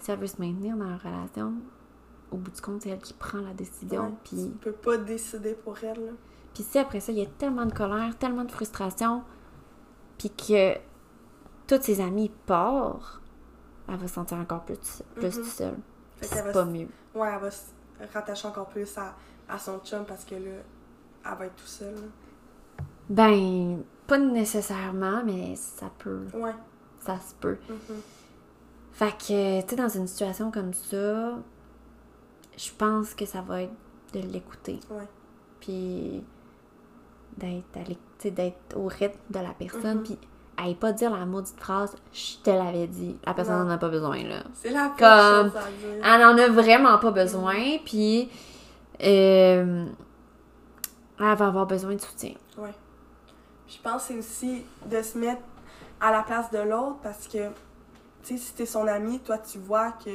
[0.00, 1.54] si elle veut se maintenir dans la relation
[2.32, 4.96] au bout du compte c'est elle qui prend la décision Ouais, puis Tu peux pas
[4.96, 6.06] décider pour elle.
[6.06, 6.12] là.
[6.54, 9.22] Puis si après ça, il y a tellement de colère, tellement de frustration,
[10.18, 10.74] puis que
[11.66, 13.20] tous ses amis partent,
[13.88, 15.32] elle va se sentir encore plus, plus Mhm.
[15.32, 15.76] toute seule.
[16.20, 16.88] C'est pas mieux.
[17.14, 17.62] Ouais, elle va se
[18.12, 19.14] rattacher encore plus à,
[19.48, 20.40] à son chum parce que là,
[21.24, 22.10] elle va être tout seule.
[23.08, 26.26] Ben, pas nécessairement, mais ça peut.
[26.34, 26.54] Ouais.
[27.00, 27.58] Ça se peut.
[27.68, 27.96] Mhm.
[28.92, 31.32] Fait que, tu sais, dans une situation comme ça,
[32.56, 33.72] je pense que ça va être
[34.12, 34.78] de l'écouter.
[34.90, 35.08] Ouais.
[35.60, 36.22] Puis
[37.38, 39.98] d'être au rythme de la personne.
[39.98, 40.02] Mhm.
[40.02, 40.18] Puis,
[40.64, 43.16] elle pas dire la maudite phrase «je te l'avais dit».
[43.26, 44.42] La personne n'en a pas besoin, là.
[44.54, 46.04] C'est la Comme- chose à dire.
[46.04, 48.30] Elle en a vraiment pas besoin, puis
[49.02, 49.86] euh,
[51.18, 52.34] elle va avoir besoin de soutien.
[52.58, 52.72] Ouais.
[53.66, 55.42] Puis je pense c'est aussi de se mettre
[56.00, 57.48] à la place de l'autre parce que,
[58.22, 60.10] tu sais, si t'es son ami, toi, tu vois que,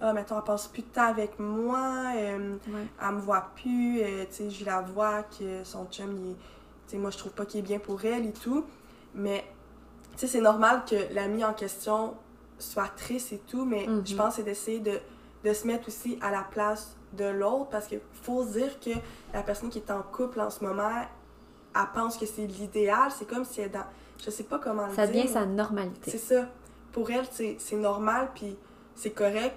[0.00, 2.86] ah, mettons, elle passe plus de temps avec moi, euh, Ouais.
[3.02, 6.36] elle me voit plus, euh, tu sais, je la vois que son chum, il est-
[6.92, 8.64] sais, moi, je trouve pas qu'il est bien pour elle et tout.
[9.14, 9.44] Mais,
[10.12, 12.14] tu sais, c'est normal que l'ami en question
[12.58, 14.06] soit triste et tout, mais Mhm.
[14.06, 14.98] je pense que c'est d'essayer de,
[15.44, 18.90] de se mettre aussi à la place de l'autre parce qu'il faut se dire que
[19.32, 20.90] la personne qui est en couple en ce moment,
[21.74, 23.10] elle pense que c'est l'idéal.
[23.16, 23.84] C'est comme si elle est dans.
[24.24, 25.14] Je sais pas comment le Ça dire.
[25.22, 26.10] devient mais sa normalité.
[26.10, 26.46] C'est ça.
[26.92, 28.56] Pour elle, c'est c'est normal, puis
[28.94, 29.54] c'est correct,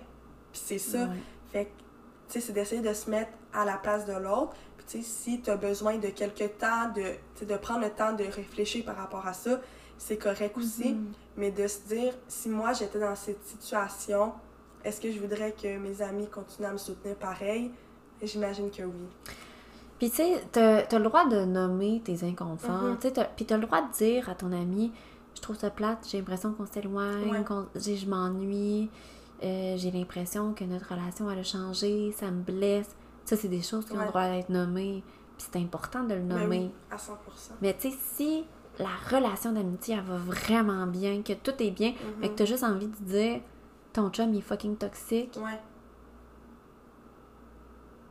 [0.51, 1.03] puis c'est ça.
[1.05, 1.09] Ouais.
[1.51, 4.53] Fait que, tu sais, c'est d'essayer de se mettre à la place de l'autre.
[5.01, 8.95] Si tu as besoin de quelques temps, de, de prendre le temps de réfléchir par
[8.97, 9.59] rapport à ça,
[9.97, 10.93] c'est correct aussi.
[10.93, 11.11] Mhm.
[11.37, 14.33] Mais de se dire, si moi j'étais dans cette situation,
[14.83, 17.71] est-ce que je voudrais que mes amis continuent à me soutenir pareil?
[18.21, 19.07] J'imagine que oui.
[19.99, 22.97] Puis tu sais, t'as t'as le droit de nommer tes inconforts.
[22.99, 24.91] Tu sais, t'as- Puis t'as le droit de dire à ton ami,
[25.35, 27.43] je trouve ça plate, j'ai l'impression qu'on s'éloigne, Ouais.
[27.75, 28.89] je m'ennuie,
[29.43, 32.89] euh, j'ai l'impression que notre relation elle a changé, ça me blesse.
[33.25, 35.03] Ça, c'est des choses qui ont le droit d'être nommées.
[35.37, 36.59] Puis c'est important de le Ben nommer.
[36.59, 37.53] oui, à 100%.
[37.61, 38.45] Mais tu sais, si
[38.79, 41.97] la relation d'amitié, elle va vraiment bien, que tout est bien, Mhm.
[42.19, 43.41] mais que t'as juste envie de dire
[43.93, 45.59] ton chum il est fucking toxique, Ouais.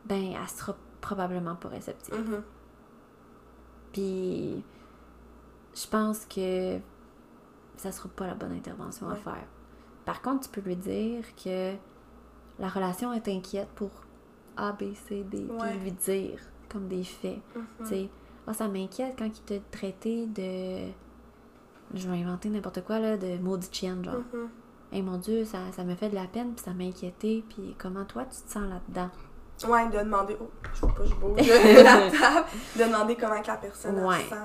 [0.05, 2.15] ben elle sera probablement pas réceptive.
[2.15, 2.43] Mhm.
[3.93, 4.63] Puis
[5.75, 6.79] je pense que
[7.77, 9.45] ça sera pas la bonne intervention à faire.
[10.05, 11.73] Par contre, tu peux lui dire que
[12.59, 13.89] la relation est inquiète pour
[14.67, 15.69] A, B, C, D, Ouais.
[15.71, 16.39] puis lui dire
[16.71, 17.39] comme des faits.
[17.55, 17.65] Mhm.
[17.79, 18.09] Tu sais,
[18.47, 20.91] ah, ça m'inquiète quand il t'a traité de.
[21.93, 24.15] Je vais inventer n'importe quoi, là, de maudite chienne, genre.
[24.33, 24.49] Mhm.
[24.91, 27.75] Hey mon Dieu, ça, ça me fait de la peine, puis ça m'a inquiété, puis
[27.77, 29.09] comment toi tu te sens là-dedans?
[29.67, 30.37] Ouais, de demander.
[30.41, 32.47] Oh, je veux pas, je bouge de la table.
[32.75, 34.21] De demander comment que la personne Ouais.
[34.23, 34.35] se sent.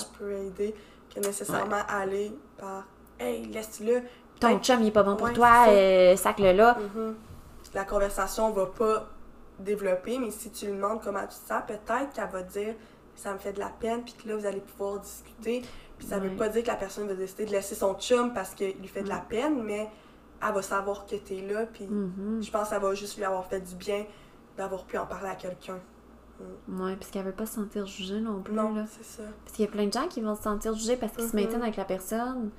[0.00, 0.74] Ça peut aider.
[1.14, 2.84] Que nécessairement aller par.
[3.18, 4.02] Hey, laisse-le.
[4.40, 6.76] Ton chum il est pas bon pour toi, euh, sac-le là.
[6.94, 7.14] Mhm.
[7.72, 9.06] La conversation va pas
[9.58, 12.74] développer, mais si tu lui demandes comment tu te sens, peut-être qu'elle va dire
[13.16, 15.62] ça me fait de la peine, puis que là, vous allez pouvoir discuter.
[15.98, 16.28] Puis ça Ouais.
[16.28, 18.88] veut pas dire que la personne va décider de laisser son chum parce qu'il lui
[18.88, 19.88] fait de la peine, mais
[20.44, 22.42] elle va savoir que t'es là, puis Mhm.
[22.42, 24.04] je pense que ça va juste lui avoir fait du bien
[24.56, 25.78] d'avoir pu en parler à quelqu'un.
[26.68, 28.52] Ouais, parce qu'elle veut pas se sentir jugée non plus.
[28.52, 29.22] Non, c'est ça.
[29.44, 31.36] Parce qu'il y a plein de gens qui vont se sentir jugés parce qu'ils se
[31.36, 31.42] Mhm.
[31.44, 32.50] maintiennent avec la personne.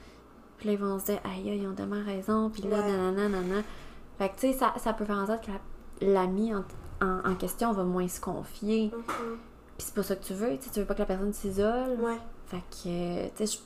[0.57, 2.49] Puis là, ils vont se dire, aïe, ils ont tellement raison.
[2.49, 2.91] Puis là, Ouais.
[2.91, 3.61] nanana, nanana.
[4.17, 6.63] Fait que, tu sais, ça, ça peut faire en sorte que la- l'ami en,
[7.01, 8.91] en, en question va moins se confier.
[8.93, 9.38] Mhm.
[9.77, 10.57] Puis c'est pas ça que tu veux.
[10.57, 11.99] Tu veux pas que la personne s'isole.
[11.99, 12.17] Ouais.
[12.47, 13.59] Fait que, tu sais,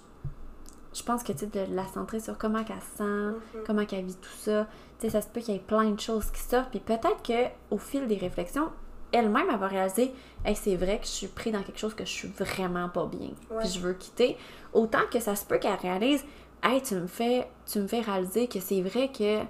[0.93, 3.63] je, pense que, tu sais, de la centrer sur comment qu'elle se sent, Mhm.
[3.65, 4.65] comment qu'elle vit tout ça.
[4.99, 6.69] Tu sais, ça se peut qu'il y ait plein de choses qui sortent.
[6.71, 8.69] Puis peut-être que au fil des réflexions,
[9.11, 10.13] elle-même, elle va réaliser,
[10.45, 13.05] hey, c'est vrai que je suis pris dans quelque chose que je suis vraiment pas
[13.05, 13.29] bien.
[13.51, 13.59] Ouais.
[13.59, 14.37] Puis je veux quitter.
[14.73, 16.23] Autant que ça se peut qu'elle réalise,
[16.63, 19.41] hey, tu me fais, tu me fais réaliser que c'est vrai que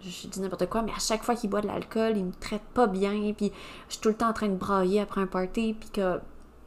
[0.00, 2.62] je dis n'importe quoi, mais à chaque fois qu'il boit de l'alcool, il me traite
[2.74, 3.52] pas bien, puis
[3.88, 6.18] je suis tout le temps en train de brailler après un party, puis que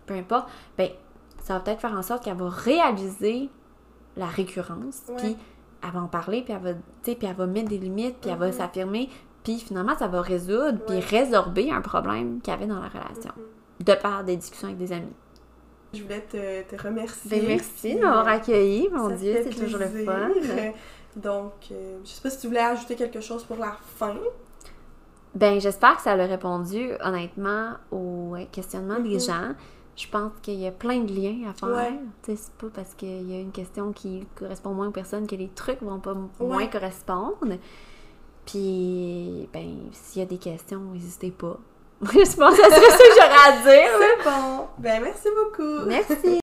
[0.06, 0.48] peu importe,
[0.78, 0.90] ben
[1.44, 3.50] ça va peut-être faire en sorte qu'elle va réaliser
[4.18, 5.38] la récurrence, puis
[5.84, 6.74] elle va en parler, puis elle va,
[7.04, 8.54] puis elle va mettre des limites, puis elle va Mhm.
[8.54, 9.10] s'affirmer,
[9.44, 13.32] puis finalement ça va résoudre, puis résorber un problème qu'il y avait dans la relation,
[13.38, 13.86] Mhm.
[13.86, 15.14] de par des discussions avec des amis.
[15.94, 17.40] Je voulais te, te remercier.
[17.42, 20.30] Ben, merci de m'avoir accueilli, mon ça Dieu, c'est toujours le fun.
[21.16, 24.16] Donc, euh, je sais pas si tu voulais ajouter quelque chose pour la fin.
[25.36, 29.20] Ben, j'espère que ça a répondu honnêtement au questionnement des Mhm.
[29.20, 29.52] gens.
[29.96, 31.70] Je pense qu'il y a plein de liens à faire.
[31.76, 32.00] Ouais.
[32.24, 35.50] C'est pas parce qu'il y a une question qui correspond moins aux personnes que les
[35.50, 36.70] trucs vont pas m- moins Ouais.
[36.70, 37.58] correspondre.
[38.46, 41.58] Puis, ben, s'il y a des questions, n'hésitez pas.
[42.02, 42.26] je pense
[42.56, 43.92] que serait ça que j'aurais à dire.
[44.00, 44.68] C'est bon.
[44.78, 45.86] Ben, merci beaucoup.
[45.86, 46.14] Merci.